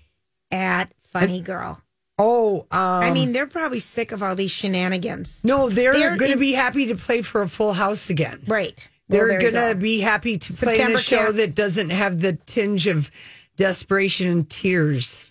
at 0.51 0.91
Funny 1.03 1.41
Girl. 1.41 1.81
Oh, 2.19 2.61
um, 2.71 2.79
I 2.79 3.11
mean, 3.11 3.31
they're 3.31 3.45
probably 3.45 3.77
sick 3.77 4.11
of 4.11 4.23
all 4.23 4.35
these 4.35 4.49
shenanigans. 4.49 5.43
no, 5.43 5.69
they're, 5.69 5.93
they're 5.93 6.17
going 6.17 6.31
to 6.31 6.37
be 6.37 6.53
happy 6.53 6.87
to 6.87 6.95
play 6.95 7.21
for 7.21 7.43
a 7.43 7.47
full 7.47 7.73
house 7.73 8.09
again. 8.09 8.41
Right. 8.47 8.87
Well, 9.07 9.19
They're 9.19 9.39
going 9.39 9.53
to 9.53 9.73
go. 9.73 9.75
be 9.75 9.99
happy 9.99 10.37
to 10.37 10.53
play 10.53 10.79
in 10.79 10.93
a 10.95 10.97
show 10.97 11.25
camp. 11.25 11.35
that 11.35 11.55
doesn't 11.55 11.91
have 11.91 12.19
the 12.19 12.33
tinge 12.33 12.87
of 12.87 13.11
desperation 13.55 14.29
and 14.29 14.49
tears. 14.49 15.23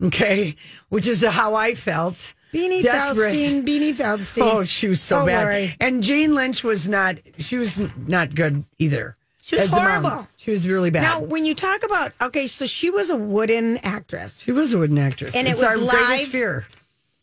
Okay, 0.00 0.54
which 0.90 1.06
is 1.08 1.24
how 1.24 1.54
I 1.54 1.74
felt. 1.74 2.34
Beanie 2.52 2.82
Desperate. 2.82 3.32
Feldstein, 3.32 3.66
Beanie 3.66 3.94
Feldstein. 3.94 4.42
Oh, 4.42 4.64
she 4.64 4.88
was 4.88 5.00
so 5.00 5.20
Oh, 5.22 5.26
bad. 5.26 5.74
And 5.80 6.02
Jane 6.02 6.34
Lynch 6.34 6.64
was 6.64 6.88
not. 6.88 7.16
She 7.38 7.56
was 7.58 7.78
not 8.06 8.34
good 8.34 8.64
either. 8.78 9.14
She 9.42 9.56
was 9.56 9.64
As 9.64 9.70
the 9.70 9.76
mom. 9.76 10.04
horrible. 10.04 10.28
She 10.36 10.50
was 10.50 10.68
really 10.68 10.90
bad. 10.90 11.02
Now, 11.02 11.20
when 11.20 11.44
you 11.46 11.54
talk 11.54 11.82
about 11.82 12.12
okay, 12.20 12.46
so 12.46 12.66
she 12.66 12.90
was 12.90 13.10
a 13.10 13.16
wooden 13.16 13.78
actress. 13.78 14.40
she 14.40 14.52
was 14.52 14.72
a 14.74 14.78
wooden 14.78 14.98
actress, 14.98 15.34
And 15.34 15.46
it 15.46 15.52
it's 15.52 15.60
was 15.60 15.68
our 15.68 15.76
live? 15.78 16.06
greatest 16.06 16.28
fear. 16.30 16.66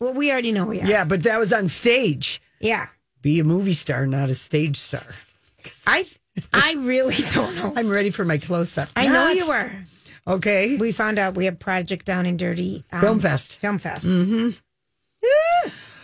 Well, 0.00 0.12
we 0.12 0.30
already 0.30 0.52
know 0.52 0.66
we 0.66 0.80
are. 0.80 0.86
Yeah, 0.86 1.04
but 1.04 1.22
that 1.22 1.38
was 1.38 1.52
on 1.52 1.68
stage. 1.68 2.40
Yeah. 2.60 2.88
Be 3.22 3.40
a 3.40 3.44
movie 3.44 3.72
star, 3.72 4.06
not 4.06 4.30
a 4.30 4.34
stage 4.34 4.76
star. 4.76 5.02
I 5.86 6.06
I 6.52 6.74
really 6.78 7.14
don't 7.32 7.54
know. 7.56 7.72
I'm 7.76 7.88
ready 7.88 8.10
for 8.10 8.24
my 8.24 8.38
close 8.38 8.76
up. 8.76 8.88
I 8.94 9.06
know 9.08 9.28
you 9.30 9.48
were. 9.48 9.70
Okay. 10.28 10.76
We 10.76 10.90
found 10.92 11.18
out 11.20 11.34
we 11.36 11.44
have 11.44 11.58
project 11.58 12.04
down 12.04 12.26
in 12.26 12.36
Dirty 12.36 12.84
um, 12.92 13.00
Film 13.00 13.20
Fest. 13.20 13.56
Film 13.58 13.78
Fest. 13.78 14.04
Mm-hmm. 14.04 14.50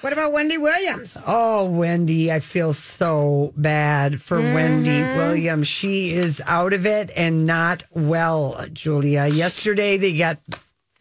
What 0.03 0.13
about 0.13 0.33
Wendy 0.33 0.59
Williams? 0.59 1.23
Oh, 1.29 1.65
Wendy, 1.65 2.33
I 2.33 2.41
feel 2.41 2.73
so 2.73 3.53
bad 3.57 4.21
for 4.21 4.41
Wendy 4.41 5.01
Williams. 5.17 5.69
She 5.69 6.13
is 6.13 6.43
out 6.45 6.73
of 6.73 6.87
it 6.87 7.13
and 7.17 7.47
not 7.47 7.85
well, 7.93 8.67
Julia. 8.73 9.27
Yesterday, 9.27 9.97
they 9.97 10.19
got 10.19 10.39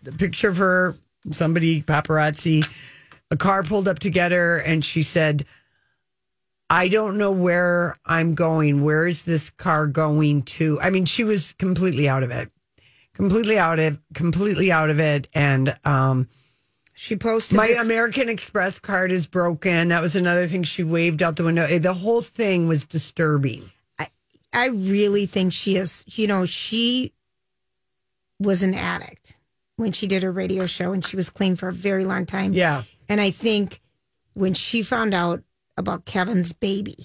the 0.04 0.12
picture 0.12 0.50
of 0.50 0.58
her, 0.58 0.96
somebody, 1.32 1.82
paparazzi, 1.82 2.64
a 3.32 3.38
car 3.38 3.64
pulled 3.64 3.88
up 3.88 3.98
together, 3.98 4.58
and 4.58 4.86
she 4.86 5.02
said, 5.02 5.46
I 6.70 6.88
don't 6.88 7.18
know 7.18 7.32
where 7.32 7.98
I'm 8.06 8.36
going. 8.36 8.84
Where 8.84 9.08
is 9.08 9.24
this 9.24 9.50
car 9.50 9.88
going 9.88 10.44
to? 10.44 10.80
I 10.80 10.90
mean, 10.90 11.06
she 11.06 11.24
was 11.24 11.54
completely 11.54 12.08
out 12.08 12.24
of 12.24 12.30
it. 12.32 12.52
Completely 13.14 13.58
out 13.58 13.80
of 13.80 14.00
completely 14.14 14.72
out 14.72 14.90
of 14.90 15.00
it. 15.00 15.28
And 15.34 15.76
um 15.84 16.30
She 17.04 17.16
posted 17.16 17.58
my 17.58 17.66
this- 17.70 17.80
American 17.80 18.30
Express 18.30 18.78
card 18.78 19.12
is 19.12 19.26
broken. 19.26 19.88
That 19.88 20.04
was 20.04 20.16
another 20.16 20.46
thing 20.46 20.62
she 20.62 20.84
waved 20.84 21.24
out 21.24 21.36
the 21.36 21.44
window. 21.44 21.66
Eh, 21.66 21.80
The 21.80 21.96
whole 21.96 22.22
thing 22.22 22.68
was 22.68 22.86
disturbing. 22.86 23.72
I, 23.98 24.10
I 24.54 24.68
really 24.68 25.26
think 25.26 25.52
she 25.52 25.78
is. 25.78 26.06
You 26.08 26.28
know, 26.28 26.46
she 26.46 27.12
was 28.40 28.62
an 28.62 28.76
addict 28.76 29.34
when 29.78 29.92
she 29.94 30.06
did 30.06 30.22
her 30.22 30.32
radio 30.32 30.68
show, 30.68 30.92
and 30.92 31.04
she 31.04 31.16
was 31.16 31.32
clean 31.32 31.56
for 31.56 31.70
a 31.70 31.74
very 31.74 32.06
long 32.06 32.28
time. 32.28 32.54
Yeah. 32.54 32.84
And 33.10 33.20
I 33.20 33.32
think 33.32 33.82
when 34.36 34.54
she 34.54 34.84
found 34.84 35.16
out 35.16 35.42
about 35.78 36.06
Kevin's 36.06 36.54
baby, 36.54 36.98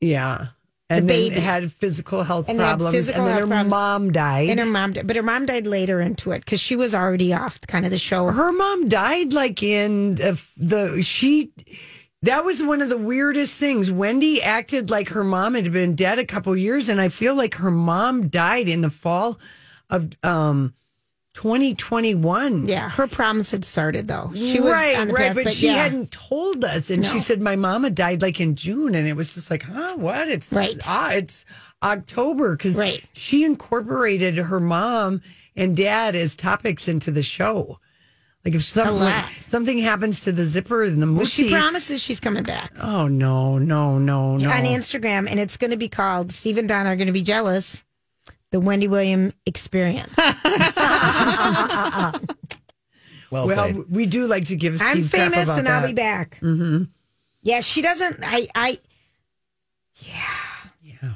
Yeah. 0.00 0.46
And 0.88 1.08
The 1.08 1.12
then 1.14 1.28
baby. 1.30 1.40
had 1.40 1.72
physical 1.72 2.22
health 2.22 2.48
And 2.48 2.58
problems. 2.58 2.94
physical 2.94 3.22
and 3.26 3.30
then 3.34 3.40
her 3.40 3.46
problems. 3.46 3.70
mom 3.70 4.12
died. 4.12 4.50
and 4.50 4.60
her 4.60 4.66
mom, 4.66 4.92
but 5.04 5.16
her 5.16 5.22
mom 5.22 5.46
died 5.46 5.66
later 5.66 6.00
into 6.00 6.30
it 6.30 6.44
because 6.44 6.60
she 6.60 6.76
was 6.76 6.94
already 6.94 7.32
off 7.34 7.60
kind 7.62 7.84
of 7.84 7.90
the 7.90 7.98
show. 7.98 8.26
her 8.28 8.52
mom 8.52 8.88
died 8.88 9.32
like 9.32 9.62
in 9.62 10.14
the, 10.14 10.40
the 10.56 11.02
she 11.02 11.50
that 12.22 12.44
was 12.44 12.62
one 12.62 12.80
of 12.82 12.88
the 12.88 12.96
weirdest 12.98 13.58
things 13.58 13.90
wendy 13.90 14.40
acted 14.42 14.88
like 14.90 15.08
her 15.10 15.22
mom 15.24 15.54
had 15.54 15.70
been 15.72 15.94
dead 15.94 16.18
a 16.18 16.24
couple 16.24 16.56
years 16.56 16.88
and 16.88 17.00
i 17.00 17.08
feel 17.08 17.34
like 17.34 17.54
her 17.56 17.70
mom 17.70 18.28
died 18.28 18.68
in 18.68 18.80
the 18.80 18.90
fall 18.90 19.38
of 19.90 20.08
um 20.22 20.72
2021 21.36 22.66
yeah, 22.66 22.88
her 22.88 23.06
problems 23.06 23.50
had 23.50 23.62
started 23.62 24.08
though. 24.08 24.32
She 24.34 24.58
was 24.58 24.72
right 24.72 24.96
on 24.96 25.08
the 25.08 25.14
right 25.14 25.34
path, 25.34 25.44
but, 25.44 25.52
she 25.52 25.66
yeah. 25.66 25.74
hadn't 25.74 26.10
told 26.10 26.64
us. 26.64 26.88
And 26.88 27.04
she 27.04 27.18
said 27.18 27.42
my 27.42 27.56
mama 27.56 27.90
died 27.90 28.22
like 28.22 28.40
in 28.40 28.54
june. 28.56 28.94
And 28.94 29.06
it 29.06 29.12
was 29.12 29.34
just 29.34 29.50
like 29.50 29.62
huh? 29.62 29.96
What? 29.96 30.28
It's 30.28 30.50
Right. 30.50 30.80
ah, 30.86 31.10
it's 31.12 31.44
october. 31.82 32.56
Because 32.56 32.76
Right. 32.76 33.04
she 33.12 33.44
incorporated 33.44 34.38
her 34.38 34.60
mom 34.60 35.20
and 35.54 35.76
dad 35.76 36.16
as 36.16 36.36
topics 36.36 36.88
into 36.88 37.10
the 37.10 37.22
show. 37.22 37.80
Like 38.46 38.54
if 38.54 38.62
something, 38.62 39.36
something 39.36 39.76
happens 39.76 40.20
to 40.20 40.32
the 40.32 40.46
zipper 40.46 40.84
and 40.84 41.02
the 41.02 41.12
Well, 41.12 41.26
she 41.26 41.50
promises 41.50 42.02
she's 42.02 42.18
coming 42.18 42.44
back. 42.44 42.72
Oh 42.80 43.08
no 43.08 43.58
no 43.58 43.98
no 43.98 44.38
no. 44.38 44.48
On 44.48 44.64
Instagram, 44.64 45.28
and 45.30 45.38
it's 45.38 45.58
going 45.58 45.72
to 45.72 45.76
be 45.76 45.88
called 45.88 46.32
Steve 46.32 46.56
and 46.56 46.66
Don 46.68 46.86
are 46.86 46.96
going 46.96 47.08
to 47.08 47.12
be 47.12 47.22
jealous. 47.22 47.84
The 48.52 48.60
Wendy 48.60 48.88
William 48.88 49.32
Experience. 49.44 50.16
Well, 53.30 53.48
well 53.48 53.72
played. 53.72 53.90
we 53.90 54.06
do 54.06 54.26
like 54.26 54.44
to 54.46 54.56
give 54.56 54.78
Steve 54.78 54.88
I'm 54.88 55.02
famous, 55.02 55.44
about 55.44 55.58
and 55.58 55.68
I'll 55.68 55.86
be 55.86 55.92
back. 55.92 56.38
Mm-hmm. 56.40 56.84
Yeah, 57.42 57.60
she 57.60 57.82
doesn't. 57.82 58.20
I. 58.22 58.48
I. 58.54 58.78
Yeah. 60.00 60.14
Yeah. 60.82 61.14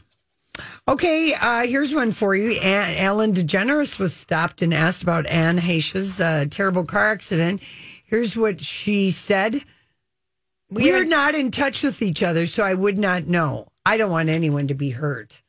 Okay, 0.89 1.35
uh, 1.35 1.67
here's 1.67 1.95
one 1.95 2.13
for 2.13 2.35
you. 2.35 2.53
Ann, 2.53 2.97
Ellen 2.97 3.33
DeGeneres 3.33 3.99
was 3.99 4.15
stopped 4.15 4.63
and 4.63 4.75
asked 4.75 5.03
about 5.03 5.27
Anne 5.27 5.59
Heche's 5.59 6.21
uh, 6.21 6.47
terrible 6.51 6.85
car 6.85 7.13
accident. 7.13 7.63
Here's 8.05 8.37
what 8.37 8.61
she 8.61 9.11
said. 9.11 9.63
We 10.69 10.93
are 10.93 11.05
not 11.05 11.35
in 11.35 11.51
touch 11.51 11.83
with 11.83 12.01
each 12.01 12.23
other, 12.23 12.47
so 12.47 12.63
I 12.63 12.75
would 12.75 12.99
not 12.99 13.27
know. 13.27 13.69
I 13.85 13.97
don't 13.97 14.11
want 14.11 14.29
anyone 14.29 14.69
to 14.69 14.75
be 14.75 14.91
hurt. 14.91 15.43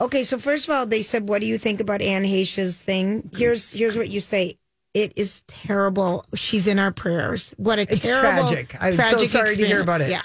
Okay, 0.00 0.24
so 0.24 0.38
first 0.38 0.68
of 0.68 0.74
all, 0.74 0.86
they 0.86 1.02
said, 1.02 1.28
"What 1.28 1.40
do 1.40 1.46
you 1.46 1.58
think 1.58 1.80
about 1.80 2.02
Anne 2.02 2.24
Heche's 2.24 2.80
thing?" 2.80 3.30
Here's 3.36 3.72
here's 3.72 3.96
what 3.96 4.08
you 4.08 4.20
say. 4.20 4.58
It 4.92 5.12
is 5.16 5.42
terrible. 5.48 6.24
She's 6.34 6.66
in 6.68 6.78
our 6.78 6.92
prayers. 6.92 7.52
What 7.56 7.78
a 7.78 7.82
It's 7.82 7.98
terrible, 7.98 8.48
tragic. 8.48 8.76
I'm 8.80 8.92
so 8.96 9.02
tragic 9.10 9.28
sorry 9.28 9.56
to 9.56 9.66
hear 9.66 9.80
about 9.80 10.00
it. 10.00 10.10
Yeah. 10.10 10.22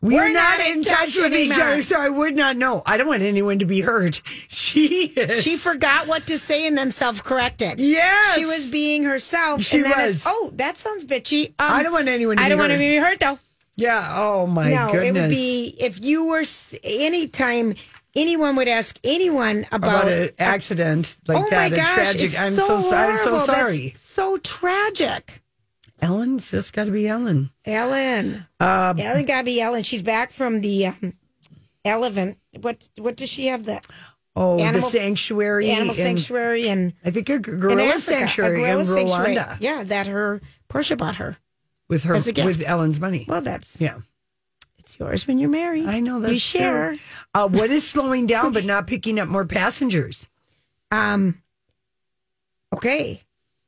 We 0.00 0.16
We're 0.16 0.24
are 0.26 0.32
not, 0.32 0.60
in 0.60 0.82
touch 0.82 1.14
touch 1.14 1.16
with 1.16 1.32
each 1.34 1.50
anymore. 1.52 1.66
other, 1.72 1.82
so 1.82 1.98
I 1.98 2.10
would 2.10 2.36
not 2.36 2.56
know. 2.58 2.82
I 2.84 2.98
don't 2.98 3.06
want 3.06 3.22
anyone 3.22 3.60
to 3.60 3.64
be 3.64 3.80
hurt. 3.80 4.20
She 4.48 5.06
is. 5.06 5.42
She 5.42 5.56
forgot 5.56 6.06
what 6.06 6.26
to 6.26 6.36
say 6.36 6.66
and 6.66 6.76
then 6.76 6.90
self-corrected. 6.92 7.80
Yes. 7.80 8.36
she 8.38 8.44
was 8.44 8.70
being 8.70 9.04
herself. 9.04 9.62
She 9.62 9.78
and 9.78 9.86
then 9.86 9.96
was. 9.98 10.16
It's, 10.16 10.24
oh, 10.28 10.50
that 10.56 10.76
sounds 10.76 11.06
bitchy. 11.06 11.48
Um, 11.48 11.54
I 11.72 11.82
don't 11.82 11.92
want 11.92 12.08
anyone 12.08 12.36
to 12.36 12.42
I 12.42 12.46
be 12.46 12.50
don't 12.50 12.58
want 12.58 12.70
to 12.70 12.74
hurt. 12.76 12.80
be 12.80 12.96
hurt 12.96 13.20
though. 13.20 13.38
Yeah. 13.76 14.12
Oh 14.16 14.46
my 14.46 14.70
no, 14.70 14.92
goodness. 14.92 15.08
it 15.08 15.20
would 15.22 15.30
be 15.30 15.74
if 15.80 16.04
you 16.04 16.26
were 16.28 16.40
s- 16.40 16.74
anytime 16.84 17.74
anyone 18.16 18.56
would 18.56 18.68
ask 18.68 18.98
anyone 19.04 19.66
about 19.72 20.04
about, 20.04 20.08
an 20.12 20.30
accident 20.38 21.16
like 21.26 21.38
oh 21.44 21.50
that. 21.50 21.70
my 21.70 21.76
gosh, 21.76 21.94
tragic. 21.94 22.20
it's 22.22 22.38
I'm 22.38 22.54
so, 22.54 22.66
so, 22.66 22.80
sorry. 22.80 23.10
I'm 23.12 23.16
so 23.18 23.30
horrible. 23.38 23.72
That's 23.78 24.00
so 24.00 24.36
tragic. 24.38 25.42
Ellen's 26.00 26.50
just 26.50 26.72
got 26.72 26.84
to 26.84 26.90
be 26.90 27.08
Ellen. 27.08 27.50
Ellen, 27.64 28.46
Um, 28.60 28.98
Ellen 28.98 29.24
got 29.24 29.38
to 29.40 29.44
be 29.44 29.60
Ellen. 29.60 29.82
She's 29.84 30.02
back 30.02 30.32
from 30.32 30.60
the 30.60 30.86
um, 30.88 31.14
elephant. 31.84 32.38
What 32.60 32.88
what 32.98 33.16
does 33.16 33.28
she 33.28 33.46
have? 33.46 33.62
The 33.64 33.80
oh, 34.36 34.58
Animal- 34.58 34.80
the 34.82 34.86
sanctuary. 34.98 35.70
animal 35.70 35.90
in- 35.90 35.94
sanctuary 35.94 36.68
and 36.68 36.92
I 37.04 37.10
think 37.10 37.28
a 37.30 37.38
gorilla 37.38 37.82
Africa, 37.84 38.00
sanctuary 38.00 38.54
a 38.54 38.58
gorilla 38.66 38.80
in 38.80 38.86
sanctuary. 38.86 39.36
Rwanda 39.36 39.56
Yeah, 39.60 39.82
that 39.84 40.06
her 40.08 40.40
Portia 40.68 40.96
bought 40.96 41.16
her. 41.16 41.36
with 41.88 42.04
her 42.04 42.14
As 42.16 42.26
a 42.28 42.32
gift. 42.32 42.46
with 42.46 42.62
Ellen's 42.66 43.00
money. 43.00 43.24
Well, 43.28 43.40
that's 43.40 43.80
yeah, 43.80 43.98
it's 44.94 45.00
yours 45.00 45.26
when 45.26 45.38
you're 45.38 45.50
married. 45.50 45.86
I 45.86 46.00
know 46.00 46.20
that's 46.20 46.32
you 46.32 46.38
share. 46.38 46.90
True. 46.90 46.98
Uh, 47.34 47.48
what 47.48 47.70
is 47.70 47.86
slowing 47.86 48.26
down 48.26 48.52
but 48.52 48.64
not 48.64 48.86
picking 48.86 49.18
up 49.18 49.28
more 49.28 49.44
passengers? 49.44 50.28
Um. 50.90 51.42
Okay. 52.72 53.22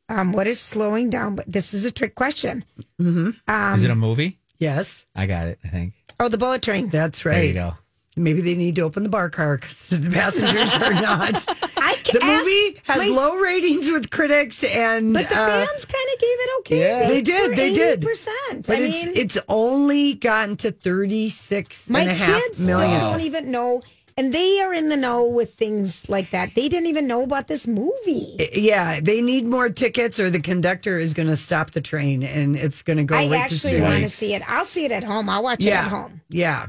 Um. 0.08 0.32
What 0.32 0.46
is 0.46 0.60
slowing 0.60 1.10
down? 1.10 1.34
But 1.36 1.50
this 1.50 1.74
is 1.74 1.84
a 1.84 1.90
trick 1.90 2.14
question. 2.14 2.64
Mm-hmm. 3.00 3.30
Um. 3.48 3.78
Is 3.78 3.84
it 3.84 3.90
a 3.90 3.96
movie? 3.96 4.38
Yes, 4.58 5.04
I 5.14 5.26
got 5.26 5.48
it. 5.48 5.58
I 5.64 5.68
think. 5.68 5.92
oh, 6.20 6.28
the 6.28 6.38
bullet 6.38 6.62
train. 6.62 6.88
that's 6.88 7.24
right. 7.24 7.34
There 7.34 7.44
you 7.44 7.54
go. 7.54 7.74
Maybe 8.18 8.40
they 8.40 8.54
need 8.54 8.76
to 8.76 8.80
open 8.82 9.02
the 9.02 9.08
bar 9.10 9.28
car 9.28 9.58
because 9.58 9.88
the 9.90 10.10
passengers 10.10 10.72
are 10.74 10.92
not. 11.02 11.44
I 11.76 11.96
The 12.10 12.18
can 12.18 12.38
movie 12.38 12.80
has 12.84 12.98
my- 12.98 13.08
low 13.14 13.36
ratings 13.36 13.90
with 13.90 14.10
critics, 14.10 14.64
and 14.64 15.12
but 15.12 15.28
the 15.28 15.34
uh, 15.38 15.66
fans 15.66 15.84
kind 15.84 16.08
of 16.14 16.20
gave 16.20 16.28
it 16.30 16.50
okay. 16.60 16.80
Yeah. 16.80 17.08
They 17.08 17.20
did, 17.20 17.56
they 17.56 17.74
did. 17.74 18.00
Percent. 18.02 18.66
But 18.66 18.78
I 18.78 18.80
it's 18.82 19.04
mean, 19.04 19.12
it's 19.16 19.38
only 19.48 20.14
gotten 20.14 20.56
to 20.58 20.72
thirty 20.72 21.28
six 21.28 21.90
my 21.90 22.00
and 22.00 22.10
a 22.10 22.14
half 22.14 22.42
kids 22.42 22.60
million. 22.66 22.98
don't 23.00 23.20
even 23.20 23.50
know, 23.50 23.82
and 24.16 24.32
they 24.32 24.60
are 24.62 24.72
in 24.72 24.88
the 24.88 24.96
know 24.96 25.28
with 25.28 25.52
things 25.54 26.08
like 26.08 26.30
that. 26.30 26.54
They 26.54 26.68
didn't 26.70 26.86
even 26.86 27.06
know 27.06 27.22
about 27.22 27.48
this 27.48 27.66
movie. 27.66 28.36
Yeah, 28.54 28.98
they 29.00 29.20
need 29.20 29.44
more 29.44 29.68
tickets, 29.68 30.18
or 30.18 30.30
the 30.30 30.40
conductor 30.40 30.98
is 30.98 31.12
going 31.12 31.28
to 31.28 31.36
stop 31.36 31.72
the 31.72 31.82
train, 31.82 32.22
and 32.22 32.56
it's 32.56 32.80
going 32.80 32.96
to 32.96 33.04
go 33.04 33.14
I 33.14 33.28
right 33.28 33.40
actually 33.42 33.78
want 33.82 34.02
to 34.04 34.08
see 34.08 34.32
it. 34.34 34.42
I'll 34.50 34.64
see 34.64 34.86
it 34.86 34.92
at 34.92 35.04
home. 35.04 35.28
I'll 35.28 35.42
watch 35.42 35.64
it 35.66 35.72
at 35.74 35.88
home. 35.88 36.22
yeah. 36.30 36.68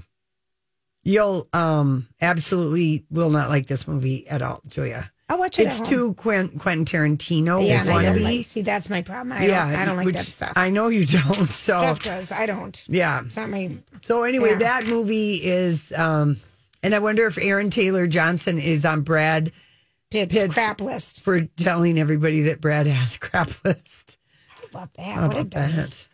You'll 1.08 1.47
um 1.53 2.08
absolutely 2.22 3.05
will 3.10 3.30
not 3.30 3.49
like 3.49 3.68
this 3.68 3.88
movie 3.88 4.28
at 4.28 4.41
all, 4.41 4.62
Julia. 4.68 5.12
I'll 5.30 5.39
watch 5.39 5.60
it. 5.60 5.68
It's 5.68 5.80
too 5.82 6.14
Quentin, 6.16 6.58
Quentin 6.60 6.86
Tarantino. 6.86 7.66
Yeah, 7.66 7.80
it's 7.82 7.89
and 7.89 7.97
I 7.97 8.03
don't 8.03 8.18
wannabe. 8.18 8.24
like, 8.39 8.45
see 8.45 8.62
that's 8.62 8.89
my 8.89 9.01
problem. 9.01 9.32
I 9.34 9.45
yeah, 9.45 9.72
don't, 9.72 9.80
I 9.80 9.86
don't 9.86 9.97
like 9.97 10.14
that 10.14 10.26
stuff. 10.26 10.53
I 10.55 10.70
know 10.70 10.88
you 10.88 11.05
don't. 11.05 11.51
So 11.51 11.80
Jeff 11.82 12.01
does. 12.01 12.32
I 12.32 12.45
don't. 12.45 12.82
yeah. 12.88 13.24
It's 13.26 13.36
not 13.38 13.49
my. 13.49 13.76
So 14.03 14.24
anyway, 14.24 14.51
Yeah. 14.51 14.58
that 14.60 14.88
movie 14.88 15.43
is 15.43 15.91
um 15.93 16.38
and 16.84 16.93
I 16.93 16.99
wonder 16.99 17.26
if 17.26 17.38
Aaron 17.38 17.70
Taylor 17.70 18.05
Johnson 18.08 18.60
is 18.60 18.86
on 18.86 19.01
Brad 19.01 19.51
Pitt's, 20.12 20.34
Pitt's- 20.34 20.53
crap 20.53 20.80
list. 20.82 21.22
for 21.22 21.41
telling 21.41 21.97
everybody 21.99 22.41
that 22.43 22.62
Brad 22.62 22.86
has 22.88 23.16
a 23.16 23.20
crap 23.20 23.49
list. 23.66 24.18
How 24.49 24.64
about 24.72 24.93
that? 24.95 25.05
How 25.05 25.28
what 25.28 25.36
a 25.36 25.39
about 25.39 25.51
that? 25.51 26.08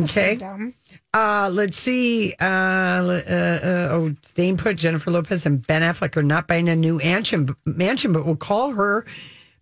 Okay. 0.00 0.36
dumb. 0.36 0.74
Uh, 1.12 1.50
let's 1.52 1.76
see. 1.78 2.34
Uh, 2.40 2.44
uh, 2.44 3.22
uh, 3.28 3.88
oh, 3.92 4.14
staying 4.22 4.56
put. 4.56 4.76
Jennifer 4.76 5.10
Lopez 5.10 5.44
and 5.46 5.66
Ben 5.66 5.82
Affleck 5.82 6.16
are 6.16 6.22
not 6.22 6.46
buying 6.46 6.68
a 6.68 6.76
new 6.76 6.98
mansion, 6.98 7.54
mansion, 7.64 8.12
but 8.12 8.24
will 8.24 8.36
call 8.36 8.72
her 8.72 9.04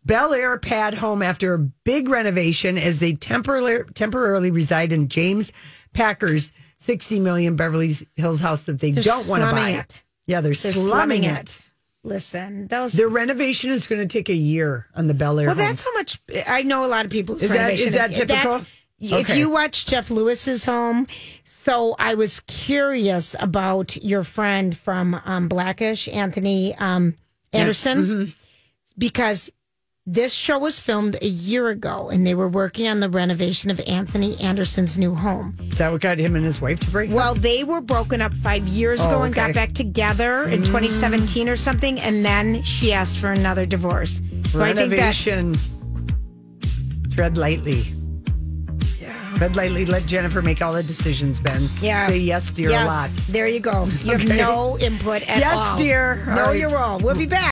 Bel 0.04 0.34
Air 0.34 0.58
pad 0.58 0.94
home 0.94 1.22
after 1.22 1.54
a 1.54 1.58
big 1.58 2.08
renovation 2.08 2.76
as 2.78 3.00
they 3.00 3.14
temporarily 3.14 3.84
temporarily 3.94 4.50
reside 4.50 4.92
in 4.92 5.08
James 5.08 5.52
Packer's 5.94 6.52
sixty 6.78 7.18
million 7.20 7.56
Beverly 7.56 7.94
Hills 8.16 8.40
house 8.40 8.64
that 8.64 8.80
they 8.80 8.90
They're 8.90 9.02
don't 9.02 9.26
want 9.28 9.42
to 9.42 9.50
buy. 9.52 9.70
it. 9.70 10.02
Yeah, 10.26 10.40
they're, 10.42 10.52
They're 10.52 10.72
slumming, 10.72 11.22
slumming 11.22 11.24
it. 11.24 11.40
it. 11.50 11.72
Listen, 12.02 12.66
those. 12.68 12.92
Their 12.92 13.08
renovation 13.08 13.70
is 13.70 13.86
going 13.86 14.00
to 14.00 14.06
take 14.06 14.28
a 14.28 14.34
year 14.34 14.86
on 14.94 15.06
the 15.06 15.14
Bel 15.14 15.38
Air. 15.40 15.46
well, 15.46 15.56
home. 15.56 15.64
that's 15.64 15.82
how 15.82 15.92
much 15.94 16.20
I 16.46 16.62
know. 16.62 16.84
A 16.84 16.86
lot 16.88 17.04
of 17.04 17.10
people's 17.10 17.42
Is 17.42 17.52
that- 17.52 17.72
is 17.74 17.92
that 17.92 18.12
typical? 18.14 18.60
That's- 19.00 19.30
If 19.30 19.36
you 19.36 19.50
watch 19.50 19.86
Jeff 19.86 20.10
Lewis's 20.10 20.64
home, 20.64 21.06
so 21.44 21.94
I 21.98 22.14
was 22.14 22.40
curious 22.40 23.36
about 23.38 23.96
your 24.02 24.24
friend 24.24 24.76
from 24.76 25.20
um, 25.24 25.48
Blackish, 25.48 26.08
Anthony 26.08 26.74
um, 26.76 27.14
Anderson, 27.52 28.06
Mm-hmm. 28.06 28.30
because 28.96 29.50
this 30.08 30.32
show 30.32 30.58
was 30.60 30.78
filmed 30.78 31.16
a 31.20 31.26
year 31.26 31.68
ago, 31.68 32.08
and 32.10 32.24
they 32.24 32.34
were 32.34 32.48
working 32.48 32.86
on 32.86 33.00
the 33.00 33.10
renovation 33.10 33.72
of 33.72 33.80
Anthony 33.88 34.40
Anderson's 34.40 34.96
new 34.96 35.14
home. 35.16 35.58
Is 35.68 35.78
that 35.78 35.90
what 35.90 36.00
got 36.00 36.18
him 36.20 36.36
and 36.36 36.44
his 36.44 36.60
wife 36.60 36.78
to 36.80 36.90
break? 36.90 37.10
up? 37.10 37.16
Well, 37.16 37.34
they 37.34 37.64
were 37.64 37.80
broken 37.80 38.22
up 38.22 38.32
five 38.32 38.66
years 38.68 39.04
ago 39.04 39.18
Oh, 39.18 39.22
and 39.24 39.34
got 39.34 39.52
back 39.52 39.72
together 39.72 40.44
in 40.44 40.60
2017 40.62 41.48
or 41.48 41.56
something, 41.56 41.98
and 42.00 42.24
then 42.24 42.62
she 42.62 42.92
asked 42.92 43.16
for 43.16 43.32
another 43.32 43.66
divorce. 43.66 44.22
So 44.50 44.62
I 44.62 44.72
think 44.74 44.90
that 44.90 45.26
renovation. 45.26 45.56
Tread 47.10 47.36
lightly. 47.36 47.92
Tread 49.36 49.54
lightly. 49.54 49.84
Let 49.84 50.06
Jennifer 50.06 50.40
make 50.40 50.62
all 50.62 50.72
the 50.72 50.82
decisions, 50.82 51.40
Ben. 51.40 51.68
Yeah. 51.82 52.08
Say 52.08 52.16
yes, 52.18 52.50
dear, 52.50 52.70
yes, 52.70 52.84
a 52.84 52.86
lot. 52.86 53.10
There 53.28 53.46
you 53.46 53.60
go. 53.60 53.84
You 54.02 54.14
Okay. 54.14 54.28
have 54.28 54.38
no 54.38 54.78
input 54.78 55.20
at 55.28 55.38
Yes, 55.40 55.54
all. 55.54 55.60
Yes, 55.62 55.74
dear. 55.78 56.24
No, 56.26 56.44
right. 56.46 56.58
you're 56.58 56.70
wrong. 56.70 57.02
We'll 57.02 57.14
be 57.16 57.26
back. 57.26 57.44